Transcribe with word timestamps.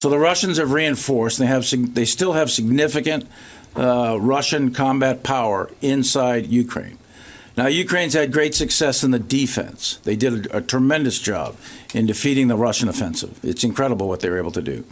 So 0.00 0.10
the 0.10 0.18
Russians 0.18 0.58
have 0.58 0.70
reinforced. 0.70 1.40
They 1.40 1.46
have 1.46 1.68
they 1.92 2.04
still 2.04 2.34
have 2.34 2.52
significant 2.52 3.26
uh, 3.74 4.16
Russian 4.20 4.72
combat 4.72 5.24
power 5.24 5.72
inside 5.82 6.46
Ukraine. 6.46 6.98
Now, 7.56 7.66
Ukraine's 7.66 8.14
had 8.14 8.32
great 8.32 8.54
success 8.54 9.02
in 9.02 9.10
the 9.10 9.18
defense. 9.18 9.98
They 10.04 10.14
did 10.14 10.46
a, 10.46 10.58
a, 10.58 10.60
tremendous 10.60 11.18
job 11.18 11.56
in 11.92 12.06
defeating 12.06 12.46
the 12.46 12.54
Russian 12.54 12.88
offensive. 12.88 13.40
It's 13.42 13.64
incredible 13.64 14.06
what 14.06 14.20
they 14.20 14.30
were 14.30 14.38
able 14.38 14.52
to 14.52 14.62
do. 14.62 14.84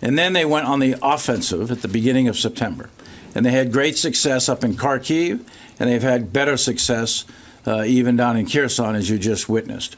And 0.00 0.18
then 0.18 0.32
they 0.32 0.46
went 0.46 0.66
on 0.66 0.80
the 0.80 0.96
offensive 1.02 1.70
at 1.70 1.82
the 1.82 1.88
beginning 1.88 2.26
of 2.26 2.38
September. 2.38 2.88
And 3.34 3.44
they 3.44 3.50
had 3.50 3.70
great 3.70 3.98
success 3.98 4.48
up 4.48 4.64
in 4.64 4.72
Kharkiv, 4.72 5.46
and 5.78 5.90
they've 5.90 6.00
had 6.00 6.32
better 6.32 6.56
success 6.56 7.26
uh, 7.66 7.84
even 7.84 8.16
down 8.16 8.38
in 8.38 8.46
Kherson, 8.46 8.94
as 8.96 9.10
you 9.10 9.18
just 9.18 9.50
witnessed. 9.50 9.96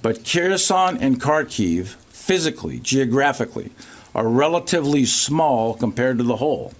But 0.00 0.24
Kherson 0.24 0.96
and 0.96 1.20
Kharkiv, 1.20 1.88
physically, 2.08 2.78
geographically, 2.78 3.70
are 4.18 4.26
relatively 4.26 5.04
small 5.04 5.74
compared 5.74 6.18
to 6.18 6.24
the 6.24 6.36
whole. 6.36 6.72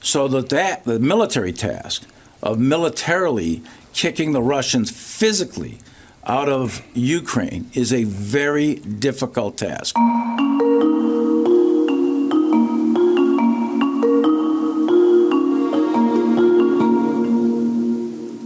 So 0.00 0.26
that, 0.26 0.48
that 0.48 0.82
the 0.84 0.98
military 0.98 1.52
task 1.52 2.02
of 2.42 2.58
militarily 2.58 3.62
kicking 3.92 4.32
the 4.32 4.42
Russians 4.42 4.90
physically 4.90 5.78
out 6.26 6.48
of 6.48 6.82
Ukraine 6.92 7.70
is 7.72 7.92
a 7.92 8.02
very 8.02 8.74
difficult 8.74 9.56
task. 9.58 9.94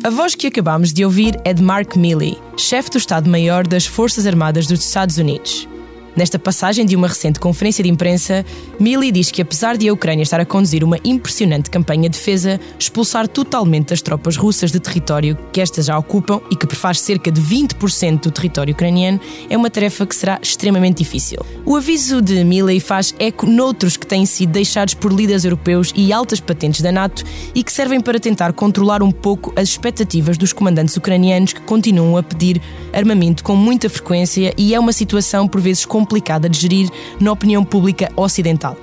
A 0.05 0.11
voz 0.11 0.35
que 0.35 0.47
acabamos 0.47 0.93
de 0.93 1.07
ouvir 1.07 1.41
é 1.43 1.55
de 1.55 1.63
Mark 1.63 1.97
Milley, 1.97 2.39
chefe 2.59 2.91
do 2.91 2.99
Estado-Maior 2.99 3.66
das 3.66 3.87
Forças 3.87 4.27
Armadas 4.27 4.66
dos 4.66 4.80
Estados 4.80 5.16
Unidos. 5.16 5.66
Nesta 6.16 6.38
passagem 6.38 6.87
de 6.87 6.97
uma 6.97 7.09
recente 7.09 7.38
conferência 7.38 7.84
de 7.84 7.91
imprensa, 7.91 8.43
Milley 8.80 9.12
diz 9.12 9.30
que, 9.30 9.43
apesar 9.43 9.77
de 9.77 9.87
a 9.87 9.93
Ucrânia 9.93 10.23
estar 10.23 10.41
a 10.41 10.47
conduzir 10.47 10.83
uma 10.83 10.98
impressionante 11.05 11.69
campanha 11.69 12.09
de 12.09 12.16
defesa, 12.16 12.59
expulsar 12.79 13.29
totalmente 13.29 13.93
as 13.93 14.01
tropas 14.01 14.35
russas 14.35 14.73
de 14.73 14.80
território 14.80 15.37
que 15.52 15.60
estas 15.60 15.85
já 15.85 15.99
ocupam 15.99 16.41
e 16.51 16.57
que 16.57 16.66
prefaz 16.66 17.01
cerca 17.01 17.30
de 17.30 17.38
20% 17.38 18.21
do 18.21 18.30
território 18.30 18.73
ucraniano 18.73 19.21
é 19.51 19.59
uma 19.59 19.68
tarefa 19.68 20.07
que 20.07 20.16
será 20.16 20.38
extremamente 20.41 20.99
difícil. 20.99 21.45
O 21.66 21.76
aviso 21.76 22.23
de 22.23 22.43
Milley 22.45 22.80
faz 22.80 23.15
eco 23.19 23.45
noutros 23.45 23.98
que 23.98 24.07
têm 24.07 24.24
sido 24.24 24.52
deixados 24.52 24.95
por 24.95 25.13
líderes 25.13 25.45
europeus 25.45 25.93
e 25.95 26.15
altas 26.15 26.41
patentes 26.41 26.80
da 26.80 26.91
NATO 26.91 27.24
e 27.54 27.63
que 27.63 27.71
servem 27.71 28.01
para 28.01 28.19
tentar 28.19 28.54
controlar 28.54 29.02
um 29.02 29.10
pouco 29.10 29.52
as 29.54 29.69
expectativas 29.69 30.38
dos 30.38 30.54
comandantes 30.54 30.96
ucranianos 30.96 31.52
que 31.52 31.60
continuam 31.60 32.16
a 32.16 32.23
pedir 32.23 32.63
armamento 32.91 33.45
com 33.45 33.54
muita 33.54 33.91
frequência 33.91 34.54
e 34.57 34.74
é 34.74 34.80
uma 34.80 34.95
situação 34.95 35.46
por 35.46 35.60
vezes 35.60 35.85
complicada 35.85 36.05
complicada 36.07 36.49
de 36.49 36.59
gerir 36.59 36.88
na 37.21 37.32
opinião 37.32 37.65
pública 37.65 38.10
ocidental. 38.15 38.76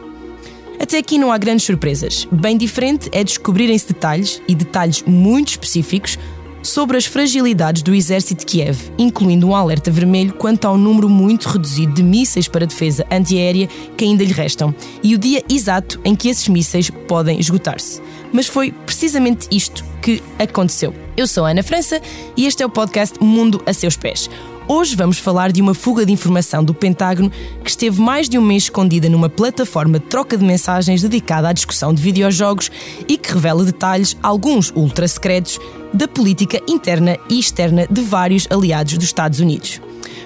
Até 0.80 0.98
aqui 0.98 1.18
não 1.18 1.32
há 1.32 1.38
grandes 1.38 1.66
surpresas. 1.66 2.28
Bem 2.30 2.58
diferente 2.58 3.10
é 3.14 3.24
descobrirem-se 3.24 3.88
detalhes, 3.88 4.42
e 4.46 4.54
detalhes 4.54 5.02
muito 5.08 5.50
específicos, 5.50 6.20
sobre 6.62 6.98
as 6.98 7.06
fragilidades 7.06 7.82
do 7.82 7.94
exército 7.94 8.40
de 8.40 8.46
Kiev, 8.46 8.92
incluindo 8.98 9.48
um 9.48 9.56
alerta 9.56 9.92
vermelho 9.92 10.34
quanto 10.34 10.66
ao 10.66 10.78
número 10.78 11.10
muito 11.10 11.50
reduzido 11.50 11.94
de 11.94 12.04
mísseis 12.04 12.48
para 12.48 12.66
defesa 12.66 13.06
antiaérea 13.12 13.68
que 13.98 14.06
ainda 14.06 14.24
lhe 14.24 14.32
restam 14.32 14.74
e 15.04 15.14
o 15.14 15.18
dia 15.18 15.44
exato 15.50 16.00
em 16.06 16.16
que 16.16 16.30
esses 16.30 16.48
mísseis 16.48 16.90
podem 16.90 17.40
esgotar-se. 17.40 18.02
Mas 18.32 18.48
foi 18.48 18.72
precisamente 18.72 19.48
isto 19.52 19.84
que 20.02 20.24
aconteceu. 20.40 20.94
Eu 21.16 21.28
sou 21.28 21.46
a 21.46 21.52
Ana 21.52 21.64
França 21.64 22.02
e 22.36 22.46
este 22.46 22.64
é 22.64 22.66
o 22.66 22.70
podcast 22.70 23.22
Mundo 23.22 23.62
a 23.66 23.74
seus 23.74 23.96
pés. 23.96 24.30
Hoje 24.66 24.96
vamos 24.96 25.18
falar 25.18 25.52
de 25.52 25.62
uma 25.62 25.74
fuga 25.74 26.06
de 26.06 26.14
informação 26.14 26.64
do 26.64 26.74
Pentágono 26.74 27.30
que 27.64 27.70
esteve 27.70 28.00
mais 28.00 28.30
de 28.30 28.38
um 28.38 28.42
mês 28.42 28.64
escondida 28.64 29.10
numa 29.10 29.30
plataforma 29.30 30.00
de 30.00 30.06
troca 30.06 30.38
de 30.38 30.46
mensagens 30.46 31.02
dedicada 31.02 31.50
à 31.50 31.54
discussão 31.54 31.94
de 31.94 32.02
videojogos 32.02 32.72
e 33.08 33.18
que 33.18 33.34
revela 33.34 33.66
detalhes, 33.66 34.16
alguns 34.24 34.72
ultra 34.74 35.08
secretos, 35.08 35.60
da 35.94 36.08
política 36.08 36.62
interna 36.68 37.18
e 37.30 37.40
externa 37.40 37.86
de 37.90 38.02
vários 38.02 38.48
aliados 38.50 38.94
dos 38.94 39.06
Estados 39.06 39.40
Unidos. 39.40 39.82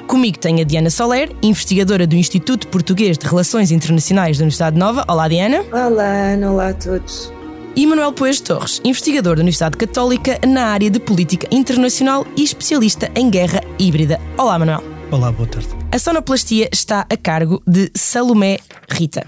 Comigo 0.05 0.37
tem 0.37 0.61
a 0.61 0.63
Diana 0.63 0.89
Soler, 0.89 1.35
investigadora 1.41 2.05
do 2.05 2.15
Instituto 2.15 2.67
Português 2.67 3.17
de 3.17 3.27
Relações 3.27 3.71
Internacionais 3.71 4.37
da 4.37 4.43
Universidade 4.43 4.77
Nova. 4.77 5.03
Olá, 5.07 5.27
Diana. 5.27 5.65
Olá. 5.73 6.37
Olá 6.49 6.69
a 6.69 6.73
todos 6.73 7.36
e 7.77 7.85
Manuel 7.85 8.11
Poes 8.11 8.41
Torres, 8.41 8.81
investigador 8.83 9.35
da 9.35 9.41
Universidade 9.41 9.77
Católica 9.77 10.39
na 10.47 10.65
área 10.65 10.89
de 10.89 10.99
política 10.99 11.47
internacional 11.51 12.25
e 12.35 12.43
especialista 12.43 13.11
em 13.15 13.29
guerra 13.29 13.61
híbrida. 13.77 14.19
Olá, 14.35 14.57
Manuel. 14.57 14.83
Olá, 15.11 15.31
boa 15.31 15.47
tarde. 15.47 15.69
A 15.91 15.99
sonoplastia 15.99 16.67
está 16.73 17.05
a 17.07 17.15
cargo 17.15 17.61
de 17.67 17.91
Salomé 17.93 18.57
Rita. 18.89 19.27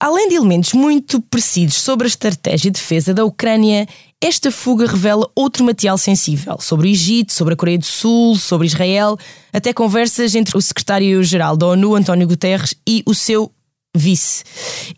Além 0.00 0.30
de 0.30 0.36
elementos 0.36 0.72
muito 0.72 1.20
precisos 1.20 1.74
sobre 1.74 2.06
a 2.06 2.08
estratégia 2.08 2.70
de 2.70 2.80
defesa 2.80 3.12
da 3.12 3.22
Ucrânia, 3.22 3.86
esta 4.18 4.50
fuga 4.50 4.86
revela 4.86 5.30
outro 5.34 5.62
material 5.62 5.98
sensível 5.98 6.58
sobre 6.58 6.88
o 6.88 6.90
Egito, 6.90 7.34
sobre 7.34 7.52
a 7.52 7.56
Coreia 7.56 7.76
do 7.76 7.84
Sul, 7.84 8.34
sobre 8.36 8.66
Israel, 8.66 9.18
até 9.52 9.74
conversas 9.74 10.34
entre 10.34 10.56
o 10.56 10.62
secretário-geral 10.62 11.54
da 11.54 11.66
ONU, 11.66 11.94
António 11.94 12.26
Guterres, 12.26 12.74
e 12.88 13.02
o 13.04 13.14
seu 13.14 13.52
vice. 13.94 14.42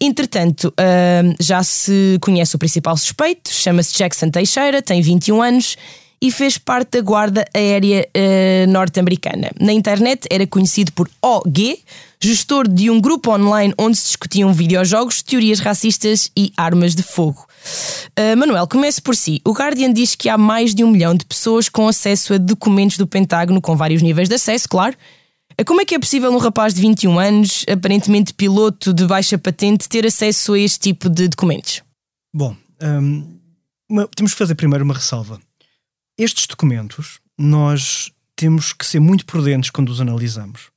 Entretanto, 0.00 0.72
já 1.40 1.64
se 1.64 2.18
conhece 2.20 2.54
o 2.54 2.58
principal 2.58 2.96
suspeito, 2.96 3.50
chama-se 3.50 3.96
Jackson 3.96 4.30
Teixeira, 4.30 4.80
tem 4.80 5.02
21 5.02 5.42
anos 5.42 5.76
e 6.22 6.30
fez 6.30 6.56
parte 6.56 6.92
da 6.92 7.00
Guarda 7.00 7.44
Aérea 7.52 8.06
uh, 8.06 8.70
Norte-Americana. 8.70 9.50
Na 9.60 9.72
internet 9.72 10.28
era 10.30 10.46
conhecido 10.46 10.92
por 10.92 11.10
OG, 11.20 11.80
gestor 12.22 12.68
de 12.68 12.88
um 12.88 13.00
grupo 13.00 13.32
online 13.32 13.74
onde 13.76 13.96
se 13.96 14.04
discutiam 14.04 14.52
videojogos, 14.52 15.22
teorias 15.22 15.58
racistas 15.58 16.30
e 16.36 16.52
armas 16.56 16.94
de 16.94 17.02
fogo. 17.02 17.46
Uh, 18.18 18.36
Manuel, 18.36 18.68
comece 18.68 19.02
por 19.02 19.16
si. 19.16 19.40
O 19.44 19.52
Guardian 19.52 19.92
diz 19.92 20.14
que 20.14 20.28
há 20.28 20.38
mais 20.38 20.74
de 20.74 20.84
um 20.84 20.90
milhão 20.90 21.14
de 21.14 21.24
pessoas 21.24 21.68
com 21.68 21.88
acesso 21.88 22.34
a 22.34 22.38
documentos 22.38 22.96
do 22.96 23.06
Pentágono 23.06 23.60
com 23.60 23.76
vários 23.76 24.02
níveis 24.02 24.28
de 24.28 24.36
acesso, 24.36 24.68
claro. 24.68 24.96
Uh, 25.60 25.64
como 25.64 25.80
é 25.80 25.84
que 25.84 25.96
é 25.96 25.98
possível 25.98 26.30
um 26.32 26.38
rapaz 26.38 26.72
de 26.72 26.80
21 26.80 27.18
anos, 27.18 27.64
aparentemente 27.70 28.32
piloto 28.32 28.94
de 28.94 29.04
baixa 29.04 29.36
patente, 29.36 29.88
ter 29.88 30.06
acesso 30.06 30.54
a 30.54 30.58
este 30.58 30.78
tipo 30.78 31.10
de 31.10 31.26
documentos? 31.26 31.82
Bom, 32.32 32.56
um, 32.80 33.38
uma, 33.88 34.08
temos 34.14 34.32
que 34.32 34.38
fazer 34.38 34.54
primeiro 34.54 34.84
uma 34.84 34.94
ressalva. 34.94 35.40
Estes 36.16 36.46
documentos, 36.46 37.18
nós 37.36 38.12
temos 38.36 38.72
que 38.72 38.86
ser 38.86 39.00
muito 39.00 39.26
prudentes 39.26 39.70
quando 39.70 39.88
os 39.88 40.00
analisamos, 40.00 40.71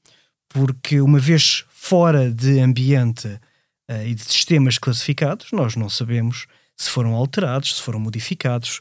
porque 0.56 1.02
uma 1.02 1.20
vez 1.20 1.66
fora 1.70 2.32
de 2.32 2.62
ambiente 2.62 3.28
uh, 3.28 4.08
e 4.08 4.16
de 4.16 4.24
sistemas 4.24 4.78
classificados, 4.78 5.52
nós 5.52 5.76
não 5.76 5.90
sabemos 5.90 6.48
se 6.78 6.90
foram 6.90 7.14
alterados, 7.14 7.76
se 7.76 7.82
foram 7.82 8.00
modificados, 8.00 8.80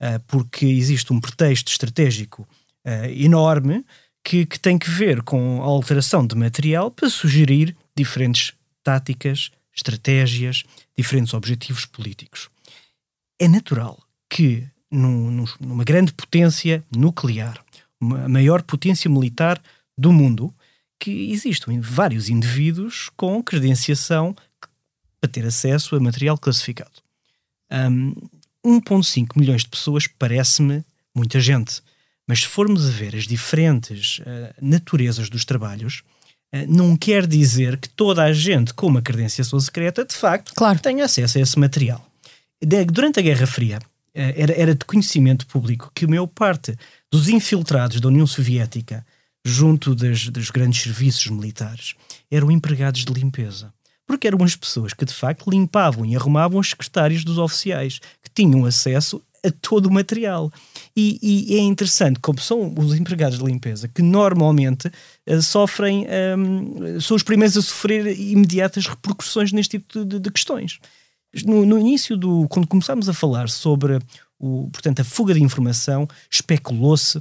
uh, 0.00 0.20
porque 0.28 0.64
existe 0.64 1.12
um 1.12 1.20
pretexto 1.20 1.72
estratégico 1.72 2.46
uh, 2.86 3.10
enorme 3.10 3.84
que, 4.22 4.46
que 4.46 4.60
tem 4.60 4.78
que 4.78 4.88
ver 4.88 5.20
com 5.22 5.60
a 5.62 5.66
alteração 5.66 6.24
de 6.24 6.36
material 6.36 6.92
para 6.92 7.10
sugerir 7.10 7.76
diferentes 7.96 8.52
táticas, 8.84 9.50
estratégias, 9.74 10.62
diferentes 10.96 11.34
objetivos 11.34 11.86
políticos. 11.86 12.48
É 13.36 13.48
natural 13.48 14.00
que 14.30 14.64
num, 14.88 15.44
numa 15.58 15.82
grande 15.82 16.12
potência 16.12 16.84
nuclear, 16.96 17.60
a 18.00 18.28
maior 18.28 18.62
potência 18.62 19.10
militar 19.10 19.60
do 19.98 20.12
mundo, 20.12 20.54
que 20.98 21.32
existem 21.32 21.80
vários 21.80 22.28
indivíduos 22.28 23.10
com 23.16 23.42
credenciação 23.42 24.34
para 25.20 25.30
ter 25.30 25.44
acesso 25.44 25.96
a 25.96 26.00
material 26.00 26.38
classificado. 26.38 27.02
Um, 27.70 28.14
1,5 28.64 29.38
milhões 29.38 29.62
de 29.62 29.68
pessoas 29.68 30.06
parece-me 30.06 30.84
muita 31.14 31.40
gente, 31.40 31.82
mas 32.26 32.40
se 32.40 32.46
formos 32.46 32.86
a 32.86 32.90
ver 32.90 33.14
as 33.14 33.24
diferentes 33.24 34.18
uh, 34.18 34.54
naturezas 34.60 35.30
dos 35.30 35.44
trabalhos, 35.44 36.02
uh, 36.54 36.66
não 36.68 36.96
quer 36.96 37.26
dizer 37.26 37.78
que 37.78 37.88
toda 37.88 38.24
a 38.24 38.32
gente 38.32 38.74
com 38.74 38.86
uma 38.86 39.02
credenciação 39.02 39.58
secreta, 39.60 40.04
de 40.04 40.14
facto, 40.14 40.54
claro. 40.54 40.78
tenha 40.78 41.04
acesso 41.04 41.38
a 41.38 41.40
esse 41.40 41.58
material. 41.58 42.04
De, 42.60 42.84
durante 42.84 43.20
a 43.20 43.22
Guerra 43.22 43.46
Fria, 43.46 43.78
eh, 44.16 44.34
era, 44.34 44.52
era 44.54 44.74
de 44.74 44.84
conhecimento 44.86 45.46
público 45.46 45.92
que 45.94 46.06
a 46.06 46.08
maior 46.08 46.26
parte 46.26 46.74
dos 47.12 47.28
infiltrados 47.28 48.00
da 48.00 48.08
União 48.08 48.26
Soviética 48.26 49.04
junto 49.46 49.94
das, 49.94 50.28
dos 50.28 50.50
grandes 50.50 50.82
serviços 50.82 51.26
militares 51.28 51.94
eram 52.30 52.50
empregados 52.50 53.04
de 53.04 53.12
limpeza. 53.12 53.72
Porque 54.06 54.26
eram 54.26 54.42
as 54.42 54.56
pessoas 54.56 54.92
que 54.92 55.04
de 55.04 55.14
facto 55.14 55.50
limpavam 55.50 56.04
e 56.04 56.16
arrumavam 56.16 56.60
os 56.60 56.70
secretários 56.70 57.24
dos 57.24 57.38
oficiais, 57.38 58.00
que 58.22 58.30
tinham 58.32 58.64
acesso 58.64 59.22
a 59.44 59.50
todo 59.50 59.86
o 59.86 59.92
material. 59.92 60.50
E, 60.96 61.18
e, 61.22 61.56
é 61.56 61.60
interessante 61.60 62.18
como 62.20 62.40
são 62.40 62.74
os 62.76 62.94
empregados 62.94 63.38
de 63.38 63.44
limpeza 63.44 63.88
que 63.88 64.02
normalmente 64.02 64.88
uh, 65.28 65.42
sofrem, 65.42 66.06
um, 66.36 67.00
são 67.00 67.16
os 67.16 67.22
primeiros 67.22 67.56
a 67.56 67.62
sofrer 67.62 68.18
imediatas 68.18 68.86
repercussões 68.86 69.52
neste 69.52 69.78
tipo 69.78 70.04
de, 70.04 70.18
de 70.18 70.30
questões. 70.30 70.78
No, 71.44 71.66
no, 71.66 71.78
início 71.78 72.16
do, 72.16 72.48
quando 72.48 72.66
começámos 72.66 73.08
a 73.08 73.12
falar 73.12 73.48
sobre 73.48 73.98
o, 74.38 74.68
portanto, 74.72 75.00
a 75.00 75.04
fuga 75.04 75.34
de 75.34 75.42
informação, 75.42 76.08
especulou-se 76.30 77.20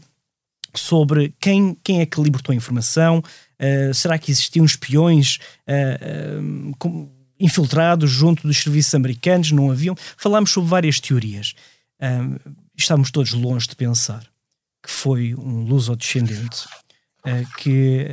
sobre 0.79 1.33
quem, 1.39 1.77
quem 1.83 2.01
é 2.01 2.05
que 2.05 2.21
libertou 2.21 2.53
a 2.53 2.55
informação, 2.55 3.19
uh, 3.19 3.93
será 3.93 4.17
que 4.17 4.31
existiam 4.31 4.65
espiões 4.65 5.37
uh, 5.67 6.87
uh, 6.87 7.09
infiltrados 7.39 8.09
junto 8.09 8.47
dos 8.47 8.57
serviços 8.57 8.95
americanos, 8.95 9.51
não 9.51 9.71
haviam? 9.71 9.95
Falámos 10.17 10.51
sobre 10.51 10.69
várias 10.69 10.99
teorias. 10.99 11.53
estávamos 12.77 13.11
todos 13.11 13.33
longe 13.33 13.67
de 13.67 13.75
pensar 13.75 14.25
que 14.81 14.89
foi 14.89 15.35
um 15.35 15.63
luso-descendente 15.63 16.65
que, 17.57 18.07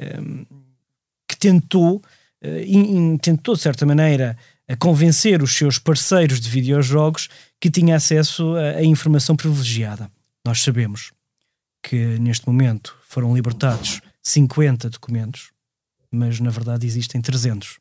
que 1.28 1.36
tentou, 1.36 2.02
in, 2.42 3.16
tentou 3.18 3.54
de 3.54 3.60
certa 3.60 3.86
maneira 3.86 4.36
convencer 4.78 5.40
os 5.40 5.54
seus 5.54 5.78
parceiros 5.78 6.40
de 6.40 6.48
videojogos 6.48 7.28
que 7.60 7.70
tinha 7.70 7.94
acesso 7.94 8.56
a, 8.56 8.78
a 8.78 8.84
informação 8.84 9.36
privilegiada. 9.36 10.10
Nós 10.44 10.62
sabemos 10.62 11.12
que 11.82 12.18
neste 12.18 12.46
momento 12.46 12.96
foram 13.08 13.34
libertados 13.34 14.00
50 14.22 14.88
documentos, 14.90 15.50
mas 16.10 16.38
na 16.38 16.50
verdade 16.50 16.86
existem 16.86 17.20
300. 17.20 17.78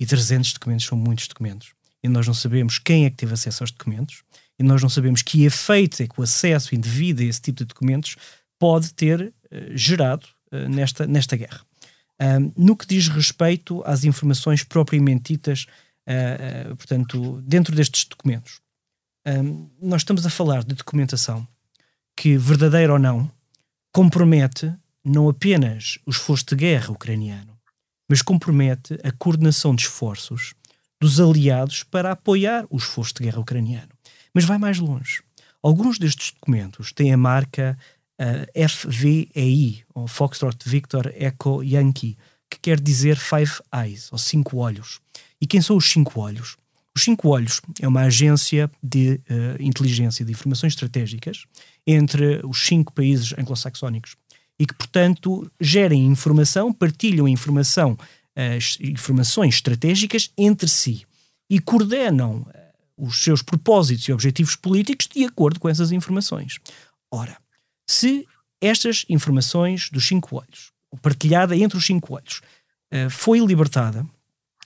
E 0.00 0.06
300 0.06 0.54
documentos 0.54 0.86
são 0.86 0.96
muitos 0.98 1.28
documentos. 1.28 1.72
E 2.02 2.08
nós 2.08 2.26
não 2.26 2.34
sabemos 2.34 2.78
quem 2.78 3.04
é 3.04 3.10
que 3.10 3.16
teve 3.16 3.34
acesso 3.34 3.62
aos 3.62 3.70
documentos, 3.70 4.22
e 4.58 4.62
nós 4.62 4.82
não 4.82 4.88
sabemos 4.88 5.22
que 5.22 5.44
efeito 5.44 6.02
é 6.02 6.06
que 6.06 6.20
o 6.20 6.22
acesso 6.22 6.74
indevido 6.74 7.22
a 7.22 7.24
esse 7.24 7.40
tipo 7.40 7.58
de 7.58 7.64
documentos 7.66 8.16
pode 8.58 8.94
ter 8.94 9.20
uh, 9.20 9.32
gerado 9.76 10.26
uh, 10.52 10.68
nesta, 10.68 11.06
nesta 11.06 11.36
guerra. 11.36 11.60
No 12.56 12.76
que 12.76 12.86
diz 12.86 13.08
respeito 13.08 13.82
às 13.84 14.04
informações 14.04 14.62
propriamente 14.62 15.32
ditas, 15.32 15.66
uh, 16.08 16.74
portanto, 16.76 17.42
dentro 17.42 17.74
destes 17.74 18.04
documentos, 18.04 18.60
um, 19.26 19.68
nós 19.80 20.02
estamos 20.02 20.24
a 20.24 20.30
falar 20.30 20.62
de 20.64 20.74
documentação 20.74 21.46
que, 22.16 22.36
verdadeira 22.36 22.92
ou 22.92 22.98
não, 22.98 23.30
compromete 23.92 24.72
não 25.04 25.28
apenas 25.28 25.98
o 26.06 26.10
esforço 26.10 26.46
de 26.46 26.56
guerra 26.56 26.90
ucraniano, 26.90 27.56
mas 28.08 28.22
compromete 28.22 28.98
a 29.02 29.12
coordenação 29.12 29.74
de 29.74 29.82
esforços 29.82 30.54
dos 31.00 31.20
aliados 31.20 31.82
para 31.82 32.12
apoiar 32.12 32.66
o 32.70 32.76
esforço 32.76 33.14
de 33.14 33.24
guerra 33.24 33.40
ucraniano. 33.40 33.90
Mas 34.32 34.44
vai 34.44 34.58
mais 34.58 34.78
longe. 34.78 35.22
Alguns 35.62 35.98
destes 35.98 36.32
documentos 36.32 36.92
têm 36.92 37.12
a 37.12 37.16
marca 37.16 37.78
uh, 38.20 38.68
FVEI, 38.68 39.84
ou 39.94 40.06
Foxtrot 40.06 40.56
Victor 40.64 41.12
Echo 41.14 41.62
Yankee, 41.62 42.16
que 42.50 42.58
quer 42.60 42.80
dizer 42.80 43.16
Five 43.16 43.60
Eyes, 43.74 44.10
ou 44.12 44.18
cinco 44.18 44.58
olhos. 44.58 45.00
E 45.40 45.46
quem 45.46 45.60
são 45.60 45.76
os 45.76 45.90
cinco 45.90 46.20
olhos? 46.20 46.56
Os 46.96 47.02
Cinco 47.02 47.28
Olhos 47.28 47.60
é 47.80 47.88
uma 47.88 48.02
agência 48.02 48.70
de 48.80 49.20
uh, 49.28 49.60
inteligência 49.60 50.24
de 50.24 50.30
informações 50.30 50.74
estratégicas 50.74 51.44
entre 51.86 52.40
os 52.44 52.66
cinco 52.66 52.92
países 52.92 53.32
anglo-saxónicos 53.38 54.16
e 54.58 54.66
que, 54.66 54.74
portanto, 54.74 55.50
gerem 55.60 56.06
informação, 56.06 56.72
partilham 56.72 57.28
informação, 57.28 57.92
uh, 57.92 58.80
informações 58.80 59.56
estratégicas 59.56 60.30
entre 60.38 60.68
si 60.68 61.04
e 61.50 61.58
coordenam 61.58 62.38
uh, 62.38 62.46
os 62.96 63.22
seus 63.22 63.42
propósitos 63.42 64.06
e 64.08 64.12
objetivos 64.12 64.56
políticos 64.56 65.08
de 65.08 65.24
acordo 65.24 65.58
com 65.58 65.68
essas 65.68 65.90
informações. 65.92 66.58
Ora, 67.12 67.36
se 67.88 68.26
estas 68.60 69.04
informações 69.08 69.90
dos 69.90 70.06
cinco 70.06 70.36
olhos, 70.36 70.72
partilhada 71.02 71.56
entre 71.56 71.76
os 71.76 71.84
cinco 71.84 72.14
olhos, 72.14 72.40
foi 73.10 73.40
libertada 73.40 74.06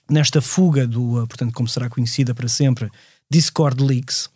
nesta 0.09 0.41
fuga 0.41 0.87
do, 0.87 1.25
portanto, 1.27 1.53
como 1.53 1.67
será 1.67 1.89
conhecida 1.89 2.33
para 2.33 2.47
sempre, 2.47 2.89
Discord 3.31 3.83
Leaks, 3.83 4.29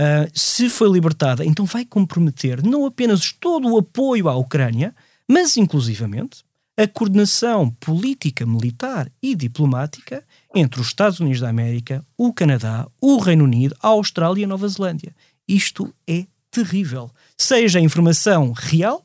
uh, 0.00 0.30
se 0.34 0.68
foi 0.68 0.88
libertada, 0.90 1.44
então 1.44 1.64
vai 1.64 1.84
comprometer 1.84 2.62
não 2.62 2.86
apenas 2.86 3.32
todo 3.32 3.68
o 3.68 3.78
apoio 3.78 4.28
à 4.28 4.36
Ucrânia, 4.36 4.94
mas 5.28 5.56
inclusivamente 5.56 6.44
a 6.76 6.86
coordenação 6.86 7.70
política, 7.70 8.44
militar 8.44 9.10
e 9.22 9.34
diplomática 9.34 10.22
entre 10.54 10.80
os 10.80 10.88
Estados 10.88 11.20
Unidos 11.20 11.40
da 11.40 11.48
América, 11.48 12.04
o 12.18 12.32
Canadá, 12.32 12.86
o 13.00 13.18
Reino 13.18 13.44
Unido, 13.44 13.74
a 13.82 13.88
Austrália 13.88 14.42
e 14.42 14.44
a 14.44 14.48
Nova 14.48 14.68
Zelândia. 14.68 15.14
Isto 15.48 15.92
é 16.06 16.26
terrível. 16.50 17.10
Seja 17.36 17.78
a 17.78 17.82
informação 17.82 18.52
real 18.52 19.04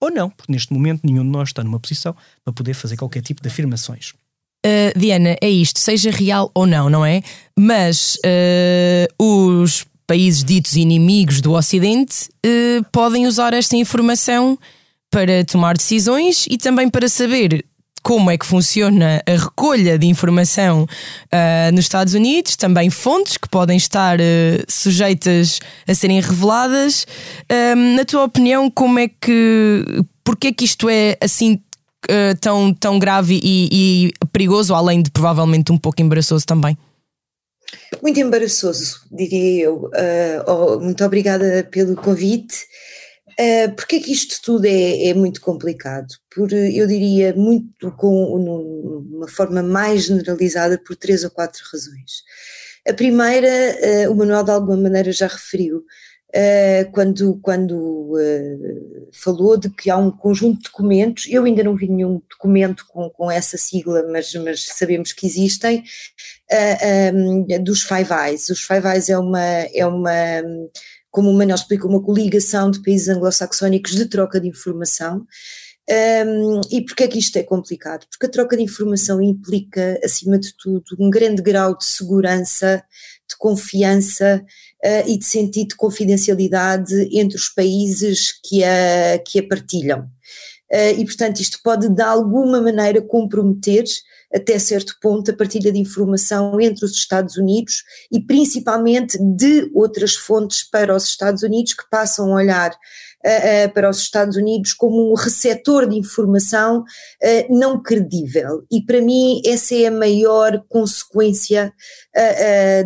ou 0.00 0.10
não, 0.10 0.30
porque 0.30 0.50
neste 0.50 0.72
momento 0.72 1.02
nenhum 1.04 1.22
de 1.22 1.28
nós 1.28 1.50
está 1.50 1.62
numa 1.62 1.78
posição 1.78 2.16
para 2.42 2.54
poder 2.54 2.72
fazer 2.72 2.96
qualquer 2.96 3.22
tipo 3.22 3.42
de 3.42 3.48
afirmações. 3.48 4.14
Uh, 4.64 4.98
Diana, 4.98 5.36
é 5.40 5.48
isto, 5.48 5.78
seja 5.78 6.10
real 6.10 6.50
ou 6.54 6.66
não, 6.66 6.88
não 6.90 7.04
é? 7.04 7.22
Mas 7.58 8.16
uh, 8.16 9.62
os 9.62 9.86
países 10.10 10.42
ditos 10.42 10.74
inimigos 10.74 11.40
do 11.40 11.52
Ocidente 11.52 12.28
uh, 12.44 12.84
podem 12.90 13.28
usar 13.28 13.54
esta 13.54 13.76
informação 13.76 14.58
para 15.08 15.44
tomar 15.44 15.76
decisões 15.76 16.48
e 16.50 16.58
também 16.58 16.90
para 16.90 17.08
saber 17.08 17.64
como 18.02 18.28
é 18.28 18.36
que 18.36 18.44
funciona 18.44 19.22
a 19.24 19.30
recolha 19.30 19.96
de 19.96 20.08
informação 20.08 20.82
uh, 20.82 21.72
nos 21.72 21.84
Estados 21.84 22.14
Unidos, 22.14 22.56
também 22.56 22.90
fontes 22.90 23.36
que 23.36 23.48
podem 23.48 23.76
estar 23.76 24.18
uh, 24.18 24.22
sujeitas 24.66 25.60
a 25.86 25.94
serem 25.94 26.20
reveladas. 26.20 27.06
Uh, 27.44 27.76
na 27.96 28.04
tua 28.04 28.24
opinião, 28.24 28.68
como 28.68 28.98
é 28.98 29.06
que. 29.06 29.84
Porquê 30.24 30.48
é 30.48 30.52
que 30.52 30.64
isto 30.64 30.88
é 30.88 31.16
assim 31.20 31.60
uh, 32.10 32.36
tão, 32.40 32.74
tão 32.74 32.98
grave 32.98 33.38
e, 33.40 33.68
e 33.70 34.26
perigoso, 34.32 34.74
além 34.74 35.02
de 35.02 35.10
provavelmente 35.12 35.70
um 35.70 35.78
pouco 35.78 36.02
embaraçoso 36.02 36.44
também? 36.44 36.76
Muito 38.02 38.18
embaraçoso, 38.20 39.00
diria 39.10 39.64
eu. 39.64 39.84
Uh, 39.84 40.50
oh, 40.50 40.80
muito 40.80 41.04
obrigada 41.04 41.66
pelo 41.70 41.96
convite. 41.96 42.56
Uh, 43.32 43.74
porque 43.74 43.96
é 43.96 44.00
que 44.00 44.12
isto 44.12 44.40
tudo 44.42 44.66
é, 44.66 45.08
é, 45.08 45.14
muito 45.14 45.40
complicado? 45.40 46.08
Por, 46.34 46.52
eu 46.52 46.86
diria, 46.86 47.34
muito 47.34 47.90
com 47.92 48.34
uma 48.34 49.28
forma 49.28 49.62
mais 49.62 50.04
generalizada, 50.04 50.78
por 50.78 50.96
três 50.96 51.24
ou 51.24 51.30
quatro 51.30 51.62
razões. 51.72 52.22
A 52.86 52.92
primeira, 52.92 53.48
uh, 54.08 54.12
o 54.12 54.16
Manuel 54.16 54.44
de 54.44 54.50
alguma 54.50 54.76
maneira 54.76 55.12
já 55.12 55.26
referiu, 55.26 55.84
uh, 56.30 56.90
quando, 56.92 57.38
quando 57.42 57.74
uh, 57.74 59.08
falou 59.12 59.56
de 59.56 59.70
que 59.70 59.90
há 59.90 59.96
um 59.96 60.10
conjunto 60.10 60.58
de 60.58 60.64
documentos, 60.64 61.26
eu 61.28 61.44
ainda 61.44 61.62
não 61.62 61.76
vi 61.76 61.88
nenhum 61.88 62.20
documento 62.30 62.84
com, 62.88 63.10
com 63.10 63.30
essa 63.30 63.56
sigla, 63.58 64.06
mas, 64.10 64.32
mas 64.34 64.66
sabemos 64.66 65.12
que 65.12 65.26
existem, 65.26 65.78
uh, 65.78 65.82
eh, 66.50 67.12
um, 67.14 67.46
dos 67.62 67.82
Five 67.82 68.10
Eyes. 68.12 68.48
Os 68.48 68.60
Five 68.60 68.86
Eyes 68.86 69.08
é 69.08 69.18
uma, 69.18 69.40
é 69.40 69.86
uma 69.86 70.10
como 71.10 71.28
o 71.28 71.34
Manuel 71.34 71.56
explica, 71.56 71.88
uma 71.88 72.02
coligação 72.02 72.70
de 72.70 72.82
países 72.82 73.08
anglo-saxónicos 73.08 73.92
de 73.92 74.06
troca 74.06 74.40
de 74.40 74.48
informação. 74.48 75.26
Um, 75.90 76.60
e 76.70 76.82
porquê 76.82 77.04
é 77.04 77.08
que 77.08 77.18
isto 77.18 77.36
é 77.36 77.42
complicado? 77.42 78.06
Porque 78.08 78.26
a 78.26 78.28
troca 78.28 78.56
de 78.56 78.62
informação 78.62 79.20
implica, 79.20 79.98
acima 80.04 80.38
de 80.38 80.54
tudo, 80.56 80.84
um 81.00 81.10
grande 81.10 81.42
grau 81.42 81.76
de 81.76 81.84
segurança, 81.84 82.84
de 83.28 83.36
confiança 83.36 84.44
uh, 84.84 85.08
e 85.08 85.18
de 85.18 85.24
sentido 85.24 85.70
de 85.70 85.76
confidencialidade 85.76 86.94
entre 87.10 87.36
os 87.36 87.48
países 87.48 88.32
que 88.40 88.62
a, 88.62 89.18
que 89.18 89.40
a 89.40 89.48
partilham. 89.48 90.08
Uh, 90.72 90.94
e, 90.96 91.04
portanto, 91.04 91.40
isto 91.40 91.58
pode 91.64 91.88
de 91.88 92.02
alguma 92.02 92.60
maneira 92.60 93.02
comprometer, 93.02 93.82
até 94.32 94.60
certo 94.60 94.96
ponto, 95.02 95.32
a 95.32 95.36
partilha 95.36 95.72
de 95.72 95.78
informação 95.80 96.60
entre 96.60 96.84
os 96.84 96.92
Estados 96.92 97.36
Unidos 97.36 97.82
e 98.12 98.20
principalmente 98.20 99.18
de 99.18 99.68
outras 99.74 100.14
fontes 100.14 100.62
para 100.62 100.94
os 100.94 101.06
Estados 101.06 101.42
Unidos 101.42 101.72
que 101.72 101.82
passam 101.90 102.30
a 102.30 102.36
olhar 102.36 102.78
uh, 103.24 103.66
uh, 103.66 103.72
para 103.72 103.90
os 103.90 103.98
Estados 103.98 104.36
Unidos 104.36 104.72
como 104.72 105.10
um 105.10 105.14
receptor 105.14 105.88
de 105.88 105.96
informação 105.96 106.80
uh, 106.80 107.58
não 107.58 107.82
credível. 107.82 108.64
E 108.70 108.82
para 108.84 109.00
mim 109.00 109.40
essa 109.44 109.74
é 109.74 109.86
a 109.86 109.90
maior 109.90 110.62
consequência 110.68 111.72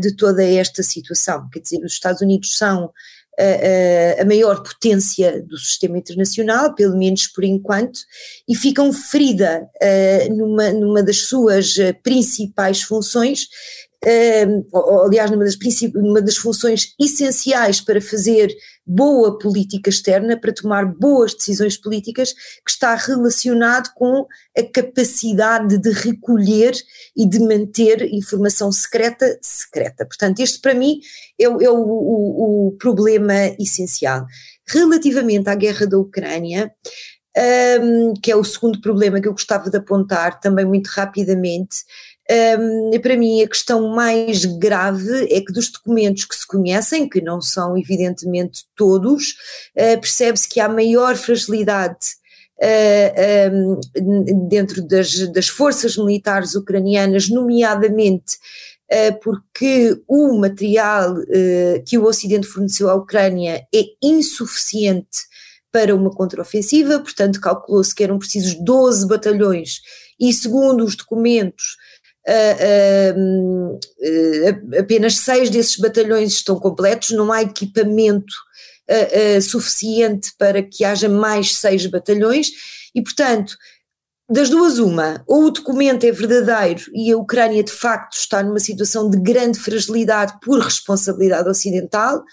de 0.00 0.14
toda 0.17 0.45
esta 0.45 0.83
situação. 0.83 1.49
Quer 1.50 1.61
dizer, 1.61 1.79
os 1.83 1.93
Estados 1.93 2.21
Unidos 2.21 2.57
são 2.59 2.91
a, 3.38 4.23
a, 4.23 4.25
maior 4.25 4.62
potência 4.62 5.43
do 5.43 5.57
sistema 5.57 5.99
internacional, 5.99 6.75
pelo 6.75 6.97
menos 6.97 7.26
por 7.26 7.45
enquanto, 7.45 8.00
e 8.49 8.55
ficam 8.55 8.93
ferida 8.93 9.67
uh, 9.83 10.35
numa, 10.35 10.71
numa 10.73 11.03
das 11.03 11.23
suas 11.23 11.75
principais 12.03 12.83
funções, 12.83 13.49
uh, 14.05 15.05
aliás, 15.05 15.31
numa 15.31 15.45
das, 15.45 15.57
numa 15.95 16.23
das 16.23 16.37
funções 16.37 16.95
essenciais 17.00 17.81
para 17.81 18.00
fazer 18.00 18.55
boa 18.87 19.38
política 19.38 19.88
externa, 19.91 20.38
para 20.38 20.53
tomar 20.53 20.85
boas 20.85 21.35
decisões 21.35 21.76
políticas, 21.76 22.33
que 22.33 22.71
está 22.71 22.95
relacionado 22.95 23.91
com 23.95 24.26
a 24.57 24.62
capacidade 24.62 25.79
de 25.79 25.91
recolher 25.91 26.75
e 27.17 27.29
de 27.29 27.41
manter 27.41 28.03
informação 28.12 28.71
secreta 28.71 29.38
secreta. 29.41 30.05
Portanto, 30.05 30.41
este 30.41 30.61
para 30.61 30.75
mim 30.75 31.00
é, 31.38 31.49
o, 31.49 31.62
é 31.62 31.71
o, 31.71 31.76
o, 31.76 32.69
o 32.69 32.73
problema 32.73 33.35
essencial. 33.59 34.26
Relativamente 34.67 35.49
à 35.49 35.55
guerra 35.55 35.87
da 35.87 35.99
Ucrânia, 35.99 36.73
um, 37.83 38.14
que 38.14 38.31
é 38.31 38.37
o 38.37 38.45
segundo 38.45 38.81
problema 38.81 39.21
que 39.21 39.26
eu 39.26 39.33
gostava 39.33 39.69
de 39.69 39.76
apontar 39.76 40.38
também 40.41 40.64
muito 40.64 40.87
rapidamente, 40.88 41.79
um, 42.31 42.99
para 43.00 43.16
mim, 43.16 43.43
a 43.43 43.49
questão 43.49 43.88
mais 43.88 44.45
grave 44.45 45.28
é 45.31 45.40
que 45.40 45.52
dos 45.52 45.71
documentos 45.71 46.25
que 46.25 46.35
se 46.35 46.47
conhecem, 46.47 47.09
que 47.09 47.21
não 47.21 47.40
são 47.40 47.76
evidentemente 47.76 48.64
todos, 48.75 49.35
uh, 49.76 50.00
percebe-se 50.00 50.49
que 50.49 50.59
há 50.59 50.69
maior 50.69 51.16
fragilidade 51.16 51.99
uh, 52.62 53.81
um, 54.00 54.49
dentro 54.49 54.83
das, 54.83 55.19
das 55.33 55.49
forças 55.49 55.99
militares 55.99 56.54
ucranianas, 56.54 57.28
nomeadamente 57.28 58.37
uh, 58.90 59.21
porque 59.23 60.00
o 60.09 60.38
material 60.38 61.16
que 61.87 61.99
o 61.99 62.04
Ocidente 62.04 62.47
forneceu 62.47 62.88
à 62.88 62.95
Ucrânia 62.95 63.66
é 63.75 63.83
insuficiente 64.02 65.35
para 65.71 65.95
uma 65.95 66.11
contraofensiva, 66.11 67.00
portanto, 67.00 67.40
calculou-se 67.40 67.95
que 67.95 68.04
eram 68.04 68.19
precisos 68.19 68.54
12 68.64 69.09
batalhões, 69.09 69.81
e 70.19 70.33
segundo 70.33 70.85
os 70.85 70.95
documentos 70.95 71.76
apenas 74.78 75.19
seis 75.19 75.50
desses 75.50 75.76
batalhões 75.76 76.33
estão 76.33 76.59
completos, 76.59 77.11
não 77.11 77.31
há 77.31 77.43
equipamento 77.43 78.33
suficiente 79.43 80.33
para 80.38 80.62
que 80.62 80.85
haja 80.85 81.09
mais 81.09 81.57
seis 81.57 81.87
batalhões, 81.87 82.49
e 82.95 83.02
portanto, 83.02 83.57
das 84.26 84.49
duas, 84.49 84.78
uma, 84.78 85.23
ou 85.26 85.45
o 85.45 85.50
documento 85.50 86.04
é 86.04 86.11
verdadeiro 86.11 86.85
e 86.95 87.12
a 87.12 87.16
Ucrânia 87.19 87.62
de 87.62 87.73
facto 87.73 88.14
está 88.14 88.43
numa 88.43 88.59
situação 88.59 89.11
de 89.11 89.21
grande 89.21 89.59
fragilidade 89.59 90.33
por 90.43 90.59
responsabilidade 90.61 91.47
ocidental, 91.49 92.25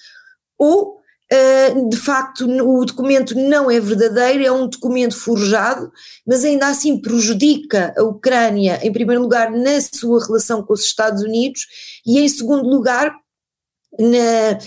ou 0.58 1.01
de 1.90 1.96
facto 1.96 2.46
o 2.46 2.86
documento 2.86 3.34
não 3.36 3.72
é 3.72 3.80
verdadeiro, 3.80 4.44
é 4.44 4.52
um 4.52 4.68
documento 4.68 5.18
forjado, 5.18 5.90
mas 6.28 6.44
ainda 6.44 6.68
assim 6.68 7.02
prejudica 7.02 7.94
a 7.98 8.04
Ucrânia, 8.04 8.80
em 8.84 8.92
primeiro 8.92 9.22
lugar, 9.22 9.50
na 9.50 9.80
sua 9.80 10.26
relação 10.26 10.62
com 10.62 10.74
os 10.74 10.84
Estados 10.84 11.24
Unidos 11.24 11.66
e, 12.06 12.20
em 12.20 12.28
segundo 12.28 12.68
lugar, 12.68 13.16
na, 13.98 14.58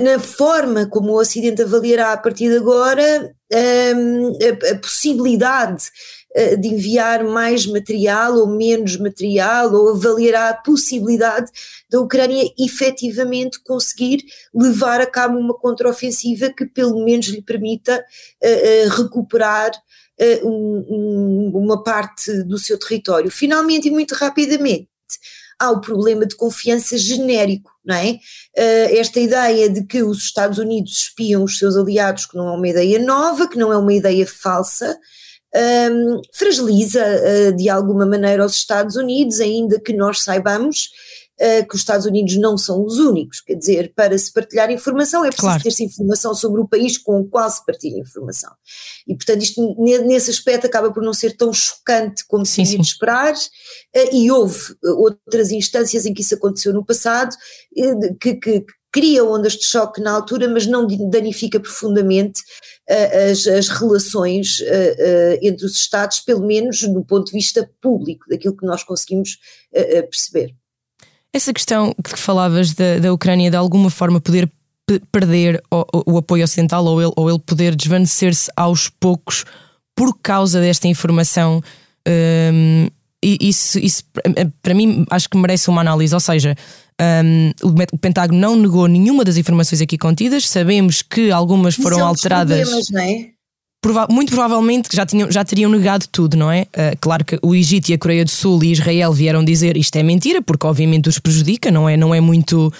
na, 0.00 0.18
forma 0.18 0.86
como 0.86 1.12
o 1.12 1.18
Ocidente 1.18 1.62
avaliará 1.62 2.12
a 2.12 2.16
partir 2.16 2.48
de 2.48 2.56
agora 2.56 3.34
um, 3.96 4.32
a, 4.32 4.72
a 4.72 4.78
possibilidade 4.78 5.90
de 6.60 6.68
enviar 6.68 7.24
mais 7.24 7.66
material 7.66 8.34
ou 8.36 8.46
menos 8.46 8.96
material, 8.96 9.72
ou 9.72 9.90
avaliará 9.90 10.50
a 10.50 10.54
possibilidade 10.54 11.50
da 11.90 12.00
Ucrânia 12.00 12.44
efetivamente 12.58 13.62
conseguir 13.64 14.24
levar 14.54 15.00
a 15.00 15.06
cabo 15.06 15.38
uma 15.38 15.54
contraofensiva 15.54 16.50
que 16.50 16.66
pelo 16.66 17.02
menos 17.04 17.26
lhe 17.26 17.42
permita 17.42 17.98
uh, 17.98 18.86
uh, 18.86 19.02
recuperar 19.02 19.70
uma 20.42 21.84
parte 21.84 22.42
do 22.42 22.58
seu 22.58 22.76
território. 22.76 23.30
Finalmente 23.30 23.86
e 23.86 23.90
muito 23.92 24.16
rapidamente, 24.16 24.88
há 25.56 25.70
o 25.70 25.80
problema 25.80 26.26
de 26.26 26.34
confiança 26.34 26.98
genérico, 26.98 27.70
não 27.84 27.94
é? 27.94 28.18
esta 28.56 29.20
ideia 29.20 29.70
de 29.70 29.84
que 29.84 30.02
os 30.02 30.18
Estados 30.18 30.58
Unidos 30.58 31.02
espiam 31.02 31.44
os 31.44 31.56
seus 31.56 31.76
aliados, 31.76 32.26
que 32.26 32.36
não 32.36 32.48
é 32.48 32.50
uma 32.50 32.68
ideia 32.68 32.98
nova, 32.98 33.48
que 33.48 33.56
não 33.56 33.72
é 33.72 33.76
uma 33.76 33.94
ideia 33.94 34.26
falsa, 34.26 34.98
um, 35.54 36.20
fragiliza 36.32 37.02
uh, 37.02 37.56
de 37.56 37.68
alguma 37.68 38.04
maneira 38.04 38.44
os 38.44 38.54
Estados 38.54 38.96
Unidos, 38.96 39.40
ainda 39.40 39.80
que 39.80 39.92
nós 39.92 40.22
saibamos 40.22 40.90
uh, 41.40 41.66
que 41.66 41.74
os 41.74 41.80
Estados 41.80 42.04
Unidos 42.04 42.36
não 42.36 42.58
são 42.58 42.84
os 42.84 42.98
únicos. 42.98 43.40
Quer 43.40 43.54
dizer, 43.54 43.92
para 43.94 44.16
se 44.18 44.32
partilhar 44.32 44.70
informação 44.70 45.24
é 45.24 45.28
preciso 45.28 45.46
claro. 45.46 45.62
ter-se 45.62 45.84
informação 45.84 46.34
sobre 46.34 46.60
o 46.60 46.68
país 46.68 46.98
com 46.98 47.20
o 47.20 47.26
qual 47.26 47.48
se 47.50 47.64
partilha 47.64 47.98
informação. 47.98 48.52
E, 49.06 49.14
portanto, 49.14 49.42
isto 49.42 49.76
nesse 49.78 50.30
aspecto 50.30 50.66
acaba 50.66 50.92
por 50.92 51.02
não 51.02 51.14
ser 51.14 51.36
tão 51.36 51.52
chocante 51.52 52.26
como 52.26 52.44
se 52.44 52.62
ia 52.62 52.80
esperar, 52.80 53.34
uh, 53.34 54.08
e 54.12 54.30
houve 54.30 54.76
outras 54.98 55.50
instâncias 55.50 56.04
em 56.04 56.12
que 56.12 56.22
isso 56.22 56.34
aconteceu 56.34 56.72
no 56.72 56.84
passado, 56.84 57.34
que, 58.20 58.34
que, 58.34 58.66
cria 58.98 59.24
ondas 59.24 59.52
de 59.52 59.64
choque 59.64 60.00
na 60.00 60.10
altura, 60.10 60.48
mas 60.48 60.66
não 60.66 60.84
danifica 61.08 61.60
profundamente 61.60 62.40
uh, 62.90 63.30
as, 63.30 63.46
as, 63.46 63.68
relações 63.68 64.58
uh, 64.58 65.38
entre 65.40 65.64
os 65.64 65.76
Estados, 65.76 66.18
pelo 66.18 66.44
menos 66.44 66.82
do 66.82 67.04
ponto 67.04 67.26
de 67.26 67.32
vista 67.32 67.70
público, 67.80 68.24
daquilo 68.28 68.56
que 68.56 68.66
nós 68.66 68.82
conseguimos 68.82 69.38
perceber. 70.10 70.52
Essa 71.32 71.52
questão 71.52 71.94
que 72.02 72.18
falavas 72.18 72.74
da, 72.74 72.98
da 72.98 73.12
Ucrânia 73.12 73.50
de 73.50 73.56
alguma 73.56 73.90
forma 73.90 74.20
poder 74.20 74.50
perder 75.12 75.62
o, 75.70 76.14
o, 76.14 76.18
apoio 76.18 76.42
ocidental 76.42 76.84
ou 76.84 77.00
ele, 77.00 77.12
ou 77.14 77.30
ele 77.30 77.38
poder 77.38 77.76
desvanecer-se 77.76 78.50
aos 78.56 78.88
poucos 78.88 79.44
por 79.94 80.18
causa 80.20 80.60
desta 80.60 80.88
informação. 80.88 81.62
Um, 82.08 82.88
isso, 83.22 83.78
isso 83.78 84.04
para 84.62 84.74
mim 84.74 85.04
acho 85.10 85.28
que 85.28 85.36
merece 85.36 85.68
uma 85.68 85.80
análise, 85.80 86.14
ou 86.14 86.20
seja, 86.20 86.54
um, 87.00 87.50
o 87.92 87.98
Pentágono 87.98 88.38
não 88.38 88.56
negou 88.56 88.86
nenhuma 88.86 89.24
das 89.24 89.36
informações 89.36 89.80
aqui 89.80 89.96
contidas. 89.96 90.48
Sabemos 90.48 91.02
que 91.02 91.30
algumas 91.30 91.74
foram 91.74 92.04
alteradas. 92.04 92.90
não 92.90 93.00
é? 93.00 93.30
Prova 93.80 94.08
muito 94.10 94.32
provavelmente 94.32 94.88
já, 94.92 95.06
tinham, 95.06 95.30
já 95.30 95.44
teriam 95.44 95.70
negado 95.70 96.04
tudo, 96.10 96.36
não 96.36 96.50
é? 96.50 96.62
Uh, 96.62 96.98
claro 97.00 97.24
que 97.24 97.38
o 97.40 97.54
Egito 97.54 97.90
e 97.90 97.94
a 97.94 97.98
Coreia 97.98 98.24
do 98.24 98.30
Sul 98.30 98.64
e 98.64 98.72
Israel 98.72 99.12
vieram 99.12 99.44
dizer 99.44 99.76
isto 99.76 99.94
é 99.94 100.02
mentira, 100.02 100.42
porque 100.42 100.66
obviamente 100.66 101.08
os 101.08 101.20
prejudica, 101.20 101.70
não 101.70 101.88
é, 101.88 101.96
não 101.96 102.12
é 102.12 102.20
muito 102.20 102.72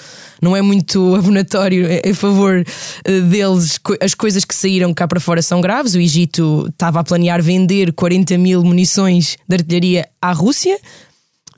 não 0.43 0.57
é 0.57 0.63
muito 0.63 1.15
abonatório 1.15 1.87
a 2.05 2.15
favor 2.15 2.65
uh, 2.65 3.21
deles. 3.23 3.79
As 4.01 4.13
coisas 4.13 4.45
que 4.45 4.53
saíram 4.53 4.93
cá 4.93 5.07
para 5.07 5.21
fora 5.21 5.41
são 5.41 5.61
graves. 5.61 5.95
O 5.95 6.01
Egito 6.01 6.67
estava 6.69 6.99
a 6.99 7.05
planear 7.05 7.41
vender 7.41 7.93
40 7.93 8.37
mil 8.37 8.65
munições 8.65 9.37
de 9.49 9.55
artilharia 9.55 10.09
à 10.21 10.33
Rússia, 10.33 10.77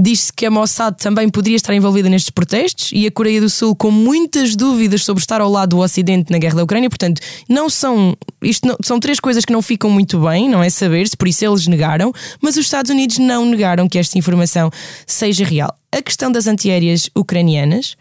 Diz-se 0.00 0.32
que 0.32 0.46
a 0.46 0.50
Mossad 0.50 0.96
também 0.96 1.28
poderia 1.28 1.56
estar 1.56 1.74
envolvida 1.74 2.08
nestes 2.08 2.30
protestos 2.30 2.90
e 2.90 3.06
a 3.06 3.10
Coreia 3.10 3.38
do 3.38 3.50
Sul 3.50 3.76
com 3.76 3.90
muitas 3.90 4.56
dúvidas 4.56 5.04
sobre 5.04 5.20
estar 5.22 5.42
ao 5.42 5.50
lado 5.50 5.76
do 5.76 5.78
Ocidente 5.78 6.32
na 6.32 6.38
guerra 6.38 6.56
da 6.56 6.64
Ucrânia. 6.64 6.88
Portanto, 6.88 7.20
não 7.46 7.68
são. 7.68 8.16
Isto 8.40 8.66
não, 8.66 8.76
são 8.82 8.98
três 8.98 9.20
coisas 9.20 9.44
que 9.44 9.52
não 9.52 9.60
ficam 9.60 9.90
muito 9.90 10.18
bem, 10.20 10.48
não 10.48 10.62
é 10.62 10.70
saber-se, 10.70 11.14
por 11.14 11.28
isso 11.28 11.44
eles 11.44 11.66
negaram, 11.66 12.12
mas 12.40 12.56
os 12.56 12.64
Estados 12.64 12.90
Unidos 12.90 13.18
não 13.18 13.44
negaram 13.44 13.86
que 13.86 13.98
esta 13.98 14.16
informação 14.16 14.70
seja 15.06 15.44
real. 15.44 15.76
A 15.92 16.00
questão 16.00 16.32
das 16.32 16.46
antiaéreas 16.46 17.10
ucranianas, 17.14 17.94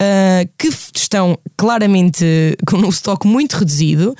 uh, 0.00 0.48
que 0.56 0.68
estão 0.96 1.38
claramente 1.54 2.24
com 2.66 2.78
um 2.78 2.88
estoque 2.88 3.26
muito 3.26 3.58
reduzido. 3.58 4.14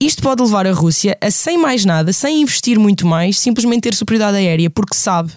Isto 0.00 0.22
pode 0.22 0.42
levar 0.42 0.66
a 0.66 0.72
Rússia 0.72 1.16
a, 1.20 1.30
sem 1.30 1.58
mais 1.58 1.84
nada, 1.84 2.12
sem 2.12 2.42
investir 2.42 2.78
muito 2.78 3.06
mais, 3.06 3.38
simplesmente 3.38 3.82
ter 3.82 3.94
superioridade 3.94 4.36
aérea, 4.36 4.70
porque 4.70 4.94
sabe 4.94 5.32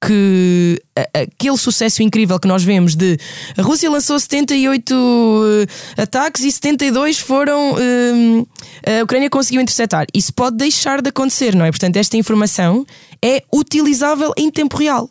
que 0.00 0.80
aquele 1.12 1.56
sucesso 1.56 2.02
incrível 2.02 2.38
que 2.38 2.46
nós 2.46 2.62
vemos 2.62 2.94
de 2.94 3.18
a 3.56 3.62
Rússia 3.62 3.90
lançou 3.90 4.18
78 4.18 4.92
uh, 4.94 6.00
ataques 6.00 6.44
e 6.44 6.52
72 6.52 7.18
foram 7.18 7.72
uh, 7.72 8.48
a 8.86 9.02
Ucrânia 9.02 9.28
conseguiu 9.28 9.60
interceptar. 9.60 10.06
Isso 10.14 10.32
pode 10.32 10.56
deixar 10.56 11.02
de 11.02 11.08
acontecer, 11.08 11.54
não 11.54 11.64
é? 11.64 11.70
Portanto, 11.70 11.96
esta 11.96 12.16
informação 12.16 12.86
é 13.22 13.42
utilizável 13.52 14.32
em 14.36 14.50
tempo 14.50 14.76
real. 14.76 15.10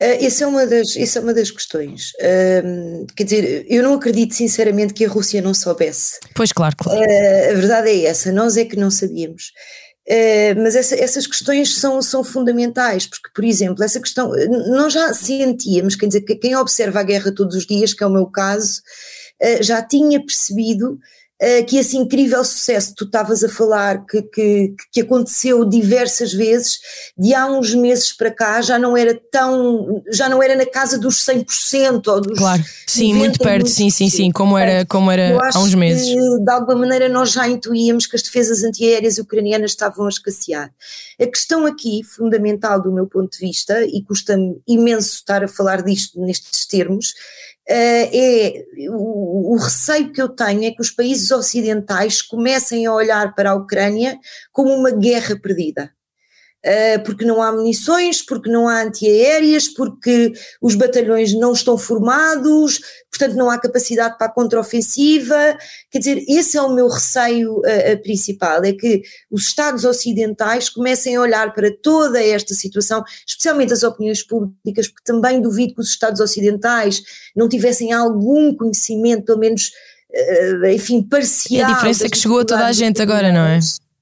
Uh, 0.00 0.24
essa, 0.24 0.44
é 0.44 0.46
uma 0.46 0.64
das, 0.64 0.96
essa 0.96 1.18
é 1.18 1.22
uma 1.22 1.34
das 1.34 1.50
questões. 1.50 2.12
Uh, 2.20 3.04
quer 3.16 3.24
dizer, 3.24 3.66
eu 3.68 3.82
não 3.82 3.94
acredito 3.94 4.32
sinceramente 4.32 4.94
que 4.94 5.04
a 5.04 5.08
Rússia 5.08 5.42
não 5.42 5.52
soubesse. 5.52 6.20
Pois, 6.36 6.52
claro, 6.52 6.76
claro. 6.76 7.00
Uh, 7.00 7.50
a 7.50 7.54
verdade 7.54 7.90
é 7.90 8.04
essa, 8.04 8.30
nós 8.30 8.56
é 8.56 8.64
que 8.64 8.76
não 8.76 8.92
sabíamos. 8.92 9.52
Uh, 10.10 10.62
mas 10.62 10.74
essa, 10.74 10.94
essas 10.94 11.26
questões 11.26 11.78
são, 11.78 12.00
são 12.00 12.24
fundamentais, 12.24 13.06
porque, 13.06 13.28
por 13.34 13.44
exemplo, 13.44 13.84
essa 13.84 14.00
questão, 14.00 14.32
nós 14.70 14.92
já 14.94 15.12
sentíamos, 15.12 15.96
quer 15.96 16.06
dizer, 16.06 16.22
que 16.22 16.34
quem 16.34 16.56
observa 16.56 17.00
a 17.00 17.02
guerra 17.02 17.30
todos 17.30 17.54
os 17.54 17.66
dias, 17.66 17.92
que 17.92 18.02
é 18.02 18.06
o 18.06 18.10
meu 18.10 18.24
caso, 18.26 18.80
uh, 19.42 19.62
já 19.62 19.82
tinha 19.82 20.18
percebido 20.18 20.98
uh, 21.40 21.64
que 21.66 21.76
esse 21.78 21.96
incrível 21.96 22.44
sucesso 22.44 22.90
que 22.90 22.96
tu 22.96 23.04
estavas 23.04 23.42
a 23.44 23.48
falar, 23.48 24.04
que, 24.04 24.22
que, 24.22 24.74
que 24.92 25.00
aconteceu 25.00 25.64
diversas 25.64 26.32
vezes, 26.32 26.78
de 27.16 27.34
há 27.34 27.46
uns 27.46 27.74
meses 27.74 28.12
para 28.12 28.30
cá 28.30 28.60
já 28.60 28.78
não 28.78 28.96
era 28.96 29.18
tão, 29.30 30.02
já 30.10 30.28
não 30.28 30.42
era 30.42 30.56
na 30.56 30.66
casa 30.66 30.98
dos 30.98 31.24
100% 31.24 32.06
ou 32.08 32.20
dos 32.20 32.38
Claro, 32.38 32.62
sim, 32.86 33.14
muito 33.14 33.38
perto, 33.38 33.68
sim, 33.68 33.90
sim, 33.90 34.08
sim, 34.08 34.30
como 34.30 34.56
era, 34.56 34.84
como 34.86 35.10
era 35.10 35.38
há 35.52 35.58
uns 35.58 35.74
meses. 35.74 36.06
Que, 36.06 36.44
de 36.44 36.50
alguma 36.50 36.76
maneira 36.76 37.08
nós 37.08 37.32
já 37.32 37.48
intuíamos 37.48 38.06
que 38.06 38.16
as 38.16 38.22
defesas 38.22 38.62
antiaéreas 38.62 39.18
ucranianas 39.18 39.70
estavam 39.70 40.06
a 40.06 40.08
escassear. 40.08 40.72
A 41.20 41.26
questão 41.26 41.66
aqui, 41.66 42.02
fundamental 42.04 42.80
do 42.80 42.92
meu 42.92 43.06
ponto 43.06 43.32
de 43.32 43.38
vista, 43.38 43.84
e 43.84 44.02
custa-me 44.02 44.60
imenso 44.66 45.14
estar 45.14 45.42
a 45.42 45.48
falar 45.48 45.82
disto 45.82 46.20
nestes 46.20 46.66
termos, 46.66 47.14
é 47.68 48.64
o, 48.90 49.54
o, 49.54 49.56
receio 49.56 50.10
que 50.10 50.22
eu 50.22 50.28
tenho 50.28 50.64
é 50.64 50.70
que 50.70 50.80
os 50.80 50.90
países 50.90 51.30
ocidentais 51.30 52.22
comecem 52.22 52.86
a 52.86 52.92
olhar 52.94 53.34
para 53.34 53.50
a 53.50 53.54
Ucrânia 53.54 54.18
como 54.50 54.72
uma 54.72 54.90
guerra 54.90 55.38
perdida. 55.38 55.92
Uh, 56.68 57.02
porque 57.02 57.24
não 57.24 57.40
há 57.40 57.50
munições, 57.50 58.20
porque 58.20 58.50
não 58.50 58.68
há 58.68 58.82
antiaéreas, 58.82 59.68
porque 59.68 60.34
os 60.60 60.74
batalhões 60.74 61.32
não 61.32 61.52
estão 61.52 61.78
formados, 61.78 62.80
portanto 63.10 63.36
não 63.36 63.48
há 63.48 63.56
capacidade 63.56 64.18
para 64.18 64.26
a 64.26 64.30
contraofensiva. 64.30 65.56
Quer 65.90 65.98
dizer, 65.98 66.24
esse 66.28 66.58
é 66.58 66.62
o 66.62 66.74
meu 66.74 66.86
receio 66.88 67.60
uh, 67.60 68.02
principal, 68.02 68.62
é 68.64 68.74
que 68.74 69.00
os 69.30 69.46
Estados 69.46 69.84
ocidentais 69.84 70.68
comecem 70.68 71.16
a 71.16 71.22
olhar 71.22 71.54
para 71.54 71.70
toda 71.82 72.22
esta 72.22 72.52
situação, 72.52 73.02
especialmente 73.26 73.72
as 73.72 73.82
opiniões 73.82 74.22
públicas, 74.22 74.88
porque 74.88 75.04
também 75.10 75.40
duvido 75.40 75.74
que 75.74 75.80
os 75.80 75.88
Estados 75.88 76.20
ocidentais 76.20 77.02
não 77.34 77.48
tivessem 77.48 77.94
algum 77.94 78.54
conhecimento, 78.54 79.24
pelo 79.24 79.38
menos, 79.38 79.70
enfim, 80.74 81.02
parcial. 81.02 81.60
E 81.60 81.72
a 81.72 81.74
diferença 81.74 82.06
é 82.06 82.10
que 82.10 82.18
chegou 82.18 82.40
a 82.40 82.44
toda 82.44 82.66
a 82.66 82.72
gente 82.72 83.00
agora, 83.00 83.32
não 83.32 83.46
é? 83.46 83.58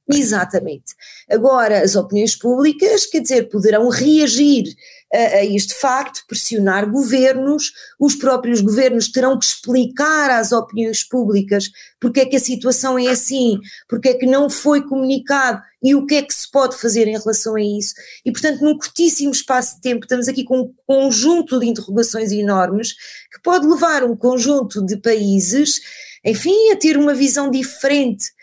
Exatamente. 0.09 0.95
Agora, 1.29 1.83
as 1.83 1.97
opiniões 1.97 2.37
públicas, 2.37 3.07
quer 3.07 3.21
dizer, 3.21 3.49
poderão 3.49 3.89
reagir 3.89 4.65
a, 5.13 5.19
a 5.39 5.45
este 5.45 5.75
facto, 5.75 6.25
pressionar 6.29 6.89
governos, 6.89 7.73
os 7.99 8.15
próprios 8.15 8.61
governos 8.61 9.11
terão 9.11 9.39
que 9.39 9.45
explicar 9.45 10.31
às 10.31 10.53
opiniões 10.53 11.03
públicas 11.03 11.71
porque 12.01 12.21
é 12.21 12.27
que 12.27 12.37
a 12.37 12.41
situação 12.41 12.97
é 12.99 13.09
assim, 13.09 13.59
porque 13.89 14.11
é 14.11 14.15
que 14.15 14.27
não 14.27 14.49
foi 14.49 14.83
comunicado 14.83 15.61
e 15.83 15.95
o 15.95 16.07
que 16.07 16.17
é 16.17 16.23
que 16.23 16.35
se 16.35 16.49
pode 16.51 16.77
fazer 16.77 17.09
em 17.09 17.19
relação 17.19 17.57
a 17.57 17.61
isso. 17.61 17.95
E, 18.25 18.31
portanto, 18.31 18.61
num 18.63 18.77
curtíssimo 18.77 19.33
espaço 19.33 19.77
de 19.77 19.81
tempo, 19.81 20.05
estamos 20.05 20.29
aqui 20.29 20.45
com 20.45 20.61
um 20.61 20.75
conjunto 20.87 21.59
de 21.59 21.67
interrogações 21.67 22.31
enormes 22.31 22.93
que 23.33 23.41
pode 23.43 23.67
levar 23.67 24.05
um 24.05 24.17
conjunto 24.17 24.85
de 24.85 24.97
países, 24.99 25.81
enfim, 26.25 26.71
a 26.71 26.77
ter 26.77 26.97
uma 26.97 27.15
visão 27.15 27.51
diferente 27.51 28.36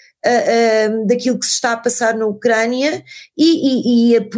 daquilo 1.05 1.37
que 1.37 1.45
se 1.45 1.53
está 1.53 1.73
a 1.73 1.77
passar 1.77 2.15
na 2.15 2.25
Ucrânia 2.25 3.03
e, 3.37 4.13
e, 4.13 4.15
e, 4.15 4.29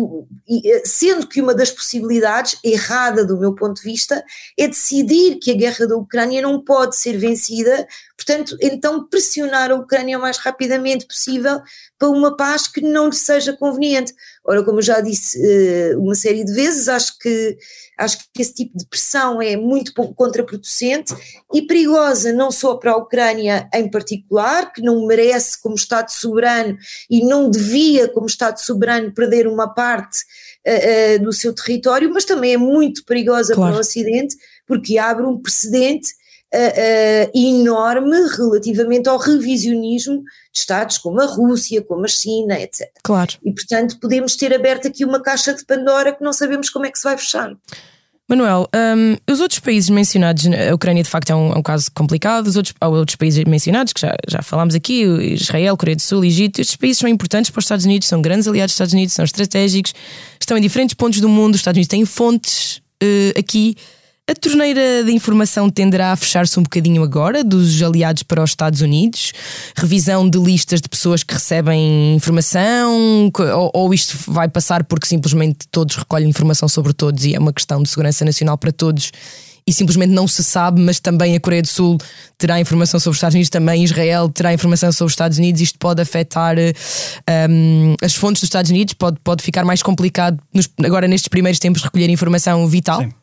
e, 0.47 0.81
sendo 0.85 1.27
que 1.27 1.41
uma 1.41 1.53
das 1.53 1.69
possibilidades, 1.69 2.57
errada 2.63 3.23
do 3.23 3.37
meu 3.37 3.53
ponto 3.53 3.75
de 3.75 3.83
vista, 3.83 4.23
é 4.57 4.67
decidir 4.67 5.35
que 5.35 5.51
a 5.51 5.55
guerra 5.55 5.87
da 5.87 5.95
Ucrânia 5.95 6.41
não 6.41 6.59
pode 6.59 6.95
ser 6.95 7.17
vencida, 7.17 7.87
portanto, 8.17 8.57
então 8.61 9.07
pressionar 9.07 9.71
a 9.71 9.75
Ucrânia 9.75 10.17
o 10.17 10.21
mais 10.21 10.37
rapidamente 10.37 11.05
possível 11.05 11.61
para 11.97 12.09
uma 12.09 12.35
paz 12.35 12.67
que 12.67 12.81
não 12.81 13.07
lhe 13.07 13.15
seja 13.15 13.53
conveniente. 13.53 14.13
Ora, 14.43 14.63
como 14.63 14.79
eu 14.79 14.83
já 14.83 15.01
disse 15.01 15.39
uh, 15.39 15.99
uma 15.99 16.15
série 16.15 16.43
de 16.43 16.53
vezes, 16.53 16.87
acho 16.87 17.17
que, 17.19 17.57
acho 17.97 18.17
que 18.33 18.41
esse 18.41 18.53
tipo 18.53 18.77
de 18.77 18.85
pressão 18.85 19.41
é 19.41 19.55
muito 19.55 19.93
contraproducente 19.93 21.13
e 21.53 21.61
perigosa 21.61 22.33
não 22.33 22.51
só 22.51 22.75
para 22.75 22.91
a 22.91 22.97
Ucrânia 22.97 23.67
em 23.73 23.89
particular, 23.89 24.71
que 24.71 24.81
não 24.81 25.05
merece 25.05 25.61
como 25.61 25.74
Estado 25.75 26.09
soberano 26.09 26.77
e 27.09 27.25
não 27.25 27.49
devia 27.49 28.07
como 28.07 28.25
Estado 28.25 28.57
soberano 28.57 29.13
perder 29.13 29.47
uma 29.47 29.73
parte 29.73 30.19
uh, 30.65 31.19
uh, 31.19 31.23
do 31.23 31.31
seu 31.31 31.53
território, 31.53 32.11
mas 32.13 32.25
também 32.25 32.53
é 32.53 32.57
muito 32.57 33.03
perigosa 33.05 33.53
claro. 33.53 33.71
para 33.71 33.77
o 33.77 33.81
Ocidente, 33.81 34.35
porque 34.67 34.97
abre 34.97 35.25
um 35.25 35.37
precedente 35.37 36.09
uh, 36.53 37.37
enorme 37.37 38.17
relativamente 38.37 39.09
ao 39.09 39.17
revisionismo 39.17 40.23
de 40.53 40.59
Estados 40.59 40.97
como 40.97 41.21
a 41.21 41.25
Rússia, 41.25 41.81
como 41.81 42.05
a 42.05 42.07
China, 42.07 42.59
etc. 42.59 42.89
Claro. 43.03 43.33
E, 43.43 43.51
portanto, 43.53 43.99
podemos 43.99 44.35
ter 44.35 44.53
aberto 44.53 44.87
aqui 44.87 45.03
uma 45.03 45.21
caixa 45.21 45.53
de 45.53 45.65
Pandora 45.65 46.13
que 46.13 46.23
não 46.23 46.33
sabemos 46.33 46.69
como 46.69 46.85
é 46.85 46.91
que 46.91 46.97
se 46.97 47.03
vai 47.03 47.17
fechar. 47.17 47.55
Manuel, 48.27 48.67
um, 48.75 49.31
os 49.31 49.39
outros 49.39 49.59
países 49.59 49.87
mencionados, 49.89 50.45
a 50.47 50.73
Ucrânia 50.73 51.03
de 51.03 51.09
facto 51.09 51.29
é 51.29 51.35
um, 51.35 51.53
é 51.53 51.57
um, 51.57 51.61
caso 51.61 51.91
complicado, 51.93 52.47
os 52.47 52.55
outros, 52.55 52.73
há 52.81 52.87
outros 52.87 53.15
países 53.15 53.43
mencionados, 53.43 53.93
que 53.93 54.01
já, 54.01 54.15
já 54.27 54.41
falámos 54.41 54.73
aqui, 54.73 55.03
Israel, 55.03 55.77
Coreia 55.77 55.95
do 55.95 56.01
Sul, 56.01 56.25
Egito, 56.25 56.59
estes 56.59 56.75
países 56.75 56.97
são 56.97 57.07
importantes 57.07 57.51
para 57.51 57.59
os 57.59 57.65
Estados 57.65 57.85
Unidos, 57.85 58.07
são 58.07 58.21
grandes 58.23 58.47
aliados 58.47 58.71
dos 58.71 58.75
Estados 58.75 58.93
Unidos, 58.93 59.13
são 59.13 59.23
estratégicos, 59.23 59.93
estão 60.39 60.57
em 60.57 60.61
diferentes 60.61 60.95
pontos 60.95 61.21
do 61.21 61.29
mundo, 61.29 61.53
os 61.53 61.61
Estados 61.61 61.77
Unidos 61.77 61.89
têm 61.89 62.03
fontes 62.03 62.81
uh, 63.03 63.39
aqui 63.39 63.75
a 64.27 64.33
torneira 64.33 65.03
de 65.03 65.11
informação 65.11 65.69
tenderá 65.69 66.11
a 66.11 66.15
fechar-se 66.15 66.59
um 66.59 66.63
bocadinho 66.63 67.03
agora, 67.03 67.43
dos 67.43 67.79
aliados 67.83 68.23
para 68.23 68.41
os 68.41 68.49
Estados 68.49 68.81
Unidos? 68.81 69.31
Revisão 69.75 70.27
de 70.27 70.39
listas 70.39 70.81
de 70.81 70.89
pessoas 70.89 71.21
que 71.21 71.35
recebem 71.35 72.15
informação? 72.15 73.31
Ou, 73.55 73.71
ou, 73.71 73.93
isto 73.93 74.17
vai 74.31 74.47
passar 74.47 74.83
porque 74.83 75.05
simplesmente 75.05 75.67
todos 75.69 75.95
recolhem 75.95 76.27
informação 76.27 76.67
sobre 76.67 76.91
todos 76.91 77.23
e 77.23 77.35
é 77.35 77.39
uma 77.39 77.53
questão 77.53 77.83
de 77.83 77.89
segurança 77.89 78.25
nacional 78.25 78.57
para 78.57 78.71
todos? 78.71 79.11
E 79.67 79.73
simplesmente 79.73 80.11
não 80.11 80.27
se 80.27 80.43
sabe, 80.43 80.79
mas 80.79 80.99
também 80.99 81.35
a 81.35 81.39
Coreia 81.39 81.61
do 81.61 81.67
Sul 81.67 81.97
terá 82.37 82.59
informação 82.59 82.99
sobre 82.99 83.13
os 83.13 83.17
Estados 83.17 83.33
Unidos, 83.33 83.49
também 83.49 83.83
Israel 83.83 84.29
terá 84.29 84.53
informação 84.53 84.91
sobre 84.91 85.07
os 85.07 85.13
Estados 85.13 85.37
Unidos. 85.37 85.61
Isto 85.61 85.77
pode 85.79 86.01
afetar 86.01 86.55
um, 87.49 87.95
as 88.01 88.15
fontes 88.15 88.41
dos 88.41 88.47
Estados 88.47 88.69
Unidos, 88.69 88.93
pode, 88.95 89.17
pode 89.23 89.43
ficar 89.43 89.65
mais 89.65 89.81
complicado 89.81 90.39
nos, 90.53 90.69
agora 90.83 91.07
nestes 91.07 91.27
primeiros 91.27 91.59
tempos 91.59 91.83
recolher 91.83 92.09
informação 92.09 92.67
vital. 92.67 93.01
Sim. 93.01 93.13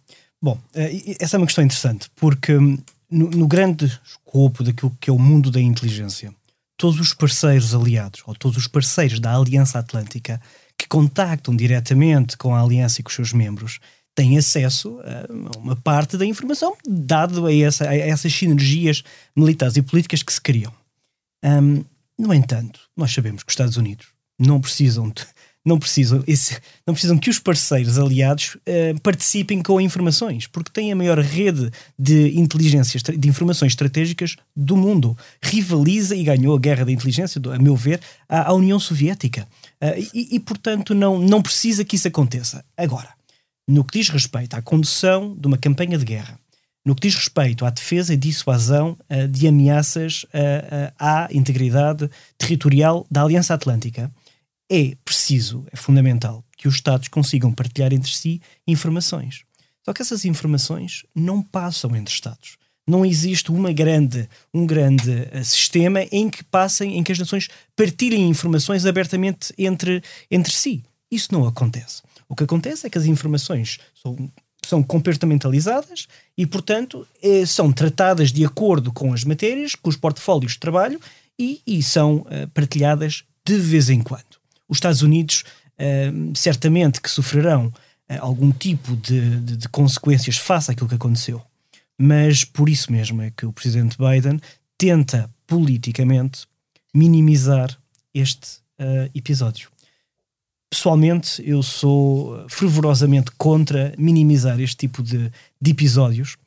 Bom, 0.43 0.61
eh, 0.75 1.17
essa 1.21 1.37
é 1.37 1.39
uma 1.39 1.47
questão 1.47 1.63
interessante, 1.63 2.11
porque 2.17 2.57
hum, 2.57 2.77
no, 3.09 3.31
no, 3.31 3.47
grande 3.47 3.87
escopo 4.05 4.65
daquilo 4.65 4.97
que 5.01 5.09
é 5.09 5.13
o 5.13 5.19
mundo 5.19 5.53
da 5.53 5.61
inteligência, 5.61 6.35
todos 6.77 6.99
os 6.99 7.15
parceiros 7.15 7.73
aliados, 7.73 8.23
ou 8.27 8.35
todos 8.35 8.59
os 8.59 8.67
parceiros 8.67 9.21
da 9.21 9.37
Aliança 9.37 9.79
Atlântica, 9.79 10.43
que 10.77 10.89
contactam 10.89 11.55
diretamente 11.55 12.37
com 12.37 12.53
a 12.53 12.61
Aliança 12.61 13.01
e 13.01 13.05
com 13.05 13.09
os 13.11 13.15
seus 13.15 13.33
membros, 13.33 13.79
têm 14.17 14.37
acesso 14.37 14.99
a 15.05 15.59
uma 15.59 15.77
parte 15.77 16.17
da 16.17 16.27
informação, 16.27 16.77
dado 16.85 17.47
a, 17.47 17.55
essa, 17.55 17.89
a 17.89 17.97
essas 17.97 18.33
sinergias 18.33 19.05
militares 19.37 19.77
e 19.77 19.83
políticas 19.83 20.25
que 20.25 20.33
se 20.33 20.41
criam. 20.41 20.73
Um, 21.45 21.85
no 22.19 22.35
entanto, 22.35 22.81
nós 22.97 23.13
sabemos 23.13 23.45
que 23.45 23.51
os 23.51 23.55
Estados 23.55 23.77
Unidos 23.77 24.07
não 24.39 24.61
precisam 24.61 25.09
de 25.09 25.25
não 25.65 25.79
precisam, 25.79 26.23
esse, 26.27 26.59
não 26.87 26.93
precisam 26.93 27.17
que 27.17 27.31
os 27.31 27.39
parceiros 27.39 27.99
aliados 27.99 28.57
uh, 28.57 29.01
participem 29.01 29.63
com 29.63 29.81
informações, 29.81 30.47
porque 30.47 30.73
têm 30.73 30.91
a 30.91 30.97
maior 30.97 31.19
rede 31.19 31.71
de 31.99 32.39
inteligência, 32.39 33.01
de 33.01 33.29
informações 33.29 33.73
estratégicas 33.73 34.37
do 34.57 34.77
mundo. 34.77 35.17
Rivaliza 35.41 36.17
e 36.17 36.25
ganhou 36.25 36.57
a 36.57 36.59
guerra 36.59 36.85
da 36.85 36.93
inteligência, 36.93 37.41
a 37.55 37.59
meu 37.59 37.77
ver, 37.77 38.01
à, 38.29 38.53
União 38.53 38.79
Soviética. 38.79 39.47
Uh, 39.81 40.09
e, 40.13 40.37
e, 40.37 40.41
portanto, 40.41 40.95
não, 40.95 41.19
não 41.19 41.41
precisa 41.41 41.85
que 41.85 41.95
isso 41.95 42.09
aconteça. 42.09 42.65
Agora, 42.77 43.09
no 43.69 43.85
que 43.85 43.99
diz 43.99 44.09
respeito 44.09 44.55
à 44.55 44.63
condução 44.63 45.37
de 45.39 45.47
uma 45.47 45.57
campanha 45.57 45.97
de 45.97 46.05
guerra, 46.05 46.39
no 46.85 46.97
que 46.97 47.03
diz 47.03 47.15
respeito 47.15 47.65
à 47.65 47.71
defesa 47.71 48.13
e 48.13 48.17
dissuasão 48.17 48.99
uh, 49.09 49.29
de 49.29 49.47
ameaças 49.47 50.27
à 50.99 51.29
integridade 51.31 52.11
territorial 52.37 53.07
da 53.09 53.23
Aliança 53.23 53.55
Atlântica, 53.55 54.11
é 54.71 54.97
preciso, 55.05 55.65
é 55.71 55.77
fundamental, 55.77 56.45
que 56.57 56.69
os 56.69 56.75
Estados 56.75 57.09
consigam 57.09 57.53
partilhar 57.53 57.93
entre 57.93 58.11
si 58.11 58.41
informações. 58.67 59.45
Só 59.85 59.93
que 59.93 60.01
essas 60.01 60.25
informações 60.25 61.05
não 61.15 61.43
passam 61.43 61.95
entre 61.97 62.15
Estados. 62.15 62.57
Não 62.87 63.05
existe 63.05 63.51
uma 63.51 63.73
grande, 63.73 64.29
um 64.53 64.67
grande 64.67 65.11
uh, 65.11 65.45
sistema 65.45 66.03
em 66.11 66.29
que 66.29 66.43
passem, 66.45 66.99
em 66.99 67.03
que 67.03 67.13
as 67.13 67.19
nações 67.19 67.49
partilhem 67.77 68.29
informações 68.29 68.87
abertamente 68.87 69.53
entre, 69.59 70.03
entre 70.31 70.53
si. 70.53 70.83
Isso 71.11 71.29
não 71.33 71.47
acontece. 71.47 72.03
O 72.29 72.35
que 72.35 72.45
acontece 72.45 72.87
é 72.87 72.91
que 72.91 72.99
as 72.99 73.05
informações 73.05 73.79
são, 73.95 74.31
são 74.65 74.83
compartimentalizadas 74.83 76.09
e, 76.37 76.47
portanto, 76.47 77.07
eh, 77.23 77.45
são 77.45 77.71
tratadas 77.73 78.33
de 78.33 78.45
acordo 78.45 78.91
com 78.93 79.13
as 79.13 79.23
matérias, 79.23 79.75
com 79.75 79.91
os 79.91 79.97
portfólios 79.97 80.53
de 80.53 80.59
trabalho 80.59 81.01
e, 81.39 81.61
e 81.67 81.83
são 81.83 82.19
uh, 82.19 82.49
partilhadas 82.55 83.25
de 83.45 83.59
vez 83.59 83.91
em 83.91 84.01
quando 84.01 84.42
os 84.73 84.79
Estados 84.79 85.03
Unidos 85.03 85.45
uh, 85.79 86.33
certamente 86.35 87.01
que 87.01 87.11
sofrerão 87.11 87.67
uh, 87.67 87.73
algum 88.21 88.51
tipo 88.51 88.97
de, 88.97 89.39
de, 89.41 89.57
de, 89.59 89.69
consequências 89.69 90.39
face 90.39 90.71
àquilo 90.71 90.89
que 90.89 90.95
aconteceu. 90.95 91.43
Mas 91.99 92.43
por 92.43 92.71
isso 92.71 92.91
mesmo 92.91 93.21
é 93.21 93.31
que 93.31 93.45
o 93.45 93.53
presidente 93.53 93.99
Biden 93.99 94.41
tenta 94.79 95.31
politicamente 95.47 96.47
minimizar 96.95 97.79
este 98.15 98.59
uh, 98.81 99.11
episódio. 99.15 99.71
Pessoalmente, 100.71 101.43
eu 101.47 101.63
sou 101.63 102.47
fervorosamente 102.49 103.31
contra 103.37 103.95
minimizar 103.99 104.59
este 104.59 104.77
tipo 104.77 105.03
de, 105.03 105.31
de 105.61 105.71
episódios, 105.71 106.39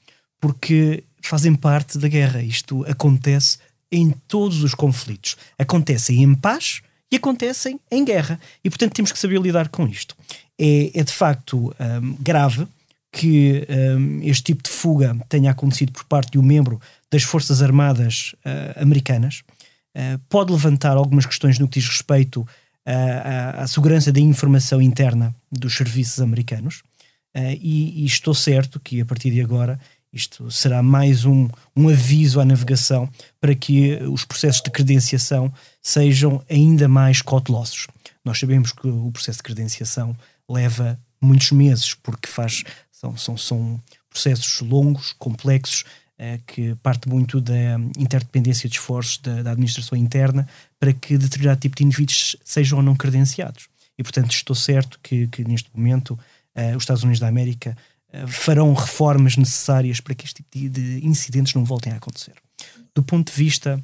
porque 0.42 1.04
fazem 1.22 1.54
parte 1.54 2.00
da 2.00 2.08
guerra. 2.08 2.42
Isto 2.42 2.84
acontece 2.90 3.60
em 3.92 4.10
todos 4.28 4.64
os 4.64 4.74
conflitos. 4.74 5.38
Acontecem 5.60 6.24
em 6.24 6.34
paz 6.34 6.82
e 7.12 7.16
acontecem 7.16 7.80
em 7.92 8.04
guerra. 8.04 8.40
E, 8.64 8.70
portanto, 8.70 8.94
temos 8.94 9.12
que 9.12 9.20
saber 9.20 9.40
lidar 9.40 9.70
com 9.70 9.88
isto. 9.88 10.16
É, 10.60 10.92
é 11.00 11.04
de 11.04 11.12
facto 11.12 11.76
um, 11.80 12.16
grave 12.20 12.68
que 13.12 13.66
um, 13.98 14.22
este 14.24 14.44
tipo 14.44 14.64
de 14.64 14.70
fuga 14.70 15.16
tenha 15.30 15.52
acontecido 15.52 15.94
por 15.94 16.04
parte 16.04 16.32
de 16.32 16.40
um 16.40 16.44
membro 16.44 16.82
das 17.10 17.24
Forças 17.24 17.62
Armadas 17.62 18.36
uh, 18.46 18.82
americanas. 18.82 19.42
Uh, 19.96 20.20
pode 20.28 20.52
levantar 20.52 20.98
algumas 20.98 21.26
questões 21.26 21.58
no 21.58 21.68
que 21.68 21.80
diz 21.80 21.88
respeito 21.88 22.42
uh, 22.42 22.48
à, 22.86 23.62
à, 23.62 23.68
segurança 23.68 24.12
da 24.12 24.20
informação 24.20 24.82
interna 24.82 25.34
dos 25.50 25.76
serviços 25.76 26.20
americanos. 26.20 26.84
E, 27.60 28.04
e, 28.04 28.06
estou 28.06 28.34
certo 28.34 28.80
que, 28.80 29.02
a 29.02 29.06
partir 29.06 29.30
de 29.30 29.42
agora, 29.42 29.78
Isto 30.16 30.50
será 30.50 30.82
mais 30.82 31.26
um, 31.26 31.50
um 31.76 31.90
aviso 31.90 32.40
à 32.40 32.46
navegação 32.46 33.10
para 33.42 33.54
que 33.54 33.96
os 34.04 34.24
processos 34.24 34.62
de 34.62 34.72
credenciação 34.72 35.54
sejam 35.82 36.42
ainda 36.50 36.88
mais 36.88 37.22
cautelosos. 37.22 37.88
Nós 38.24 38.40
sabemos 38.40 38.72
que 38.72 38.88
o 38.88 39.12
processo 39.12 39.40
de 39.40 39.44
credenciação 39.44 40.16
leva 40.50 40.98
muitos 41.22 41.52
meses, 41.52 41.94
porque 41.96 42.30
faz, 42.30 42.64
são, 42.90 43.18
são, 43.18 43.38
são 43.38 43.84
processos 44.10 44.62
longos, 44.62 45.14
complexos, 45.20 45.84
eh, 46.18 46.40
que 46.48 46.76
parte 46.76 47.10
muito 47.10 47.42
da 47.42 47.78
interdependência 47.98 48.70
de 48.70 48.76
esforços 48.78 49.18
da, 49.18 49.44
da, 49.44 49.52
administração 49.52 49.98
interna 49.98 50.48
para 50.80 50.94
que 50.94 51.18
determinado 51.18 51.60
tipo 51.60 51.76
de 51.76 51.84
indivíduos 51.84 52.38
sejam 52.46 52.78
ou 52.78 52.84
não 52.84 52.96
credenciados. 52.96 53.68
E, 53.98 54.04
portanto, 54.04 54.32
estou 54.32 54.56
certo 54.56 54.98
que, 55.04 55.28
que 55.28 55.44
neste 55.44 55.70
momento 55.76 56.18
eh, 56.56 56.74
os 56.74 56.84
Estados 56.84 57.04
Unidos 57.04 57.20
da 57.20 57.28
América 57.28 57.72
eh, 57.72 57.95
farão 58.28 58.74
reformas 58.74 59.38
necessárias 59.38 60.00
para 60.00 60.16
que 60.16 60.26
este 60.26 60.44
tipo 60.44 60.70
de 60.70 61.06
incidentes 61.06 61.54
não 61.54 61.64
voltem 61.64 61.94
a 61.94 61.98
acontecer. 61.98 62.34
Do 62.94 63.04
ponto 63.04 63.32
de 63.32 63.38
vista 63.38 63.82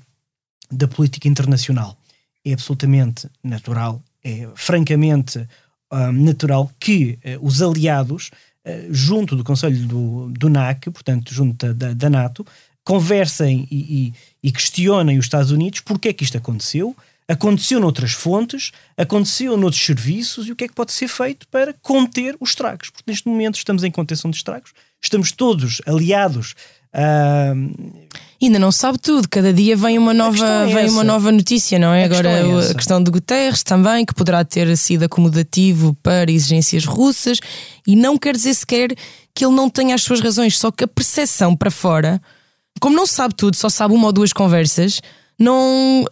da 0.71 0.87
política 0.87 1.27
internacional, 1.27 1.97
é 2.45 2.53
absolutamente 2.53 3.29
natural, 3.43 4.01
é 4.23 4.47
francamente 4.55 5.39
uh, 5.39 6.11
natural 6.11 6.71
que 6.79 7.19
uh, 7.23 7.45
os 7.45 7.61
aliados, 7.61 8.31
uh, 8.65 8.93
junto 8.93 9.35
do 9.35 9.43
Conselho 9.43 9.85
do, 9.85 10.29
do 10.29 10.49
NAC, 10.49 10.89
portanto, 10.89 11.33
junto 11.33 11.73
da, 11.73 11.93
da 11.93 12.09
NATO, 12.09 12.45
conversem 12.83 13.67
e, 13.69 13.77
e, 14.07 14.13
e 14.47 14.51
questionem 14.51 15.19
os 15.19 15.25
Estados 15.25 15.51
Unidos 15.51 15.81
porque 15.81 16.09
é 16.09 16.13
que 16.13 16.23
isto 16.23 16.37
aconteceu, 16.37 16.95
aconteceu 17.27 17.79
noutras 17.79 18.11
fontes, 18.11 18.71
aconteceu 18.97 19.55
noutros 19.55 19.83
serviços 19.83 20.47
e 20.47 20.51
o 20.51 20.55
que 20.55 20.65
é 20.65 20.67
que 20.67 20.73
pode 20.73 20.91
ser 20.91 21.07
feito 21.07 21.47
para 21.47 21.73
conter 21.81 22.35
os 22.39 22.49
estragos. 22.49 22.89
Porque 22.89 23.09
neste 23.09 23.27
momento 23.27 23.55
estamos 23.55 23.83
em 23.83 23.91
contenção 23.91 24.29
de 24.29 24.37
estragos, 24.37 24.71
estamos 25.01 25.31
todos 25.31 25.81
aliados. 25.85 26.53
Uh... 26.93 28.09
Ainda 28.41 28.57
não 28.57 28.71
sabe 28.71 28.97
tudo, 28.97 29.29
cada 29.29 29.53
dia 29.53 29.77
vem 29.77 29.99
uma 29.99 30.15
nova, 30.15 30.67
é 30.67 30.73
vem 30.73 30.89
uma 30.89 31.03
nova 31.03 31.31
notícia, 31.31 31.77
não 31.77 31.93
é? 31.93 32.01
A 32.01 32.05
Agora 32.05 32.29
questão 32.29 32.59
é 32.59 32.71
a 32.71 32.73
questão 32.73 33.03
de 33.03 33.11
Guterres 33.11 33.61
também, 33.61 34.03
que 34.03 34.15
poderá 34.15 34.43
ter 34.43 34.75
sido 34.75 35.03
acomodativo 35.03 35.95
para 36.01 36.31
exigências 36.31 36.83
russas, 36.85 37.39
e 37.85 37.95
não 37.95 38.17
quer 38.17 38.35
dizer 38.35 38.55
sequer 38.55 38.95
que 39.35 39.45
ele 39.45 39.53
não 39.53 39.69
tenha 39.69 39.93
as 39.93 40.01
suas 40.01 40.19
razões, 40.21 40.57
só 40.57 40.71
que 40.71 40.83
a 40.83 40.87
percepção 40.87 41.55
para 41.55 41.69
fora, 41.69 42.19
como 42.79 42.95
não 42.95 43.05
sabe 43.05 43.35
tudo, 43.35 43.55
só 43.55 43.69
sabe 43.69 43.93
uma 43.93 44.07
ou 44.07 44.11
duas 44.11 44.33
conversas, 44.33 45.01
não, 45.41 46.05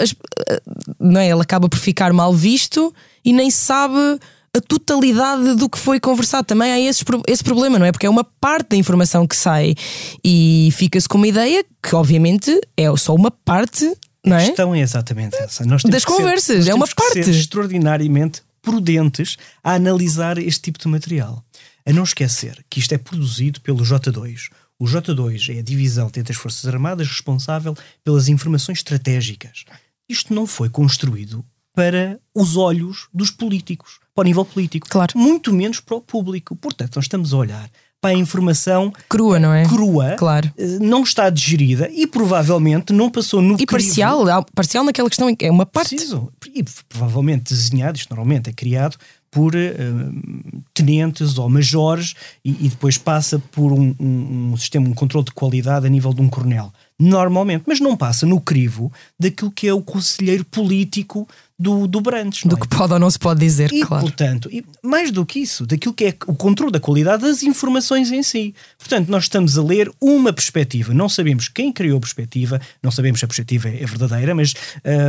não 0.99 1.21
é? 1.21 1.29
Ele 1.29 1.41
acaba 1.41 1.69
por 1.69 1.77
ficar 1.77 2.11
mal 2.11 2.33
visto 2.33 2.93
e 3.23 3.31
nem 3.31 3.51
sabe 3.51 4.19
a 4.55 4.59
totalidade 4.59 5.55
do 5.55 5.69
que 5.69 5.77
foi 5.77 5.99
conversado. 5.99 6.45
Também 6.45 6.71
há 6.71 6.79
esse, 6.79 7.03
esse 7.27 7.43
problema, 7.43 7.77
não 7.77 7.85
é? 7.85 7.91
Porque 7.91 8.05
é 8.05 8.09
uma 8.09 8.23
parte 8.23 8.69
da 8.69 8.75
informação 8.75 9.27
que 9.27 9.35
sai 9.35 9.75
e 10.23 10.69
fica-se 10.73 11.07
com 11.07 11.17
uma 11.17 11.27
ideia 11.27 11.63
que, 11.81 11.95
obviamente, 11.95 12.59
é 12.75 12.95
só 12.97 13.13
uma 13.13 13.29
parte. 13.29 13.85
Não 14.25 14.35
é? 14.35 14.43
A 14.43 14.47
questão 14.47 14.73
é 14.73 14.79
exatamente 14.79 15.37
essa. 15.37 15.63
Nós 15.63 15.83
das 15.83 16.03
conversas, 16.03 16.65
ser, 16.65 16.71
é 16.71 16.73
uma 16.73 16.87
parte. 16.87 17.23
Ser 17.23 17.31
extraordinariamente 17.31 18.41
prudentes 18.61 19.37
a 19.63 19.73
analisar 19.73 20.37
este 20.37 20.61
tipo 20.63 20.79
de 20.79 20.87
material. 20.87 21.43
A 21.85 21.93
não 21.93 22.03
esquecer 22.03 22.63
que 22.69 22.79
isto 22.79 22.93
é 22.93 22.97
produzido 22.97 23.61
pelo 23.61 23.83
J2, 23.83 24.49
o 24.79 24.85
J2 24.85 25.55
é 25.55 25.59
a 25.59 25.63
divisão 25.63 26.05
dentro 26.05 26.33
das 26.33 26.37
Forças 26.41 26.65
Armadas 26.65 27.07
responsável 27.07 27.75
pelas 28.03 28.29
informações 28.29 28.77
estratégicas. 28.79 29.65
Isto 30.07 30.33
não 30.33 30.47
foi 30.47 30.69
construído 30.69 31.43
para 31.75 32.19
os 32.33 32.57
olhos 32.57 33.07
dos 33.13 33.29
políticos, 33.29 33.99
para 34.15 34.21
o 34.21 34.25
nível 34.25 34.45
político. 34.45 34.87
Claro. 34.89 35.17
Muito 35.17 35.53
menos 35.53 35.79
para 35.79 35.95
o 35.95 36.01
público. 36.01 36.55
Portanto, 36.55 36.95
nós 36.95 37.05
estamos 37.05 37.33
a 37.33 37.37
olhar 37.37 37.69
para 38.01 38.11
a 38.11 38.13
informação 38.17 38.93
crua, 39.09 39.37
não 39.39 39.53
é? 39.53 39.65
Crua, 39.65 40.15
claro. 40.17 40.49
Eh, 40.57 40.79
não 40.79 41.03
está 41.03 41.29
digerida 41.29 41.89
e 41.91 42.07
provavelmente 42.07 42.93
não 42.93 43.09
passou 43.09 43.41
no 43.41 43.55
E 43.55 43.65
crivo. 43.65 43.71
parcial, 43.71 44.45
parcial 44.55 44.83
naquela 44.85 45.09
questão 45.09 45.33
é 45.37 45.51
uma 45.51 45.65
parte. 45.65 45.89
Preciso. 45.95 46.31
E 46.55 46.63
provavelmente 46.87 47.53
desenhado, 47.53 47.97
isto 47.97 48.09
normalmente 48.09 48.49
é 48.49 48.53
criado 48.53 48.95
por 49.31 49.53
uh, 49.55 50.61
tenentes 50.73 51.37
ou 51.37 51.49
majores 51.49 52.15
e, 52.43 52.65
e, 52.65 52.69
depois 52.69 52.97
passa 52.97 53.39
por 53.51 53.71
um, 53.71 53.95
um, 53.99 54.51
um, 54.51 54.57
sistema, 54.57 54.87
um 54.87 54.93
controle 54.93 55.25
de 55.25 55.31
qualidade 55.31 55.85
a 55.85 55.89
nível 55.89 56.13
de 56.13 56.21
um 56.21 56.29
coronel. 56.29 56.71
Normalmente, 56.99 57.63
mas 57.65 57.79
não 57.79 57.95
passa 57.95 58.25
no 58.25 58.41
crivo 58.41 58.91
daquilo 59.17 59.51
que 59.51 59.67
é 59.67 59.73
o 59.73 59.81
conselheiro 59.81 60.43
político 60.43 61.27
do, 61.59 61.85
do 61.85 61.99
Brandes. 61.99 62.43
Do 62.45 62.55
é? 62.55 62.59
que 62.59 62.67
pode 62.69 62.93
ou 62.93 62.99
não 62.99 63.09
se 63.09 63.19
pode 63.19 63.41
dizer, 63.41 63.71
e, 63.73 63.81
claro. 63.81 64.03
Portanto, 64.03 64.49
e 64.49 64.63
mais 64.81 65.11
do 65.11 65.25
que 65.25 65.39
isso, 65.39 65.65
daquilo 65.65 65.93
que 65.93 66.05
é 66.05 66.13
o 66.25 66.33
controle 66.33 66.71
da 66.71 66.79
qualidade 66.79 67.23
das 67.23 67.43
informações 67.43 68.11
em 68.11 68.23
si. 68.23 68.55
Portanto, 68.77 69.09
nós 69.09 69.25
estamos 69.25 69.57
a 69.57 69.63
ler 69.63 69.91
uma 69.99 70.31
perspectiva. 70.31 70.93
Não 70.93 71.09
sabemos 71.09 71.49
quem 71.49 71.73
criou 71.73 71.97
a 71.97 71.99
perspectiva, 71.99 72.61
não 72.81 72.91
sabemos 72.91 73.19
se 73.19 73.25
a 73.25 73.27
perspectiva 73.27 73.67
é, 73.67 73.85
verdadeira, 73.85 74.33
mas 74.33 74.53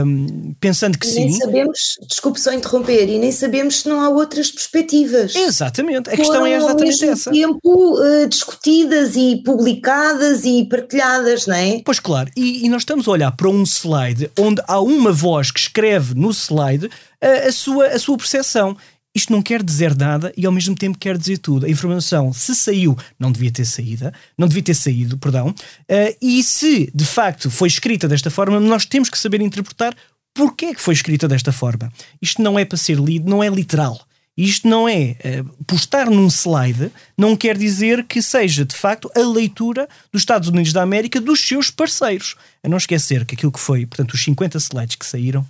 um, 0.05 0.53
pensando 0.59 0.99
que 0.99 1.07
e 1.07 1.11
sim. 1.11 1.25
Nem 1.27 1.33
sabemos, 1.35 1.99
desculpe 2.09 2.41
só 2.41 2.53
interromper, 2.53 3.09
e 3.09 3.19
nem 3.21 3.31
sabemos 3.31 3.83
se 3.83 3.89
não 3.89 4.01
há 4.01 4.09
outras 4.09 4.51
perspectivas. 4.51 5.37
Exatamente, 5.37 6.11
a 6.11 6.17
questão 6.17 6.45
é 6.45 6.57
exatamente 6.57 7.05
ao 7.05 7.13
essa. 7.13 7.31
tempo 7.31 7.61
uh, 7.65 8.29
discutidas 8.29 9.15
e 9.15 9.41
publicadas 9.45 10.45
e 10.45 10.65
partilhadas, 10.65 11.47
não 11.47 11.55
é? 11.55 11.80
Pois 11.85 11.99
claro, 11.99 12.31
e, 12.37 12.65
e 12.65 12.69
nós 12.69 12.83
estamos 12.83 13.07
a 13.07 13.11
olhar 13.11 13.33
para 13.33 13.49
um 13.49 13.63
slide 13.65 14.31
onde 14.39 14.63
há 14.67 14.81
uma 14.81 15.13
voz 15.13 15.51
que 15.51 15.61
escreve 15.61 16.15
no 16.15 16.31
slide 16.31 16.89
a, 17.21 17.49
a, 17.49 17.53
sua, 17.53 17.87
a 17.89 17.99
sua 17.99 18.17
percepção. 18.17 18.77
Isto 19.15 19.33
não 19.33 19.43
quer 19.43 19.63
dizer 19.63 19.97
nada 19.97 20.33
e 20.37 20.47
ao 20.47 20.53
mesmo 20.53 20.75
tempo 20.77 20.97
quer 20.97 21.19
dizer 21.19 21.39
tudo. 21.39 21.67
A 21.67 21.69
informação, 21.69 22.33
se 22.33 22.55
saiu, 22.55 22.97
não 23.19 23.33
devia 23.33 23.51
ter 23.51 23.65
saído, 23.65 24.13
não 24.39 24.47
devia 24.47 24.63
ter 24.63 24.75
saído, 24.75 25.19
perdão, 25.19 25.49
uh, 25.49 26.17
e 26.23 26.43
se 26.45 26.91
de 26.95 27.05
facto 27.05 27.51
foi 27.51 27.67
escrita 27.67 28.07
desta 28.07 28.31
forma, 28.31 28.61
nós 28.61 28.87
temos 28.87 29.09
que 29.09 29.19
saber 29.19 29.41
interpretar 29.41 29.97
porque 30.33 30.67
é 30.67 30.75
que 30.75 30.81
foi 30.81 30.95
escrita 30.95 31.27
desta 31.27 31.51
forma. 31.51 31.93
Isto 32.23 32.41
não 32.41 32.57
é 32.57 32.65
para 32.65 32.79
ser 32.79 32.99
lido, 32.99 33.29
não 33.29 33.43
é 33.43 33.49
literal. 33.49 34.01
Isto 34.37 34.69
não 34.69 34.89
é 34.89 35.17
uh, 35.25 35.65
postar 35.65 36.09
num 36.09 36.29
slide, 36.29 36.91
não 37.17 37.37
quer 37.37 37.59
dizer 37.59 38.05
que 38.05 38.23
seja 38.23 38.65
de 38.65 38.75
facto 38.75 39.11
a 39.15 39.21
leitura 39.21 39.89
dos 40.13 40.23
Estados 40.23 40.49
Unidos 40.49 40.73
da 40.73 40.83
América 40.83 41.21
dos 41.21 41.41
seus 41.41 41.71
parceiros. 41.71 42.37
A 42.63 42.69
não 42.69 42.79
esquecer 42.79 43.25
que 43.27 43.35
aquilo 43.35 43.53
que 43.53 43.61
foi, 43.61 43.85
portanto, 43.85 44.13
os 44.13 44.23
50 44.23 44.59
slides 44.59 44.97
que 44.97 45.07
saíram 45.07 45.47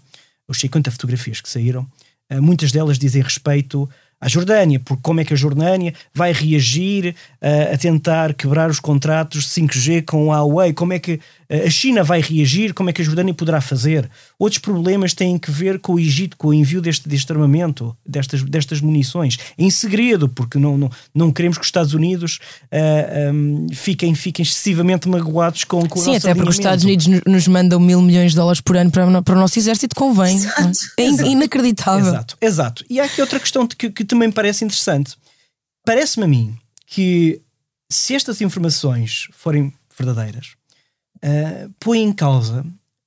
os 0.50 0.58
50 0.58 0.90
fotografias 0.90 1.40
que 1.40 1.48
saíram, 1.48 1.86
eh, 2.28 2.40
muitas 2.40 2.72
delas 2.72 2.98
dizem 2.98 3.22
respeito 3.22 3.88
à 4.20 4.28
Jordânia, 4.28 4.78
porque 4.78 5.02
como 5.02 5.20
é 5.20 5.24
que 5.24 5.32
a 5.32 5.36
Jordânia 5.36 5.94
vai 6.12 6.32
reagir 6.32 7.14
uh, 7.40 7.74
a 7.74 7.78
tentar 7.78 8.34
quebrar 8.34 8.68
os 8.68 8.78
contratos 8.78 9.48
5G 9.48 10.04
com 10.04 10.30
a 10.32 10.40
Huawei, 10.40 10.74
como 10.74 10.92
é 10.92 10.98
que 10.98 11.14
uh, 11.14 11.66
a 11.66 11.70
China 11.70 12.04
vai 12.04 12.20
reagir, 12.20 12.74
como 12.74 12.90
é 12.90 12.92
que 12.92 13.00
a 13.00 13.04
Jordânia 13.04 13.32
poderá 13.32 13.62
fazer. 13.62 14.10
Outros 14.38 14.58
problemas 14.58 15.14
têm 15.14 15.38
que 15.38 15.50
ver 15.50 15.78
com 15.78 15.94
o 15.94 15.98
Egito, 15.98 16.36
com 16.36 16.48
o 16.48 16.54
envio 16.54 16.82
deste, 16.82 17.08
deste 17.08 17.32
armamento, 17.32 17.96
destas, 18.04 18.42
destas 18.42 18.80
munições, 18.80 19.38
em 19.56 19.70
segredo, 19.70 20.28
porque 20.28 20.58
não, 20.58 20.76
não, 20.76 20.90
não 21.14 21.32
queremos 21.32 21.56
que 21.56 21.62
os 21.62 21.68
Estados 21.68 21.94
Unidos 21.94 22.38
uh, 22.64 22.68
eh, 22.70 23.30
um, 23.32 23.66
fiquem, 23.72 24.14
fiquem 24.14 24.42
excessivamente 24.42 25.08
magoados 25.08 25.64
com, 25.64 25.86
com 25.88 26.00
Sim, 26.00 26.16
até 26.16 26.34
porque 26.34 26.50
os 26.50 26.56
Estados 26.56 26.84
Unidos 26.84 27.06
nos 27.26 27.48
mandam 27.48 27.80
mil 27.80 28.02
milhões 28.02 28.32
de 28.32 28.36
dólares 28.36 28.60
por 28.60 28.76
ano 28.76 28.90
para, 28.90 29.22
para 29.22 29.34
o 29.34 29.38
nosso 29.38 29.58
exército, 29.58 29.94
convém. 29.94 30.36
Exato. 30.36 30.78
É 30.98 31.04
inacreditável. 31.04 32.08
Exato, 32.08 32.36
exato. 32.40 32.84
E 32.90 33.00
há 33.00 33.04
aqui 33.04 33.20
outra 33.20 33.40
questão 33.40 33.66
que, 33.66 33.90
que 33.90 34.04
também 34.10 34.28
me 34.28 34.34
parece 34.34 34.64
interessante. 34.64 35.16
Parece-me 35.84 36.24
a 36.24 36.28
mim 36.28 36.58
que 36.86 37.40
se 37.90 38.14
estas 38.14 38.40
informações 38.40 39.28
forem 39.32 39.72
verdadeiras, 39.96 40.54
uh, 41.16 41.72
põe 41.78 42.00
em 42.00 42.12
causa 42.12 42.64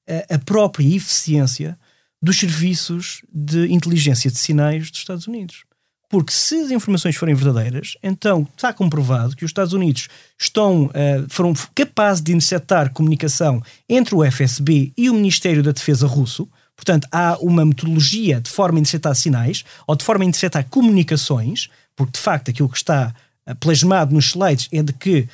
a, 0.07 0.35
a, 0.35 0.39
própria 0.39 0.95
eficiência 0.95 1.77
dos 2.21 2.39
serviços 2.39 3.21
de 3.31 3.71
inteligência 3.71 4.31
de 4.31 4.37
sinais 4.37 4.89
dos 4.89 4.99
Estados 4.99 5.27
Unidos. 5.27 5.63
Porque 6.09 6.31
se 6.31 6.55
as 6.55 6.71
informações 6.71 7.15
forem 7.15 7.33
verdadeiras, 7.33 7.97
então 8.03 8.47
está 8.55 8.71
comprovado 8.71 9.35
que 9.35 9.43
os 9.43 9.49
Estados 9.49 9.73
Unidos 9.73 10.07
estão, 10.39 10.85
uh, 10.85 10.91
foram 11.29 11.53
capazes 11.73 12.21
de 12.21 12.33
interceptar 12.33 12.93
comunicação 12.93 13.61
entre 13.89 14.13
o 14.15 14.23
FSB 14.23 14.93
e 14.95 15.09
o 15.09 15.13
Ministério 15.13 15.63
da 15.63 15.71
Defesa 15.71 16.05
russo, 16.05 16.47
Portanto, 16.83 17.07
há 17.09 17.37
uma 17.39 17.63
metodologia 17.63 18.41
de 18.41 18.49
forma 18.49 18.77
a 18.77 18.81
interceptar 18.81 19.15
sinais 19.15 19.63
ou 19.87 19.95
de 19.95 20.03
forma 20.03 20.25
a 20.25 20.27
interceptar 20.27 20.67
comunicações, 20.69 21.69
porque 21.95 22.11
de 22.11 22.19
facto 22.19 22.51
aquilo 22.51 22.67
que 22.67 22.75
está 22.75 23.15
uh, 23.47 23.55
plasmado 23.55 24.13
nos 24.13 24.25
slides 24.25 24.67
é 24.69 24.83
de 24.83 24.91
que 24.91 25.19
uh, 25.21 25.27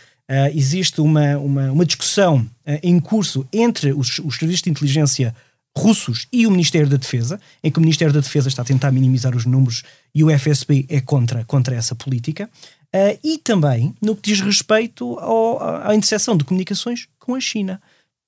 existe 0.53 1.01
uma, 1.01 1.37
uma, 1.37 1.71
uma 1.71 1.85
discussão 1.85 2.41
uh, 2.41 2.79
em 2.83 2.99
curso 2.99 3.47
entre 3.51 3.91
os, 3.91 4.19
os 4.19 4.35
serviços 4.35 4.61
de 4.61 4.69
inteligência 4.69 5.35
russos 5.75 6.27
e 6.31 6.45
o 6.45 6.51
Ministério 6.51 6.87
da 6.87 6.97
Defesa, 6.97 7.39
em 7.63 7.71
que 7.71 7.79
o 7.79 7.81
Ministério 7.81 8.13
da 8.13 8.19
Defesa 8.19 8.47
está 8.47 8.61
a 8.61 8.65
tentar 8.65 8.91
minimizar 8.91 9.35
os 9.35 9.45
números 9.45 9.81
e 10.13 10.23
o 10.23 10.29
FSB 10.29 10.85
é 10.87 11.01
contra, 11.01 11.43
contra 11.45 11.75
essa 11.75 11.95
política. 11.95 12.47
Uh, 12.93 13.17
e 13.23 13.39
também 13.39 13.95
no 13.99 14.15
que 14.15 14.29
diz 14.29 14.39
respeito 14.41 15.17
ao, 15.17 15.87
à 15.87 15.95
interseção 15.95 16.37
de 16.37 16.43
comunicações 16.43 17.07
com 17.17 17.33
a 17.33 17.39
China. 17.39 17.81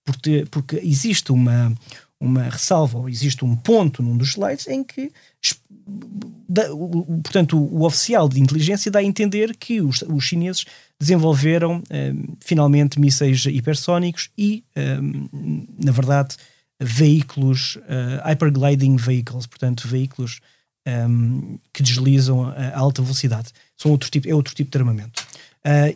Porque, 0.03 0.47
porque 0.49 0.77
existe 0.77 1.31
uma, 1.31 1.71
uma 2.21 2.43
ressalva, 2.43 2.99
ou 2.99 3.09
existe 3.09 3.43
um 3.43 3.55
ponto 3.55 4.03
num 4.03 4.15
dos 4.15 4.29
slides 4.29 4.67
em 4.67 4.83
que 4.83 5.11
portanto, 7.23 7.57
o, 7.57 7.83
oficial 7.83 8.29
de 8.29 8.39
inteligência 8.39 8.91
dá 8.91 8.99
a 8.99 9.03
entender 9.03 9.55
que 9.57 9.81
os, 9.81 10.03
os 10.03 10.23
chineses 10.23 10.65
desenvolveram 10.99 11.81
um, 11.91 12.35
finalmente 12.39 12.99
mísseis 12.99 13.45
hipersónicos 13.45 14.29
e, 14.37 14.63
um, 15.01 15.67
na 15.83 15.91
verdade, 15.91 16.35
veículos, 16.79 17.77
uh, 17.77 18.27
hypergliding 18.27 18.97
vehicles, 18.97 19.47
portanto, 19.47 19.87
veículos 19.87 20.39
que 21.71 21.83
deslizam 21.83 22.43
a 22.43 22.75
alta 22.75 23.03
velocidade. 23.03 23.49
São 23.77 23.91
outro 23.91 24.09
tipo, 24.09 24.27
é 24.27 24.33
outro 24.33 24.55
tipo 24.55 24.71
de 24.71 24.77
armamento. 24.79 25.23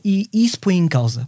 E 0.04 0.30
isso 0.32 0.60
põe 0.60 0.78
em 0.78 0.88
causa 0.88 1.28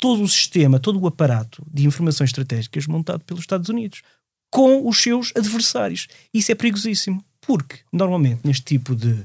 todo 0.00 0.22
o 0.22 0.28
sistema, 0.28 0.80
todo 0.80 0.98
o 0.98 1.06
aparato 1.06 1.62
de 1.70 1.86
informações 1.86 2.30
estratégicas 2.30 2.86
montado 2.86 3.20
pelos 3.20 3.42
Estados 3.42 3.68
Unidos 3.68 4.02
com 4.50 4.88
os 4.88 5.00
seus 5.00 5.32
adversários. 5.36 6.08
Isso 6.34 6.50
é 6.50 6.54
perigosíssimo, 6.54 7.22
porque 7.40 7.80
normalmente 7.92 8.40
neste 8.44 8.64
tipo 8.64 8.96
de 8.96 9.24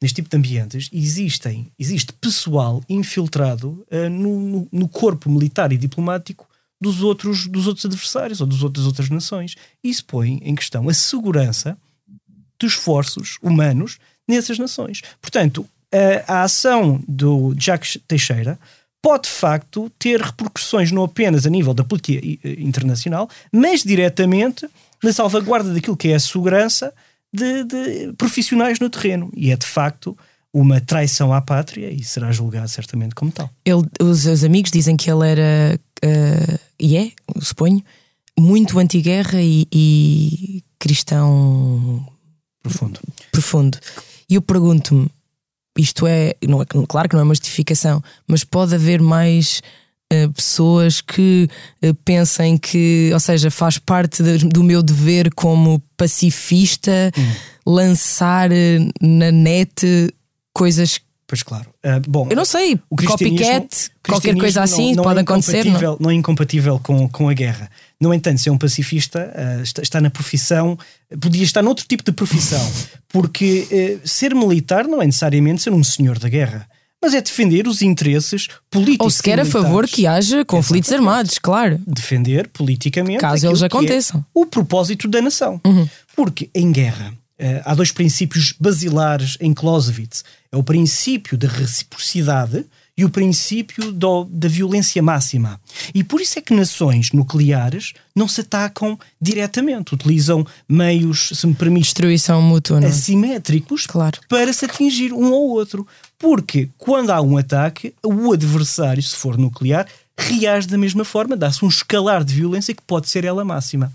neste 0.00 0.16
tipo 0.16 0.30
de 0.30 0.36
ambientes 0.36 0.88
existem 0.92 1.72
existe 1.76 2.12
pessoal 2.12 2.82
infiltrado 2.88 3.84
uh, 3.90 4.08
no, 4.08 4.68
no, 4.70 4.88
corpo 4.88 5.28
militar 5.28 5.72
e 5.72 5.76
diplomático 5.76 6.48
dos 6.80 7.02
outros 7.02 7.48
dos 7.48 7.66
outros 7.66 7.84
adversários 7.84 8.40
ou 8.40 8.46
dos 8.46 8.60
das 8.72 8.86
outras 8.86 9.10
nações. 9.10 9.56
Isso 9.82 10.04
põe 10.04 10.40
em 10.44 10.54
questão 10.54 10.88
a 10.88 10.94
segurança 10.94 11.76
dos 12.60 12.72
esforços 12.74 13.38
humanos 13.42 13.98
nessas 14.28 14.58
nações. 14.58 15.02
Portanto, 15.20 15.68
a, 15.92 16.32
a 16.32 16.42
ação 16.44 17.02
do 17.08 17.54
Jacques 17.58 17.98
Teixeira 18.06 18.58
pode 19.02 19.28
de 19.28 19.34
facto 19.34 19.90
ter 19.98 20.20
repercussões 20.20 20.90
não 20.90 21.04
apenas 21.04 21.46
a 21.46 21.50
nível 21.50 21.72
da 21.72 21.84
política 21.84 22.24
eh, 22.26 22.56
internacional, 22.58 23.28
mas 23.52 23.82
diretamente 23.82 24.68
na 25.02 25.12
salvaguarda 25.12 25.72
daquilo 25.72 25.96
que 25.96 26.08
é 26.08 26.14
a 26.14 26.20
segurança 26.20 26.92
de, 27.32 27.64
de 27.64 28.12
profissionais 28.14 28.80
no 28.80 28.90
terreno. 28.90 29.30
E 29.36 29.50
é 29.50 29.56
de 29.56 29.66
facto 29.66 30.16
uma 30.52 30.80
traição 30.80 31.32
à 31.32 31.40
pátria 31.40 31.90
e 31.90 32.02
será 32.02 32.32
julgado 32.32 32.68
certamente 32.68 33.14
como 33.14 33.30
tal. 33.30 33.50
Ele, 33.64 33.82
os, 34.00 34.26
os 34.26 34.44
amigos 34.44 34.70
dizem 34.70 34.96
que 34.96 35.10
ele 35.10 35.28
era, 35.28 35.80
uh, 36.04 36.58
e 36.78 36.96
é, 36.96 37.12
suponho, 37.40 37.82
muito 38.38 38.78
anti-guerra 38.78 39.40
e, 39.40 39.66
e 39.72 40.64
cristão 40.78 42.06
profundo. 42.62 43.00
profundo. 43.30 43.78
E 44.28 44.34
eu 44.34 44.42
pergunto-me, 44.42 45.10
isto 45.78 46.06
é, 46.06 46.34
não 46.46 46.60
é, 46.60 46.66
claro 46.88 47.08
que 47.08 47.14
não 47.14 47.20
é 47.20 47.24
uma 47.24 47.34
justificação, 47.34 48.02
mas 48.26 48.42
pode 48.42 48.74
haver 48.74 49.00
mais 49.00 49.62
uh, 50.12 50.32
pessoas 50.32 51.00
que 51.00 51.48
uh, 51.84 51.94
pensem 52.04 52.58
que, 52.58 53.10
ou 53.12 53.20
seja, 53.20 53.50
faz 53.50 53.78
parte 53.78 54.22
de, 54.22 54.38
do 54.38 54.64
meu 54.64 54.82
dever 54.82 55.32
como 55.34 55.80
pacifista 55.96 57.12
hum. 57.16 57.32
lançar 57.64 58.50
uh, 58.50 58.54
na 59.00 59.30
net 59.30 60.12
coisas 60.52 61.00
Pois 61.28 61.42
claro. 61.42 61.68
Uh, 61.84 62.00
bom, 62.08 62.26
eu 62.30 62.34
não 62.34 62.46
sei, 62.46 62.80
o 62.88 62.96
copycat, 62.96 63.90
qualquer 64.02 64.34
coisa 64.34 64.62
assim 64.62 64.88
não, 64.88 64.96
não 64.96 65.04
pode 65.04 65.18
é 65.18 65.22
acontecer. 65.22 65.64
Não? 65.66 65.98
não 66.00 66.10
é 66.10 66.14
incompatível 66.14 66.80
com, 66.82 67.06
com 67.06 67.28
a 67.28 67.34
guerra. 67.34 67.70
No 68.00 68.14
entanto, 68.14 68.40
ser 68.40 68.48
um 68.48 68.56
pacifista 68.56 69.30
uh, 69.36 69.62
está, 69.62 69.82
está, 69.82 70.00
na 70.00 70.08
profissão, 70.08 70.78
podia 71.20 71.44
estar 71.44 71.60
noutro 71.60 71.84
tipo 71.86 72.02
de 72.02 72.12
profissão, 72.12 72.66
porque 73.10 74.00
uh, 74.02 74.08
ser 74.08 74.34
militar 74.34 74.88
não 74.88 75.02
é 75.02 75.04
necessariamente 75.04 75.60
ser 75.60 75.70
um 75.74 75.84
senhor 75.84 76.18
da 76.18 76.30
guerra. 76.30 76.66
Mas 77.00 77.12
é 77.12 77.20
defender 77.20 77.68
os 77.68 77.82
interesses 77.82 78.48
políticos. 78.70 79.04
Ou 79.04 79.10
sequer 79.10 79.38
a 79.38 79.44
favor 79.44 79.86
que 79.86 80.06
haja 80.06 80.44
conflitos 80.46 80.90
Exatamente. 80.90 81.10
armados, 81.10 81.38
claro. 81.38 81.80
Defender 81.86 82.48
politicamente. 82.48 83.20
Caso 83.20 83.46
eles 83.46 83.62
é 83.62 83.66
aconteçam. 83.66 84.20
É 84.20 84.24
o 84.32 84.46
propósito 84.46 85.06
da 85.06 85.20
nação. 85.20 85.60
Uhum. 85.64 85.86
Porque 86.16 86.48
em 86.54 86.72
guerra 86.72 87.12
Uh, 87.40 87.62
há 87.64 87.72
dois 87.72 87.92
princípios 87.92 88.52
basilares 88.58 89.38
em 89.40 89.54
Clausewitz. 89.54 90.24
É 90.50 90.56
o 90.56 90.62
princípio 90.62 91.36
da 91.36 91.48
reciprocidade 91.48 92.64
e 92.98 93.04
o 93.04 93.10
princípio 93.10 93.92
do, 93.92 94.24
da 94.24 94.48
violência 94.48 95.00
máxima. 95.00 95.60
E 95.94 96.02
por 96.02 96.20
isso 96.20 96.36
é 96.36 96.42
que 96.42 96.52
nações 96.52 97.12
nucleares 97.12 97.92
não 98.12 98.26
se 98.26 98.40
atacam 98.40 98.98
diretamente, 99.20 99.94
utilizam 99.94 100.44
meios, 100.68 101.30
se 101.32 101.46
me 101.46 101.54
permite, 101.54 101.84
destruição 101.84 102.42
mútua, 102.42 102.80
não? 102.80 102.88
É? 102.88 102.90
assimétricos 102.90 103.86
claro. 103.86 104.18
para 104.28 104.52
se 104.52 104.64
atingir 104.64 105.12
um 105.12 105.26
ao 105.26 105.42
outro. 105.42 105.86
Porque 106.18 106.68
quando 106.76 107.10
há 107.10 107.20
um 107.20 107.36
ataque, 107.36 107.94
o 108.04 108.32
adversário, 108.32 109.00
se 109.00 109.14
for 109.14 109.38
nuclear, 109.38 109.86
reage 110.18 110.66
da 110.66 110.76
mesma 110.76 111.04
forma, 111.04 111.36
dá-se 111.36 111.64
um 111.64 111.68
escalar 111.68 112.24
de 112.24 112.34
violência 112.34 112.74
que 112.74 112.82
pode 112.82 113.08
ser 113.08 113.24
ela 113.24 113.44
máxima. 113.44 113.92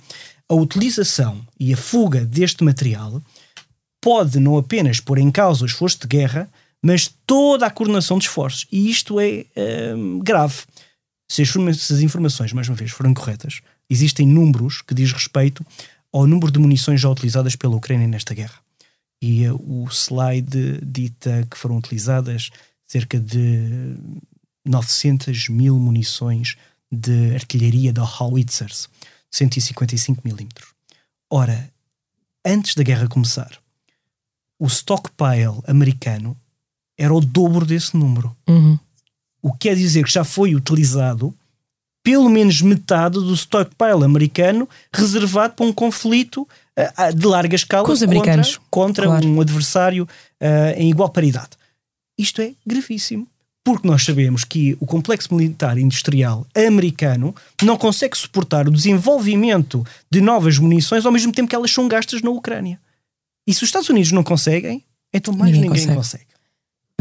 A 0.47 0.53
utilização 0.53 1.41
e 1.59 1.73
a 1.73 1.77
fuga 1.77 2.23
deste 2.23 2.63
material 2.63 3.21
pode 4.03 4.37
não 4.37 4.57
apenas 4.57 4.99
pôr 4.99 5.17
em 5.17 5.31
causa 5.31 5.63
o 5.63 5.65
esforço 5.65 6.01
de 6.01 6.07
guerra, 6.07 6.51
mas 6.83 7.09
toda 7.25 7.65
a 7.65 7.71
coordenação 7.71 8.17
de 8.17 8.25
esforços. 8.25 8.67
E 8.69 8.91
isto 8.91 9.17
é 9.17 9.45
hum, 9.95 10.19
grave. 10.19 10.63
Se 11.25 11.41
as, 11.41 12.01
informações, 12.01 12.51
mais 12.51 12.67
uma 12.67 12.75
vez, 12.75 12.91
forem 12.91 13.13
corretas, 13.13 13.61
existem 13.89 14.27
números 14.27 14.81
que 14.81 14.93
diz 14.93 15.13
respeito 15.13 15.65
ao 16.11 16.27
número 16.27 16.51
de 16.51 16.59
munições 16.59 16.99
já 16.99 17.09
utilizadas 17.09 17.55
pela 17.55 17.77
Ucrânia 17.77 18.05
nesta 18.05 18.33
guerra. 18.33 18.59
E 19.21 19.47
uh, 19.47 19.55
o 19.55 19.87
slide 19.89 20.79
dita 20.83 21.47
que 21.49 21.57
foram 21.57 21.77
utilizadas 21.77 22.49
cerca 22.85 23.17
de 23.17 23.95
900 24.65 25.47
mil 25.47 25.79
munições 25.79 26.57
de 26.91 27.33
artilharia 27.33 27.93
da 27.93 28.03
Howitzers, 28.03 28.89
155 29.31 30.21
milímetros. 30.25 30.67
Ora, 31.29 31.71
antes 32.45 32.75
da 32.75 32.83
guerra 32.83 33.07
começar, 33.07 33.62
o 34.59 34.67
stockpile 34.67 35.61
americano 35.67 36.37
era 36.97 37.13
o 37.13 37.19
dobro 37.19 37.65
desse 37.65 37.97
número. 37.97 38.35
Uhum. 38.47 38.77
O 39.41 39.51
que 39.53 39.69
quer 39.69 39.75
dizer 39.75 40.03
que 40.03 40.11
já 40.11 40.23
foi 40.23 40.55
utilizado 40.55 41.33
pelo 42.03 42.29
menos 42.29 42.61
metade 42.61 43.15
do 43.15 43.33
stockpile 43.33 44.03
americano 44.03 44.67
reservado 44.93 45.53
para 45.53 45.65
um 45.65 45.71
conflito 45.71 46.41
uh, 46.77 47.15
de 47.15 47.25
larga 47.25 47.55
escala 47.55 47.85
Com 47.85 47.93
os 47.93 48.03
americanos. 48.03 48.57
contra, 48.69 49.05
contra 49.05 49.05
claro. 49.05 49.27
um 49.27 49.39
adversário 49.39 50.03
uh, 50.03 50.77
em 50.79 50.89
igual 50.89 51.09
paridade. 51.09 51.51
Isto 52.17 52.41
é 52.41 52.53
gravíssimo. 52.65 53.27
Porque 53.63 53.87
nós 53.87 54.03
sabemos 54.03 54.43
que 54.43 54.75
o 54.77 54.85
complexo 54.85 55.33
militar 55.33 55.77
industrial 55.77 56.45
americano 56.53 57.33
não 57.61 57.77
consegue 57.77 58.17
suportar 58.17 58.67
o 58.67 58.71
desenvolvimento 58.71 59.85
de 60.11 60.19
novas 60.19 60.57
munições 60.57 61.05
ao 61.05 61.11
mesmo 61.13 61.31
tempo 61.31 61.47
que 61.47 61.55
elas 61.55 61.71
são 61.71 61.87
gastas 61.87 62.21
na 62.21 62.29
Ucrânia. 62.29 62.77
E 63.45 63.53
se 63.53 63.63
os 63.63 63.67
Estados 63.69 63.89
Unidos 63.89 64.11
não 64.11 64.23
conseguem, 64.23 64.83
então 65.13 65.33
mais 65.33 65.51
ninguém, 65.51 65.69
ninguém 65.69 65.95
consegue. 65.95 66.25
consegue. 66.25 66.33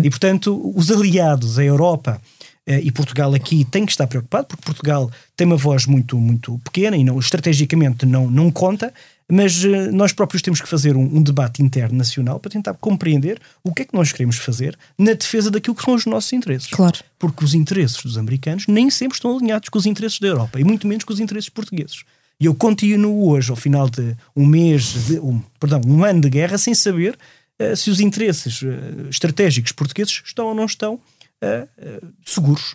E 0.03 0.11
portanto, 0.11 0.73
os 0.75 0.91
aliados, 0.91 1.59
a 1.59 1.65
Europa 1.65 2.21
eh, 2.67 2.81
e 2.83 2.93
Portugal 2.93 3.35
aqui 3.35 3.65
têm 3.65 3.85
que 3.85 3.93
estar 3.93 4.07
preocupado, 4.07 4.47
porque 4.47 4.65
Portugal 4.65 5.11
tem 5.37 5.47
uma 5.47 5.57
voz 5.57 5.87
muito, 5.87 6.17
muito 6.19 6.59
pequena 6.65 6.97
e 6.97 7.05
não, 7.05 7.19
estrategicamente 7.19 8.07
não, 8.07 8.31
não 8.31 8.51
conta, 8.51 8.93
mas 9.31 9.65
uh, 9.65 9.91
nós 9.93 10.13
próprios 10.13 10.43
temos 10.43 10.61
que 10.61 10.69
fazer 10.69 10.97
um, 10.97 11.17
um, 11.17 11.23
debate 11.23 11.63
interno 11.63 11.97
nacional 11.97 12.39
para 12.39 12.51
tentar 12.51 12.75
compreender 12.75 13.41
o 13.65 13.73
que 13.73 13.83
é 13.83 13.85
que 13.85 13.95
nós 13.95 14.13
queremos 14.13 14.37
fazer 14.37 14.79
na 14.99 15.15
defesa 15.15 15.51
daquilo 15.51 15.75
que 15.75 15.83
são 15.83 15.95
os 15.95 16.07
nossos 16.07 16.33
interesses. 16.33 16.69
Claro. 16.69 16.99
Porque 17.19 17.45
os 17.45 17.55
interesses 17.55 18.03
dos 18.03 18.19
americanos 18.19 18.67
nem 18.67 18.91
sempre 18.91 19.17
estão 19.17 19.35
alinhados 19.35 19.69
com 19.69 19.79
os 19.79 19.87
interesses 19.87 20.21
da 20.21 20.29
Europa 20.29 20.61
e 20.61 20.65
muito 20.65 20.87
menos 20.87 21.05
com 21.05 21.13
os 21.13 21.21
interesses 21.21 21.49
portugueses. 21.49 22.05
E 22.43 22.47
eu 22.47 22.57
continuo 22.57 23.31
hoje, 23.31 23.53
ao 23.53 23.57
final 23.57 23.89
de 23.89 24.17
um 24.35 24.45
mês, 24.45 25.07
de, 25.07 25.21
um, 25.21 25.41
perdão, 25.61 25.81
um 25.87 26.03
ano 26.03 26.23
de 26.23 26.29
guerra, 26.29 26.59
sem 26.59 26.75
saber 26.75 27.17
uh, 27.61 27.77
se 27.77 27.89
os 27.89 28.01
interesses 28.01 28.63
uh, 28.63 29.09
estratégicos 29.09 29.71
portugueses 29.71 30.21
estão 30.25 30.47
ou 30.47 30.55
não 30.55 30.65
estão 30.65 30.95
uh, 30.95 32.13
seguros. 32.27 32.75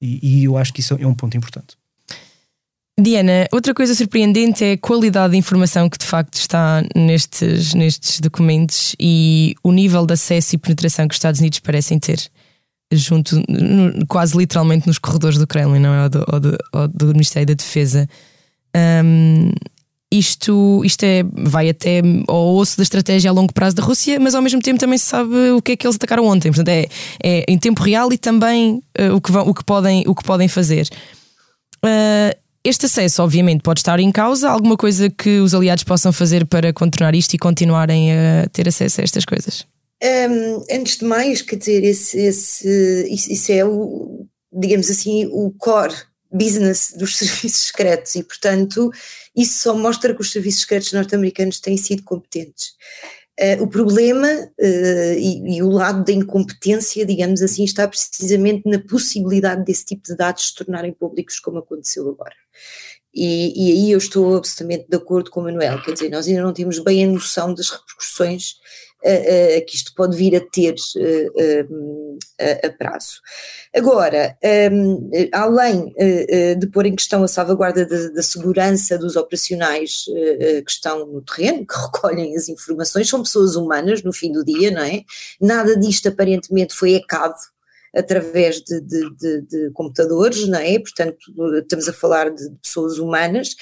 E, 0.00 0.42
e, 0.42 0.44
eu 0.44 0.56
acho 0.56 0.72
que 0.72 0.78
isso 0.78 0.94
é 0.94 1.04
um 1.04 1.12
ponto 1.12 1.36
importante. 1.36 1.76
Diana, 3.00 3.48
outra 3.50 3.74
coisa 3.74 3.96
surpreendente 3.96 4.62
é 4.62 4.72
a 4.74 4.78
qualidade 4.78 5.32
de 5.32 5.38
informação 5.38 5.90
que 5.90 5.98
de 5.98 6.06
facto 6.06 6.34
está 6.34 6.80
nestes, 6.94 7.74
nestes 7.74 8.20
documentos 8.20 8.94
e 8.96 9.56
o 9.64 9.72
nível 9.72 10.06
de 10.06 10.12
acesso 10.12 10.54
e 10.54 10.58
penetração 10.58 11.08
que 11.08 11.14
os 11.14 11.16
Estados 11.16 11.40
Unidos 11.40 11.58
parecem 11.58 11.98
ter 11.98 12.30
junto, 12.92 13.42
quase 14.06 14.38
literalmente 14.38 14.86
nos 14.86 14.98
corredores 14.98 15.36
do 15.36 15.48
Kremlin, 15.48 15.80
não 15.80 15.94
é? 15.94 16.02
Ou 16.04 16.08
do, 16.08 16.24
ou 16.32 16.40
do, 16.40 16.58
ou 16.72 16.88
do 16.88 17.06
Ministério 17.08 17.48
da 17.48 17.54
Defesa. 17.54 18.08
Um, 18.76 19.50
isto, 20.12 20.82
isto 20.84 21.04
é, 21.04 21.22
vai 21.32 21.68
até 21.68 22.02
ao 22.26 22.56
osso 22.56 22.76
da 22.76 22.82
estratégia 22.82 23.30
a 23.30 23.32
longo 23.32 23.52
prazo 23.52 23.76
da 23.76 23.82
Rússia, 23.82 24.18
mas 24.18 24.34
ao 24.34 24.42
mesmo 24.42 24.60
tempo 24.60 24.80
também 24.80 24.98
se 24.98 25.04
sabe 25.04 25.50
o 25.50 25.62
que 25.62 25.72
é 25.72 25.76
que 25.76 25.86
eles 25.86 25.96
atacaram 25.96 26.26
ontem. 26.26 26.50
Portanto, 26.50 26.68
é, 26.68 26.86
é 27.22 27.44
em 27.46 27.56
tempo 27.56 27.80
real 27.80 28.12
e 28.12 28.18
também 28.18 28.82
uh, 28.98 29.14
o, 29.14 29.20
que 29.20 29.30
vão, 29.30 29.48
o, 29.48 29.54
que 29.54 29.64
podem, 29.64 30.02
o 30.08 30.14
que 30.14 30.24
podem 30.24 30.48
fazer. 30.48 30.88
Uh, 31.84 32.36
este 32.64 32.86
acesso, 32.86 33.22
obviamente, 33.22 33.62
pode 33.62 33.80
estar 33.80 34.00
em 34.00 34.10
causa. 34.10 34.50
Alguma 34.50 34.76
coisa 34.76 35.08
que 35.08 35.38
os 35.38 35.54
aliados 35.54 35.84
possam 35.84 36.12
fazer 36.12 36.44
para 36.44 36.72
contornar 36.72 37.14
isto 37.14 37.34
e 37.34 37.38
continuarem 37.38 38.12
a 38.12 38.48
ter 38.52 38.68
acesso 38.68 39.00
a 39.00 39.04
estas 39.04 39.24
coisas? 39.24 39.64
Um, 40.02 40.62
antes 40.70 40.98
de 40.98 41.04
mais, 41.04 41.40
quer 41.40 41.56
dizer, 41.56 41.84
esse, 41.84 42.18
esse, 42.18 43.06
isso, 43.10 43.52
é 43.52 43.64
o, 43.64 44.26
digamos 44.52 44.90
assim, 44.90 45.26
o 45.26 45.52
core 45.58 45.94
business 46.30 46.92
dos 46.96 47.16
serviços 47.18 47.68
secretos 47.68 48.14
e, 48.14 48.22
portanto, 48.22 48.90
isso 49.36 49.60
só 49.60 49.74
mostra 49.76 50.14
que 50.14 50.20
os 50.20 50.32
serviços 50.32 50.62
secretos 50.62 50.92
norte-americanos 50.92 51.60
têm 51.60 51.76
sido 51.76 52.02
competentes. 52.02 52.74
Uh, 53.40 53.62
o 53.62 53.66
problema 53.66 54.28
uh, 54.28 55.14
e, 55.16 55.56
e, 55.56 55.62
o 55.62 55.70
lado 55.70 56.04
da 56.04 56.12
incompetência, 56.12 57.06
digamos 57.06 57.40
assim, 57.40 57.64
está 57.64 57.88
precisamente 57.88 58.68
na 58.68 58.78
possibilidade 58.78 59.64
desse 59.64 59.86
tipo 59.86 60.02
de 60.02 60.14
dados 60.14 60.48
se 60.48 60.54
tornarem 60.54 60.92
públicos, 60.92 61.40
como 61.40 61.58
aconteceu 61.58 62.06
agora. 62.10 62.34
E, 63.14 63.52
e, 63.56 63.72
aí 63.72 63.90
eu 63.92 63.98
estou 63.98 64.36
absolutamente 64.36 64.86
de 64.88 64.96
acordo 64.96 65.30
com 65.30 65.40
o 65.40 65.44
Manuel, 65.44 65.82
quer 65.82 65.92
dizer, 65.92 66.10
nós 66.10 66.28
ainda 66.28 66.42
não 66.42 66.52
temos 66.52 66.78
bem 66.78 67.04
a 67.04 67.08
noção 67.08 67.54
das 67.54 67.70
repercussões 67.70 68.56
uh, 69.04 69.66
que 69.66 69.76
isto 69.76 69.94
pode 69.94 70.16
vir 70.16 70.36
a 70.36 70.40
ter 70.40 70.74
uh, 70.74 72.18
a, 72.38 72.66
a, 72.66 72.70
prazo. 72.70 73.20
Agora, 73.74 74.36
um, 74.72 75.10
além 75.32 75.92
de 76.58 76.66
pôr 76.68 76.86
em 76.86 76.96
questão 76.96 77.22
a 77.22 77.28
salvaguarda 77.28 77.86
da, 77.86 78.08
da 78.08 78.22
segurança 78.22 78.98
dos 78.98 79.16
operacionais 79.16 80.04
que 80.64 80.70
estão 80.70 81.06
no 81.06 81.22
terreno, 81.22 81.66
que 81.66 81.74
recolhem 81.78 82.36
as 82.36 82.48
informações, 82.48 83.08
são 83.08 83.22
pessoas 83.22 83.56
humanas 83.56 84.02
no 84.02 84.12
fim 84.12 84.32
do 84.32 84.44
dia, 84.44 84.70
não 84.70 84.82
é? 84.82 85.02
Nada 85.40 85.76
disto 85.76 86.08
aparentemente 86.08 86.74
foi 86.74 86.94
ecado 86.94 87.36
através 87.94 88.60
de, 88.60 88.80
de, 88.80 89.10
de, 89.16 89.40
de, 89.42 89.70
computadores, 89.72 90.46
não 90.48 90.58
é? 90.58 90.78
Portanto, 90.78 91.16
estamos 91.58 91.88
a 91.88 91.92
falar 91.92 92.30
de 92.30 92.50
pessoas 92.62 92.98
humanas. 92.98 93.56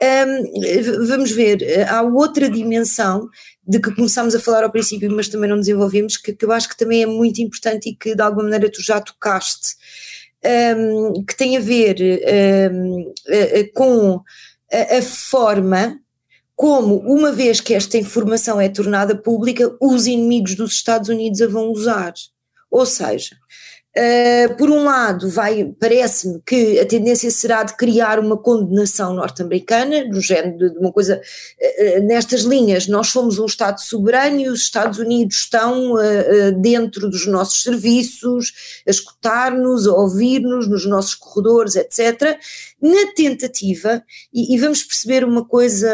Um, 0.00 1.06
vamos 1.06 1.30
ver, 1.30 1.88
há 1.88 2.02
outra 2.02 2.48
dimensão 2.48 3.28
de 3.66 3.80
que 3.80 3.94
começámos 3.94 4.34
a 4.34 4.40
falar 4.40 4.64
ao 4.64 4.72
princípio, 4.72 5.10
mas 5.10 5.28
também 5.28 5.48
não 5.48 5.58
desenvolvemos, 5.58 6.16
que, 6.16 6.32
que 6.32 6.44
eu 6.44 6.50
acho 6.50 6.68
que 6.68 6.76
também 6.76 7.02
é 7.02 7.06
muito 7.06 7.40
importante 7.40 7.88
e 7.88 7.94
que 7.94 8.14
de 8.14 8.22
alguma 8.22 8.44
maneira 8.44 8.70
tu 8.70 8.82
já 8.82 9.00
tocaste, 9.00 9.76
um, 10.76 11.24
que 11.24 11.36
tem 11.36 11.56
a 11.56 11.60
ver 11.60 11.96
um, 12.72 13.12
com 13.74 14.20
a, 14.72 14.98
a 14.98 15.02
forma 15.02 16.00
como, 16.56 16.98
uma 16.98 17.32
vez 17.32 17.60
que 17.60 17.74
esta 17.74 17.98
informação 17.98 18.60
é 18.60 18.68
tornada 18.68 19.16
pública, 19.16 19.74
os 19.80 20.06
inimigos 20.06 20.54
dos 20.54 20.72
Estados 20.72 21.08
Unidos 21.08 21.40
a 21.40 21.46
vão 21.46 21.70
usar. 21.70 22.12
Ou 22.70 22.86
seja, 22.86 23.36
Uh, 23.94 24.56
por 24.56 24.70
um 24.70 24.84
lado, 24.84 25.28
vai, 25.28 25.70
parece-me 25.78 26.40
que 26.46 26.80
a 26.80 26.86
tendência 26.86 27.30
será 27.30 27.62
de 27.62 27.76
criar 27.76 28.18
uma 28.18 28.38
condenação 28.38 29.12
norte-americana, 29.12 30.08
do 30.08 30.18
género 30.18 30.56
de, 30.56 30.70
de 30.70 30.78
uma 30.78 30.90
coisa, 30.90 31.20
uh, 31.20 32.02
nestas 32.06 32.40
linhas, 32.40 32.86
nós 32.88 33.08
somos 33.08 33.38
um 33.38 33.44
Estado 33.44 33.82
soberano 33.82 34.40
e 34.40 34.48
os 34.48 34.60
Estados 34.60 34.98
Unidos 34.98 35.36
estão 35.36 35.92
uh, 35.92 36.52
dentro 36.62 37.10
dos 37.10 37.26
nossos 37.26 37.62
serviços, 37.62 38.54
a 38.88 38.90
escutar-nos, 38.90 39.86
a 39.86 39.92
ouvir-nos 39.92 40.66
nos 40.66 40.86
nossos 40.86 41.14
corredores, 41.14 41.76
etc., 41.76 42.38
na 42.80 43.12
tentativa, 43.14 44.02
e, 44.32 44.54
e 44.54 44.58
vamos 44.58 44.82
perceber 44.82 45.22
uma 45.22 45.44
coisa 45.44 45.88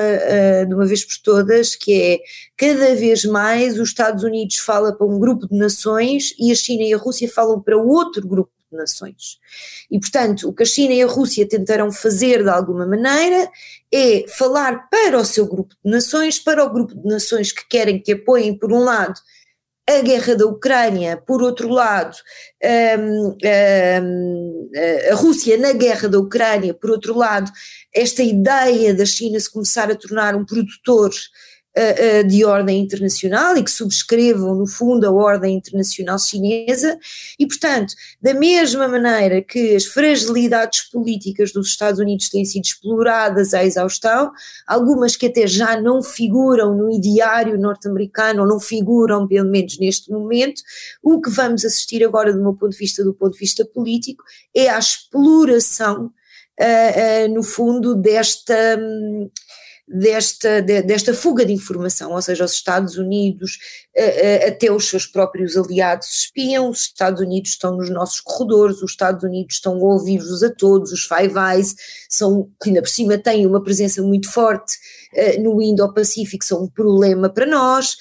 de 0.66 0.74
uma 0.74 0.86
vez 0.86 1.04
por 1.04 1.16
todas, 1.22 1.76
que 1.76 1.92
é, 1.92 2.18
cada 2.56 2.94
vez 2.94 3.26
mais 3.26 3.78
os 3.78 3.88
Estados 3.88 4.24
Unidos 4.24 4.56
fala 4.56 4.94
para 4.94 5.06
um 5.06 5.18
grupo 5.18 5.46
de 5.46 5.54
nações 5.54 6.32
e 6.38 6.50
a 6.50 6.54
China 6.54 6.84
e 6.84 6.94
a 6.94 6.96
Rússia 6.96 7.28
falam 7.28 7.60
para 7.60 7.76
outro 7.88 8.26
grupo 8.26 8.52
de 8.70 8.76
nações. 8.76 9.38
E, 9.90 9.98
portanto, 9.98 10.48
o 10.48 10.52
que 10.52 10.62
a 10.62 10.66
China 10.66 10.94
e 10.94 11.02
a 11.02 11.06
Rússia 11.06 11.48
tentarão 11.48 11.90
fazer 11.90 12.42
de 12.42 12.50
alguma 12.50 12.86
maneira 12.86 13.50
é 13.92 14.24
falar 14.28 14.88
para 14.90 15.18
o 15.18 15.24
seu 15.24 15.46
grupo 15.46 15.74
de 15.84 15.90
nações, 15.90 16.38
para 16.38 16.64
o 16.64 16.70
grupo 16.70 16.94
de 16.94 17.06
nações 17.08 17.50
que 17.50 17.66
querem 17.68 18.00
que 18.00 18.12
apoiem, 18.12 18.56
por 18.56 18.72
um 18.72 18.80
lado, 18.80 19.18
a 19.88 20.02
guerra 20.02 20.36
da 20.36 20.44
Ucrânia, 20.44 21.16
por 21.16 21.42
outro 21.42 21.70
lado, 21.70 22.14
um, 23.00 23.36
um, 24.02 24.70
a 25.10 25.14
Rússia 25.14 25.56
na 25.56 25.72
guerra 25.72 26.08
da 26.08 26.18
Ucrânia, 26.18 26.74
por 26.74 26.90
outro 26.90 27.16
lado, 27.16 27.50
esta 27.94 28.22
ideia 28.22 28.92
da 28.92 29.06
China 29.06 29.40
se 29.40 29.50
começar 29.50 29.90
a 29.90 29.96
tornar 29.96 30.36
um 30.36 30.44
produtor 30.44 31.10
de 32.26 32.44
ordem 32.44 32.80
internacional 32.80 33.56
e 33.56 33.62
que 33.62 33.70
subscrevam, 33.70 34.54
no 34.54 34.66
fundo, 34.66 35.06
a 35.06 35.12
ordem 35.12 35.56
internacional 35.56 36.18
chinesa, 36.18 36.98
e, 37.38 37.46
portanto, 37.46 37.94
da 38.20 38.34
mesma 38.34 38.88
maneira 38.88 39.42
que 39.42 39.76
as 39.76 39.84
fragilidades 39.84 40.90
políticas 40.90 41.52
dos 41.52 41.68
Estados 41.68 42.00
Unidos 42.00 42.28
têm 42.30 42.44
sido 42.44 42.64
exploradas 42.64 43.54
à 43.54 43.64
exaustão, 43.64 44.32
algumas 44.66 45.14
que 45.14 45.26
até 45.26 45.46
já 45.46 45.80
não 45.80 46.02
figuram 46.02 46.76
no 46.76 46.90
ideário 46.90 47.58
norte-americano, 47.58 48.42
ou 48.42 48.48
não 48.48 48.58
figuram, 48.58 49.26
pelo 49.28 49.48
menos 49.48 49.78
neste 49.78 50.10
momento, 50.10 50.62
o 51.02 51.20
que 51.20 51.30
vamos 51.30 51.64
assistir 51.64 52.04
agora, 52.04 52.32
do 52.32 52.42
meu 52.42 52.54
ponto 52.54 52.72
de 52.72 52.78
vista, 52.78 53.04
do 53.04 53.14
ponto 53.14 53.34
de 53.34 53.38
vista 53.38 53.64
político, 53.64 54.24
é 54.54 54.68
a 54.68 54.78
exploração, 54.78 56.06
uh, 56.60 57.26
uh, 57.30 57.34
no 57.34 57.42
fundo, 57.42 57.94
desta. 57.94 58.54
Um, 58.78 59.30
desta, 59.88 60.60
de, 60.60 60.82
desta 60.82 61.14
fuga 61.14 61.44
de 61.44 61.52
informação, 61.52 62.12
ou 62.12 62.22
seja, 62.22 62.44
os 62.44 62.52
Estados 62.52 62.96
Unidos, 62.96 63.58
até 64.46 64.70
os 64.70 64.88
seus 64.88 65.06
próprios 65.06 65.56
aliados 65.56 66.08
espiam, 66.08 66.70
os 66.70 66.80
Estados 66.80 67.20
Unidos 67.20 67.50
estão 67.50 67.76
nos 67.76 67.90
nossos 67.90 68.20
corredores, 68.20 68.82
os 68.82 68.90
Estados 68.90 69.24
Unidos 69.24 69.54
estão 69.54 69.74
a 69.74 69.94
ouvir-vos 69.94 70.42
a 70.42 70.50
todos, 70.50 70.92
os 70.92 71.04
Five 71.04 71.34
são, 72.08 72.50
que 72.62 72.68
ainda 72.68 72.82
por 72.82 72.88
cima 72.88 73.18
têm 73.18 73.46
uma 73.46 73.62
presença 73.62 74.02
muito 74.02 74.30
forte 74.30 74.76
no 75.40 75.60
Indo-Pacífico, 75.62 76.44
são 76.44 76.64
um 76.64 76.68
problema 76.68 77.28
para 77.28 77.46
nós, 77.46 77.96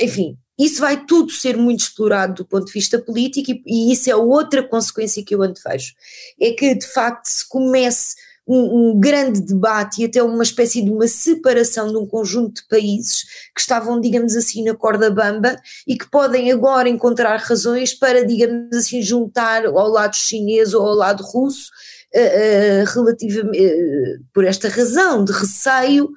enfim, 0.00 0.38
isso 0.58 0.80
vai 0.80 1.04
tudo 1.04 1.32
ser 1.32 1.56
muito 1.56 1.80
explorado 1.80 2.34
do 2.34 2.44
ponto 2.44 2.66
de 2.66 2.72
vista 2.72 2.98
político 2.98 3.50
e, 3.50 3.62
e 3.66 3.92
isso 3.92 4.10
é 4.10 4.14
outra 4.14 4.62
consequência 4.62 5.24
que 5.24 5.34
eu 5.34 5.42
antevejo, 5.42 5.94
é 6.40 6.52
que 6.52 6.74
de 6.74 6.86
facto 6.86 7.26
se 7.26 7.48
comece 7.48 8.14
um, 8.46 8.90
um, 8.90 9.00
grande 9.00 9.40
debate 9.40 10.02
e 10.02 10.04
até 10.04 10.22
uma 10.22 10.42
espécie 10.42 10.82
de 10.82 10.90
uma 10.90 11.06
separação 11.06 11.88
de 11.88 11.96
um 11.96 12.06
conjunto 12.06 12.62
de 12.62 12.68
países 12.68 13.22
que 13.54 13.60
estavam, 13.60 14.00
digamos 14.00 14.34
assim, 14.34 14.64
na 14.64 14.74
corda 14.74 15.10
bamba 15.10 15.56
e 15.86 15.96
que 15.96 16.10
podem 16.10 16.50
agora 16.50 16.88
encontrar 16.88 17.36
razões 17.38 17.94
para, 17.94 18.24
digamos 18.24 18.76
assim, 18.76 19.00
juntar 19.00 19.64
ao 19.66 19.88
lado 19.88 20.16
chinês 20.16 20.74
ou 20.74 20.84
ao 20.84 20.94
lado 20.94 21.22
russo, 21.22 21.70
uh, 22.14 22.18
uh, 22.18 22.92
relativamente, 22.92 23.64
uh, 23.64 24.24
por 24.34 24.44
esta 24.44 24.68
razão 24.68 25.24
de 25.24 25.32
receio, 25.32 26.10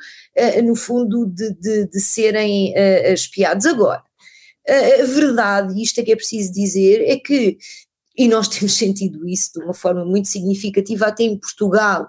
no 0.66 0.76
fundo, 0.76 1.26
de, 1.28 1.54
de, 1.54 1.88
de 1.88 2.00
serem 2.02 2.74
espiados. 3.14 3.66
Agora, 3.66 4.04
a 4.68 5.06
verdade, 5.06 5.80
e 5.80 5.82
isto 5.82 6.02
é 6.02 6.04
que 6.04 6.12
é 6.12 6.16
preciso 6.16 6.52
dizer, 6.52 7.02
é 7.08 7.16
que 7.16 7.58
e 8.18 8.28
nós 8.28 8.48
temos 8.48 8.76
sentido 8.78 9.28
isso 9.28 9.54
de 9.54 9.64
uma 9.64 9.74
forma 9.74 10.06
muito 10.06 10.28
significativa 10.28 11.08
até 11.08 11.24
em 11.24 11.38
Portugal, 11.38 12.08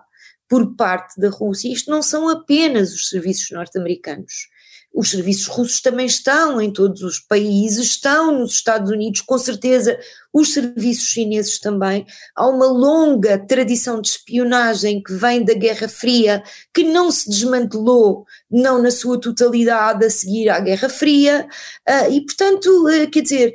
por 0.48 0.74
parte 0.76 1.20
da 1.20 1.28
Rússia, 1.28 1.72
isto 1.72 1.90
não 1.90 2.02
são 2.02 2.28
apenas 2.28 2.92
os 2.92 3.08
serviços 3.08 3.50
norte-americanos. 3.50 4.48
Os 4.96 5.10
serviços 5.10 5.46
russos 5.46 5.82
também 5.82 6.06
estão 6.06 6.58
em 6.58 6.72
todos 6.72 7.02
os 7.02 7.20
países, 7.20 7.84
estão 7.84 8.32
nos 8.32 8.54
Estados 8.54 8.90
Unidos, 8.90 9.20
com 9.20 9.36
certeza 9.36 9.98
os 10.32 10.54
serviços 10.54 11.08
chineses 11.08 11.58
também. 11.58 12.06
Há 12.34 12.48
uma 12.48 12.64
longa 12.64 13.38
tradição 13.38 14.00
de 14.00 14.08
espionagem 14.08 15.02
que 15.02 15.12
vem 15.12 15.44
da 15.44 15.52
Guerra 15.52 15.86
Fria, 15.86 16.42
que 16.72 16.82
não 16.82 17.10
se 17.10 17.28
desmantelou, 17.28 18.24
não 18.50 18.80
na 18.80 18.90
sua 18.90 19.20
totalidade, 19.20 20.02
a 20.02 20.08
seguir 20.08 20.48
à 20.48 20.58
Guerra 20.60 20.88
Fria, 20.88 21.46
uh, 21.86 22.10
e 22.10 22.24
portanto, 22.24 22.66
uh, 22.88 23.10
quer 23.10 23.20
dizer, 23.20 23.54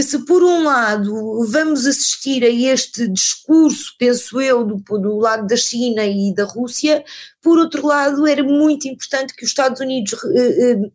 se 0.00 0.24
por 0.24 0.42
um 0.44 0.62
lado 0.62 1.44
vamos 1.46 1.86
assistir 1.86 2.44
a 2.44 2.48
este 2.48 3.08
discurso, 3.08 3.94
penso 3.98 4.40
eu, 4.40 4.64
do, 4.64 4.76
do, 4.76 5.16
lado 5.18 5.46
da 5.46 5.56
China 5.56 6.04
e 6.06 6.32
da 6.34 6.44
Rússia, 6.44 7.04
por 7.40 7.58
outro 7.58 7.86
lado 7.86 8.26
era 8.26 8.42
muito 8.44 8.86
importante 8.86 9.34
que 9.34 9.44
os 9.44 9.50
Estados 9.50 9.80
Unidos 9.80 10.14
eh, 10.34 10.72
eh, 10.72 10.90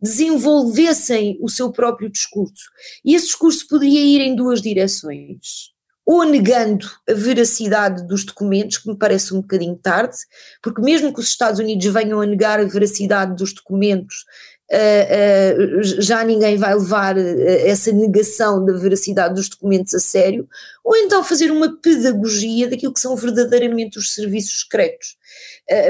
desenvolvessem 0.00 1.38
o 1.40 1.48
seu 1.48 1.70
próprio 1.70 2.10
discurso. 2.10 2.64
E 3.04 3.14
esse 3.14 3.26
discurso 3.26 3.66
poderia 3.68 4.00
ir 4.00 4.20
em 4.20 4.34
duas 4.34 4.60
direções. 4.60 5.72
Ou 6.06 6.24
negando 6.24 6.86
a 7.08 7.14
veracidade 7.14 8.06
dos 8.06 8.24
documentos, 8.24 8.76
que 8.76 8.88
me 8.88 8.98
parece 8.98 9.32
um 9.32 9.40
bocadinho 9.40 9.76
tarde, 9.76 10.16
porque 10.62 10.82
mesmo 10.82 11.14
que 11.14 11.20
os 11.20 11.28
Estados 11.28 11.58
Unidos 11.58 11.86
venham 11.86 12.20
a 12.20 12.26
negar 12.26 12.60
a 12.60 12.64
veracidade 12.64 13.34
dos 13.34 13.54
documentos, 13.54 14.26
Uh, 14.72 15.78
uh, 15.78 15.82
já 16.00 16.24
ninguém 16.24 16.56
vai 16.56 16.74
levar 16.74 17.18
uh, 17.18 17.40
essa 17.66 17.92
negação 17.92 18.64
da 18.64 18.72
veracidade 18.72 19.34
dos 19.34 19.50
documentos 19.50 19.92
a 19.92 20.00
sério, 20.00 20.48
ou 20.82 20.96
então 20.96 21.22
fazer 21.22 21.50
uma 21.50 21.76
pedagogia 21.76 22.68
daquilo 22.68 22.94
que 22.94 23.00
são 23.00 23.14
verdadeiramente 23.14 23.98
os 23.98 24.14
serviços 24.14 24.60
secretos, 24.60 25.16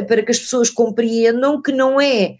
para 0.08 0.22
que 0.22 0.30
as 0.30 0.38
pessoas 0.38 0.70
compreendam 0.70 1.60
que 1.60 1.72
não 1.72 2.00
é 2.00 2.36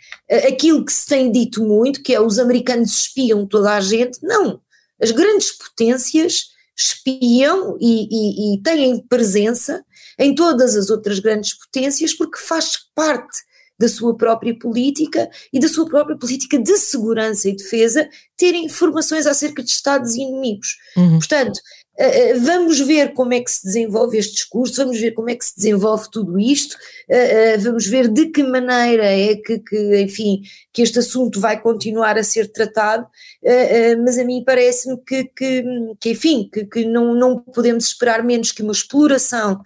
aquilo 0.47 0.85
que 0.85 0.93
se 0.93 1.07
tem 1.07 1.31
dito 1.31 1.65
muito, 1.65 2.03
que 2.03 2.15
é 2.15 2.21
os 2.21 2.39
americanos 2.39 2.91
espiam 2.91 3.47
toda 3.47 3.73
a 3.73 3.81
gente, 3.81 4.19
não. 4.23 4.61
As 5.01 5.11
grandes 5.11 5.51
potências 5.53 6.47
espiam 6.77 7.77
e, 7.81 8.09
e, 8.11 8.55
e 8.55 8.63
têm 8.63 9.05
presença 9.07 9.85
em 10.19 10.35
todas 10.35 10.77
as 10.77 10.91
outras 10.91 11.19
grandes 11.19 11.55
potências 11.55 12.15
porque 12.15 12.39
faz 12.39 12.77
parte 12.95 13.39
da 13.79 13.89
sua 13.89 14.17
própria 14.17 14.57
política 14.59 15.29
e 15.53 15.59
da 15.59 15.69
sua 15.69 15.87
própria 15.87 16.17
política 16.17 16.59
de 16.59 16.77
segurança 16.79 17.49
e 17.49 17.57
defesa 17.57 18.09
terem 18.37 18.67
informações 18.67 19.27
acerca 19.27 19.63
de 19.63 19.71
Estados 19.71 20.15
inimigos. 20.15 20.77
Uhum. 20.97 21.19
Portanto, 21.19 21.61
Uh, 21.97 22.41
vamos 22.41 22.81
ver 22.81 23.13
como 23.13 23.35
é 23.35 23.41
que 23.41 23.49
se 23.49 23.65
desenvolve 23.65 24.19
este 24.19 24.35
discurso, 24.35 24.83
vamos 24.83 24.99
ver 24.99 25.13
como 25.13 25.31
é 25.31 25.37
que 25.37 25.45
se 25.45 25.55
desenvolve 25.55 26.11
tudo 26.11 26.41
isto, 26.41 26.75
uh, 26.75 27.61
vamos 27.61 27.87
ver 27.87 28.09
de 28.09 28.27
que 28.31 28.43
maneira 28.43 29.05
é 29.05 29.37
que, 29.37 29.61
que, 29.61 30.03
enfim, 30.03 30.43
que 30.73 30.83
este 30.83 30.99
assunto 30.99 31.39
vai 31.39 31.61
continuar 31.63 32.19
a 32.19 32.25
ser 32.25 32.51
tratado, 32.51 33.07
mas 34.03 34.19
a 34.19 34.25
mim 34.25 34.43
parece-me 34.45 34.97
que, 35.07 35.23
que, 35.37 35.65
que, 36.01 36.11
enfim, 36.11 36.49
que, 36.53 36.65
que 36.65 36.85
não, 36.85 37.15
não 37.15 37.39
podemos 37.39 37.85
esperar 37.85 38.25
menos 38.25 38.51
que 38.51 38.65
uma 38.65 38.73
exploração 38.73 39.61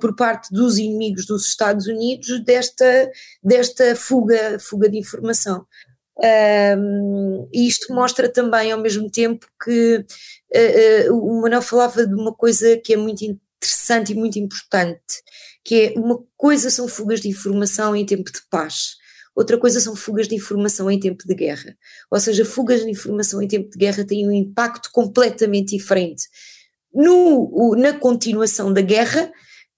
por 0.00 0.16
parte 0.16 0.52
dos 0.52 0.78
inimigos 0.78 1.26
dos 1.26 1.46
Estados 1.46 1.86
Unidos 1.86 2.42
desta, 2.44 3.10
desta 3.42 3.94
fuga, 3.94 4.58
fuga 4.58 4.88
de 4.88 4.98
informação. 4.98 5.64
Um, 6.22 7.48
e 7.52 7.66
isto 7.66 7.94
mostra 7.94 8.28
também, 8.28 8.70
ao 8.70 8.80
mesmo 8.80 9.10
tempo, 9.10 9.46
que 9.64 9.96
uh, 9.96 11.12
uh, 11.12 11.16
o 11.16 11.40
Manuel 11.40 11.62
falava 11.62 12.06
de 12.06 12.14
uma 12.14 12.34
coisa 12.34 12.76
que 12.76 12.92
é 12.92 12.96
muito 12.96 13.24
interessante 13.24 14.12
e 14.12 14.14
muito 14.14 14.38
importante, 14.38 15.22
que 15.64 15.74
é 15.74 15.98
uma 15.98 16.22
coisa 16.36 16.68
são 16.70 16.86
fugas 16.86 17.20
de 17.20 17.28
informação 17.28 17.96
em 17.96 18.04
tempo 18.04 18.30
de 18.30 18.40
paz, 18.50 18.96
outra 19.34 19.56
coisa 19.56 19.80
são 19.80 19.96
fugas 19.96 20.28
de 20.28 20.34
informação 20.34 20.90
em 20.90 21.00
tempo 21.00 21.26
de 21.26 21.34
guerra. 21.34 21.74
Ou 22.10 22.20
seja, 22.20 22.44
fugas 22.44 22.82
de 22.84 22.90
informação 22.90 23.40
em 23.40 23.48
tempo 23.48 23.70
de 23.70 23.78
guerra 23.78 24.04
têm 24.04 24.28
um 24.28 24.32
impacto 24.32 24.90
completamente 24.92 25.76
diferente 25.76 26.24
no, 26.92 27.74
na 27.76 27.94
continuação 27.94 28.72
da 28.72 28.82
guerra. 28.82 29.32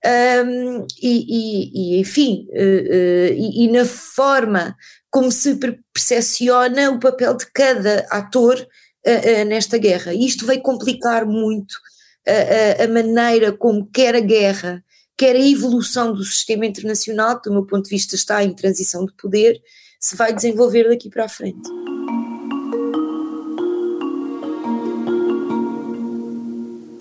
Um, 0.04 0.84
e, 1.00 1.14
e, 1.28 1.70
e, 1.74 2.00
enfim, 2.00 2.48
uh, 2.50 3.32
e, 3.32 3.64
e 3.64 3.70
na 3.70 3.84
forma 3.84 4.76
como 5.08 5.30
se 5.30 5.56
percepciona 5.92 6.90
o 6.90 6.98
papel 6.98 7.36
de 7.36 7.46
cada 7.52 8.06
ator 8.10 8.56
uh, 8.56 9.42
uh, 9.42 9.44
nesta 9.44 9.78
guerra. 9.78 10.12
Isto 10.12 10.44
veio 10.46 10.60
complicar 10.60 11.24
muito 11.24 11.74
uh, 12.26 12.82
a 12.82 12.88
maneira 12.88 13.52
como 13.52 13.86
quer 13.86 14.16
a 14.16 14.20
guerra, 14.20 14.82
quer 15.16 15.36
a 15.36 15.46
evolução 15.46 16.12
do 16.12 16.24
sistema 16.24 16.66
internacional, 16.66 17.40
do 17.40 17.52
meu 17.52 17.64
ponto 17.64 17.84
de 17.84 17.90
vista 17.90 18.16
está 18.16 18.42
em 18.42 18.54
transição 18.54 19.04
de 19.04 19.12
poder, 19.14 19.60
se 20.00 20.16
vai 20.16 20.34
desenvolver 20.34 20.88
daqui 20.88 21.08
para 21.08 21.26
a 21.26 21.28
frente. 21.28 21.68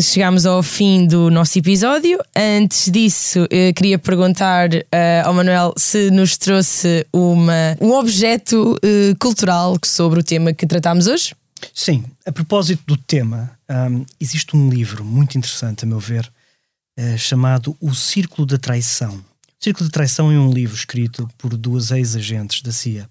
Chegámos 0.02 0.48
ao 0.48 0.64
fim 0.64 1.06
do 1.06 1.30
nosso 1.30 1.60
episódio. 1.60 2.18
Antes 2.36 2.90
disso, 2.90 3.48
queria 3.76 4.00
perguntar 4.00 4.70
uh, 4.74 5.26
ao 5.26 5.34
Manuel 5.34 5.74
se 5.78 6.10
nos 6.10 6.38
trouxe 6.38 7.06
uma, 7.14 7.78
um 7.80 7.92
objeto 7.92 8.74
uh, 8.74 9.16
cultural 9.20 9.78
sobre 9.86 10.20
o 10.20 10.24
tema 10.24 10.54
que 10.54 10.66
tratámos 10.66 11.06
hoje. 11.06 11.36
Sim, 11.72 12.04
a 12.26 12.32
propósito 12.32 12.82
do 12.88 12.98
tema, 12.98 13.52
um, 13.70 14.04
existe 14.20 14.56
um 14.56 14.70
livro 14.70 15.06
muito 15.06 15.38
interessante, 15.38 15.86
a 15.86 15.88
meu 15.88 16.00
ver, 16.00 16.32
uh, 17.00 17.18
chamado 17.18 17.78
O 17.80 17.94
Círculo 17.94 18.48
da 18.48 18.58
Traição. 18.58 19.14
O 19.14 19.64
Círculo 19.64 19.88
da 19.88 19.94
Traição 19.94 20.32
é 20.32 20.40
um 20.40 20.52
livro 20.52 20.76
escrito 20.76 21.30
por 21.38 21.56
duas 21.56 21.92
ex-agentes 21.92 22.64
da 22.64 22.72
CIA 22.72 23.08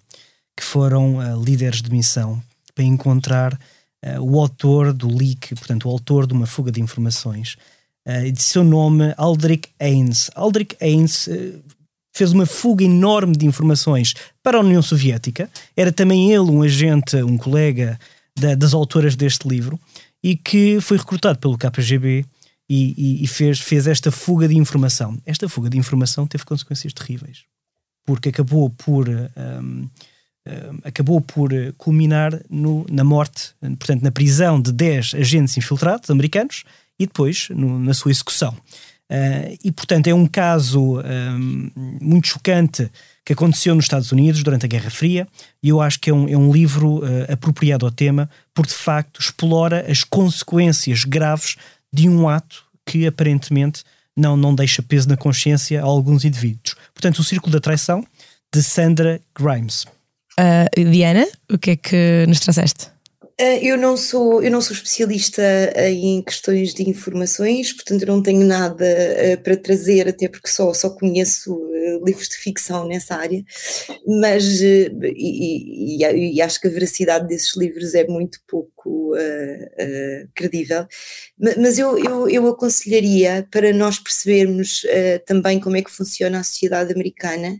que 0.56 0.64
foram 0.64 1.40
líderes 1.42 1.80
de 1.80 1.90
missão 1.90 2.42
para 2.74 2.84
encontrar 2.84 3.58
uh, 4.04 4.20
o 4.20 4.38
autor 4.40 4.92
do 4.92 5.08
leak, 5.08 5.54
portanto, 5.54 5.88
o 5.88 5.90
autor 5.90 6.26
de 6.26 6.32
uma 6.32 6.46
fuga 6.46 6.70
de 6.70 6.80
informações, 6.80 7.56
uh, 8.06 8.30
de 8.30 8.42
seu 8.42 8.64
nome 8.64 9.14
Aldrich 9.16 9.68
Ains. 9.78 10.30
Aldrich 10.34 10.76
Ains 10.80 11.26
uh, 11.26 11.62
fez 12.12 12.32
uma 12.32 12.46
fuga 12.46 12.84
enorme 12.84 13.36
de 13.36 13.46
informações 13.46 14.14
para 14.42 14.58
a 14.58 14.60
União 14.60 14.82
Soviética, 14.82 15.50
era 15.76 15.92
também 15.92 16.32
ele 16.32 16.50
um 16.50 16.62
agente, 16.62 17.16
um 17.22 17.36
colega 17.36 17.98
da, 18.38 18.54
das 18.54 18.74
autoras 18.74 19.16
deste 19.16 19.48
livro, 19.48 19.78
e 20.22 20.36
que 20.36 20.80
foi 20.80 20.98
recrutado 20.98 21.38
pelo 21.38 21.56
KGB 21.56 22.24
e, 22.68 23.24
e, 23.24 23.26
fez, 23.26 23.58
fez 23.58 23.86
esta 23.86 24.12
fuga 24.12 24.46
de 24.46 24.56
informação. 24.56 25.18
Esta 25.26 25.48
fuga 25.48 25.68
de 25.68 25.76
informação 25.76 26.26
teve 26.26 26.44
consequências 26.44 26.92
terríveis, 26.92 27.44
porque 28.04 28.28
acabou 28.28 28.70
por. 28.70 29.08
Um, 29.08 29.88
acabou 30.84 31.20
por 31.20 31.52
eh, 31.52 31.72
culminar 31.76 32.40
no, 32.48 32.86
na 32.90 33.04
morte, 33.04 33.54
portanto, 33.60 34.02
na 34.02 34.10
prisão 34.10 34.60
de 34.60 34.72
10 34.72 35.14
agentes 35.14 35.56
infiltrados 35.56 36.10
americanos 36.10 36.64
e 36.98 37.06
depois 37.06 37.48
no, 37.50 37.78
na 37.78 37.94
sua 37.94 38.10
execução. 38.10 38.56
Uh, 39.10 39.58
e, 39.64 39.72
portanto, 39.72 40.06
é 40.06 40.14
um 40.14 40.24
caso 40.24 41.00
um, 41.00 41.70
muito 42.00 42.28
chocante 42.28 42.88
que 43.24 43.32
aconteceu 43.32 43.74
nos 43.74 43.84
Estados 43.84 44.12
Unidos 44.12 44.40
durante 44.44 44.66
a 44.66 44.68
Guerra 44.68 44.88
Fria 44.88 45.26
e 45.60 45.68
eu 45.68 45.80
acho 45.80 45.98
que 45.98 46.10
é 46.10 46.14
um, 46.14 46.28
é 46.28 46.36
um 46.36 46.52
livro 46.52 46.98
uh, 46.98 47.32
apropriado 47.32 47.84
ao 47.84 47.90
tema 47.90 48.30
porque, 48.54 48.70
de 48.70 48.78
facto, 48.78 49.20
explora 49.20 49.84
as 49.90 50.04
consequências 50.04 51.02
graves 51.02 51.56
de 51.92 52.08
um 52.08 52.28
ato 52.28 52.64
que 52.86 53.04
aparentemente 53.04 53.82
não, 54.16 54.36
não 54.36 54.54
deixa 54.54 54.80
peso 54.80 55.08
na 55.08 55.16
consciência 55.16 55.80
a 55.80 55.84
alguns 55.84 56.24
indivíduos. 56.24 56.76
Portanto, 56.94 57.18
o 57.18 57.24
Círculo 57.24 57.52
da 57.52 57.60
Traição, 57.60 58.06
de 58.52 58.62
Sandra 58.62 59.20
Grimes. 59.36 59.86
Uh, 60.40 60.90
Diana, 60.90 61.26
o 61.52 61.58
que 61.58 61.72
é 61.72 61.76
que 61.76 62.24
nos 62.26 62.40
trouxeste? 62.40 62.86
Uh, 63.40 63.58
eu 63.62 63.76
não 63.76 63.96
sou 63.96 64.42
eu 64.42 64.50
não 64.50 64.60
sou 64.60 64.74
especialista 64.74 65.42
em 65.76 66.22
questões 66.22 66.72
de 66.72 66.88
informações, 66.88 67.72
portanto 67.72 68.06
não 68.06 68.22
tenho 68.22 68.44
nada 68.44 68.84
uh, 68.84 69.42
para 69.42 69.56
trazer, 69.56 70.08
até 70.08 70.28
porque 70.28 70.48
só, 70.48 70.72
só 70.72 70.90
conheço 70.90 71.54
uh, 71.54 72.04
livros 72.04 72.28
de 72.28 72.36
ficção 72.36 72.86
nessa 72.86 73.16
área, 73.16 73.42
mas 74.06 74.60
e, 74.60 74.90
e, 75.16 76.34
e, 76.34 76.42
acho 76.42 76.60
que 76.60 76.68
a 76.68 76.70
veracidade 76.70 77.28
desses 77.28 77.56
livros 77.56 77.94
é 77.94 78.06
muito 78.06 78.38
pouco 78.46 78.90
credível. 80.34 80.86
Mas 81.38 81.78
eu, 81.78 81.98
eu, 81.98 82.28
eu, 82.28 82.46
aconselharia 82.46 83.46
para 83.50 83.72
nós 83.72 83.98
percebermos 83.98 84.86
também 85.26 85.58
como 85.58 85.76
é 85.76 85.82
que 85.82 85.90
funciona 85.90 86.38
a 86.40 86.44
sociedade 86.44 86.92
americana 86.92 87.56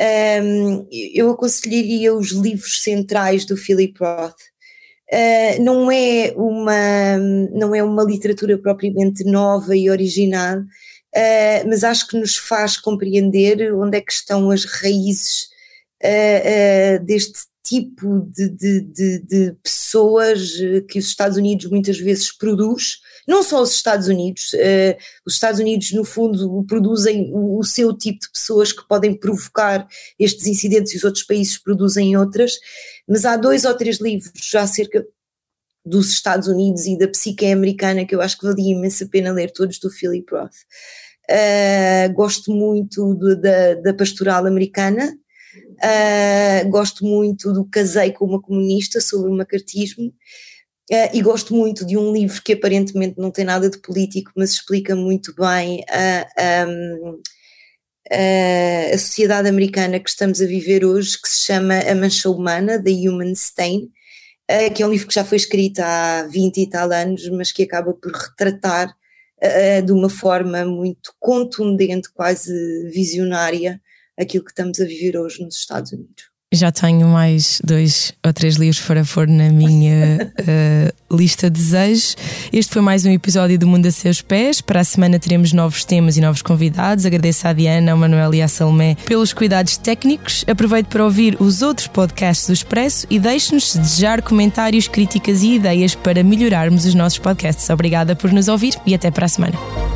um, 0.00 0.86
eu 0.90 1.30
aconselharia 1.30 2.14
os 2.14 2.32
livros 2.32 2.82
centrais 2.82 3.44
do 3.44 3.56
Philip 3.56 3.94
Roth. 4.00 4.40
Uh, 5.12 5.62
não 5.62 5.90
é 5.90 6.32
uma 6.36 7.18
não 7.52 7.74
é 7.74 7.82
uma 7.82 8.02
literatura 8.02 8.58
propriamente 8.58 9.22
nova 9.22 9.76
e 9.76 9.90
original, 9.90 10.58
uh, 10.58 11.68
mas 11.68 11.84
acho 11.84 12.08
que 12.08 12.18
nos 12.18 12.36
faz 12.36 12.76
compreender 12.76 13.72
onde 13.74 13.98
é 13.98 14.00
que 14.00 14.12
estão 14.12 14.50
as 14.50 14.64
raízes 14.64 15.48
uh, 16.02 17.04
deste 17.04 17.40
tipo 17.62 18.20
de, 18.34 18.48
de, 18.48 18.80
de, 18.80 19.18
de, 19.20 19.56
pessoas 19.62 20.52
que 20.88 20.98
os 20.98 21.06
Estados 21.06 21.38
Unidos 21.38 21.70
muitas 21.70 21.98
vezes 21.98 22.30
produz 22.30 22.98
não 23.26 23.42
só 23.42 23.62
os 23.62 23.72
Estados 23.72 24.08
Unidos, 24.08 24.52
uh, 24.54 24.96
os 25.26 25.34
Estados 25.34 25.60
Unidos, 25.60 25.92
no 25.92 26.04
fundo, 26.04 26.64
produzem 26.68 27.30
o, 27.32 27.58
o, 27.58 27.64
seu 27.64 27.96
tipo 27.96 28.20
de 28.20 28.30
pessoas 28.30 28.72
que 28.72 28.86
podem 28.86 29.14
provocar 29.14 29.86
estes 30.18 30.46
incidentes 30.46 30.92
e 30.92 30.96
os 30.96 31.04
outros 31.04 31.24
países 31.24 31.58
produzem 31.58 32.16
outras, 32.16 32.52
mas 33.08 33.24
há 33.24 33.36
dois 33.36 33.64
ou 33.64 33.74
três 33.74 34.00
livros 34.00 34.32
já 34.34 34.62
acerca 34.62 35.04
dos 35.84 36.10
Estados 36.10 36.48
Unidos 36.48 36.86
e 36.86 36.96
da 36.96 37.08
psique 37.08 37.46
americana 37.46 38.06
que 38.06 38.14
eu 38.14 38.20
acho 38.20 38.38
que 38.38 38.46
valia 38.46 38.72
imensa 38.72 39.06
pena 39.06 39.32
ler 39.32 39.50
todos 39.50 39.78
do 39.78 39.90
Philip 39.90 40.26
Roth. 40.32 40.54
Uh, 41.30 42.12
gosto 42.12 42.52
muito 42.52 43.14
do, 43.14 43.40
da, 43.40 43.74
da 43.74 43.94
pastoral 43.94 44.46
americana, 44.46 45.10
uh, 45.82 46.68
gosto 46.68 47.04
muito 47.04 47.52
do 47.52 47.64
Casei 47.64 48.12
com 48.12 48.26
uma 48.26 48.42
Comunista 48.42 49.00
sobre 49.00 49.30
o 49.30 49.34
macartismo 49.34 50.12
Uh, 50.90 51.08
e 51.14 51.22
gosto 51.22 51.54
muito 51.54 51.86
de 51.86 51.96
um 51.96 52.12
livro 52.12 52.42
que 52.42 52.52
aparentemente 52.52 53.18
não 53.18 53.30
tem 53.30 53.44
nada 53.44 53.70
de 53.70 53.78
político, 53.78 54.30
mas 54.36 54.52
explica 54.52 54.94
muito 54.94 55.34
bem 55.34 55.82
a, 55.88 56.26
a, 56.36 56.66
a, 58.92 58.98
sociedade 58.98 59.48
americana 59.48 59.98
que 59.98 60.10
estamos 60.10 60.42
a 60.42 60.46
viver 60.46 60.84
hoje, 60.84 61.18
que 61.20 61.28
se 61.28 61.46
chama 61.46 61.78
A 61.78 61.94
Mancha 61.94 62.28
Humana, 62.28 62.82
The 62.82 62.90
Human 62.90 63.32
Stain, 63.32 63.90
uh, 64.50 64.74
que 64.74 64.82
é 64.82 64.86
um 64.86 64.90
livro 64.90 65.08
que 65.08 65.14
já 65.14 65.24
foi 65.24 65.38
escrito 65.38 65.80
há 65.80 66.26
20 66.30 66.58
e 66.58 66.68
tal 66.68 66.92
anos, 66.92 67.30
mas 67.30 67.50
que 67.50 67.62
acaba 67.62 67.94
por 67.94 68.12
retratar 68.12 68.90
uh, 68.90 69.82
de 69.82 69.92
uma 69.92 70.10
forma 70.10 70.66
muito 70.66 71.14
contundente, 71.18 72.12
quase 72.12 72.52
visionária, 72.90 73.80
aquilo 74.18 74.44
que 74.44 74.50
estamos 74.50 74.78
a 74.80 74.84
viver 74.84 75.16
hoje 75.16 75.42
nos 75.42 75.56
Estados 75.56 75.92
Unidos 75.92 76.33
já 76.54 76.70
tenho 76.72 77.06
mais 77.08 77.60
dois 77.64 78.12
ou 78.24 78.32
três 78.32 78.56
livros 78.56 78.80
para 78.80 79.04
pôr 79.04 79.26
na 79.26 79.50
minha 79.50 80.32
uh, 80.40 80.94
lista 81.16 81.50
de 81.50 81.60
desejos. 81.60 82.16
Este 82.52 82.72
foi 82.72 82.82
mais 82.82 83.04
um 83.04 83.10
episódio 83.10 83.58
do 83.58 83.66
Mundo 83.66 83.86
a 83.86 83.90
Seus 83.90 84.20
Pés. 84.20 84.60
Para 84.60 84.80
a 84.80 84.84
semana 84.84 85.18
teremos 85.18 85.52
novos 85.52 85.84
temas 85.84 86.16
e 86.16 86.20
novos 86.20 86.42
convidados. 86.42 87.06
Agradeço 87.06 87.46
à 87.46 87.52
Diana, 87.52 87.92
ao 87.92 87.98
Manuel 87.98 88.34
e 88.34 88.42
à 88.42 88.48
Salomé 88.48 88.96
pelos 89.06 89.32
cuidados 89.32 89.76
técnicos. 89.76 90.44
Aproveito 90.48 90.86
para 90.86 91.04
ouvir 91.04 91.36
os 91.40 91.62
outros 91.62 91.86
podcasts 91.86 92.46
do 92.46 92.52
Expresso 92.52 93.06
e 93.10 93.18
deixe-nos 93.18 93.74
desejar 93.76 94.22
comentários, 94.22 94.88
críticas 94.88 95.42
e 95.42 95.54
ideias 95.54 95.94
para 95.94 96.22
melhorarmos 96.22 96.84
os 96.84 96.94
nossos 96.94 97.18
podcasts. 97.18 97.68
Obrigada 97.70 98.16
por 98.16 98.32
nos 98.32 98.48
ouvir 98.48 98.74
e 98.86 98.94
até 98.94 99.10
para 99.10 99.26
a 99.26 99.28
semana. 99.28 99.93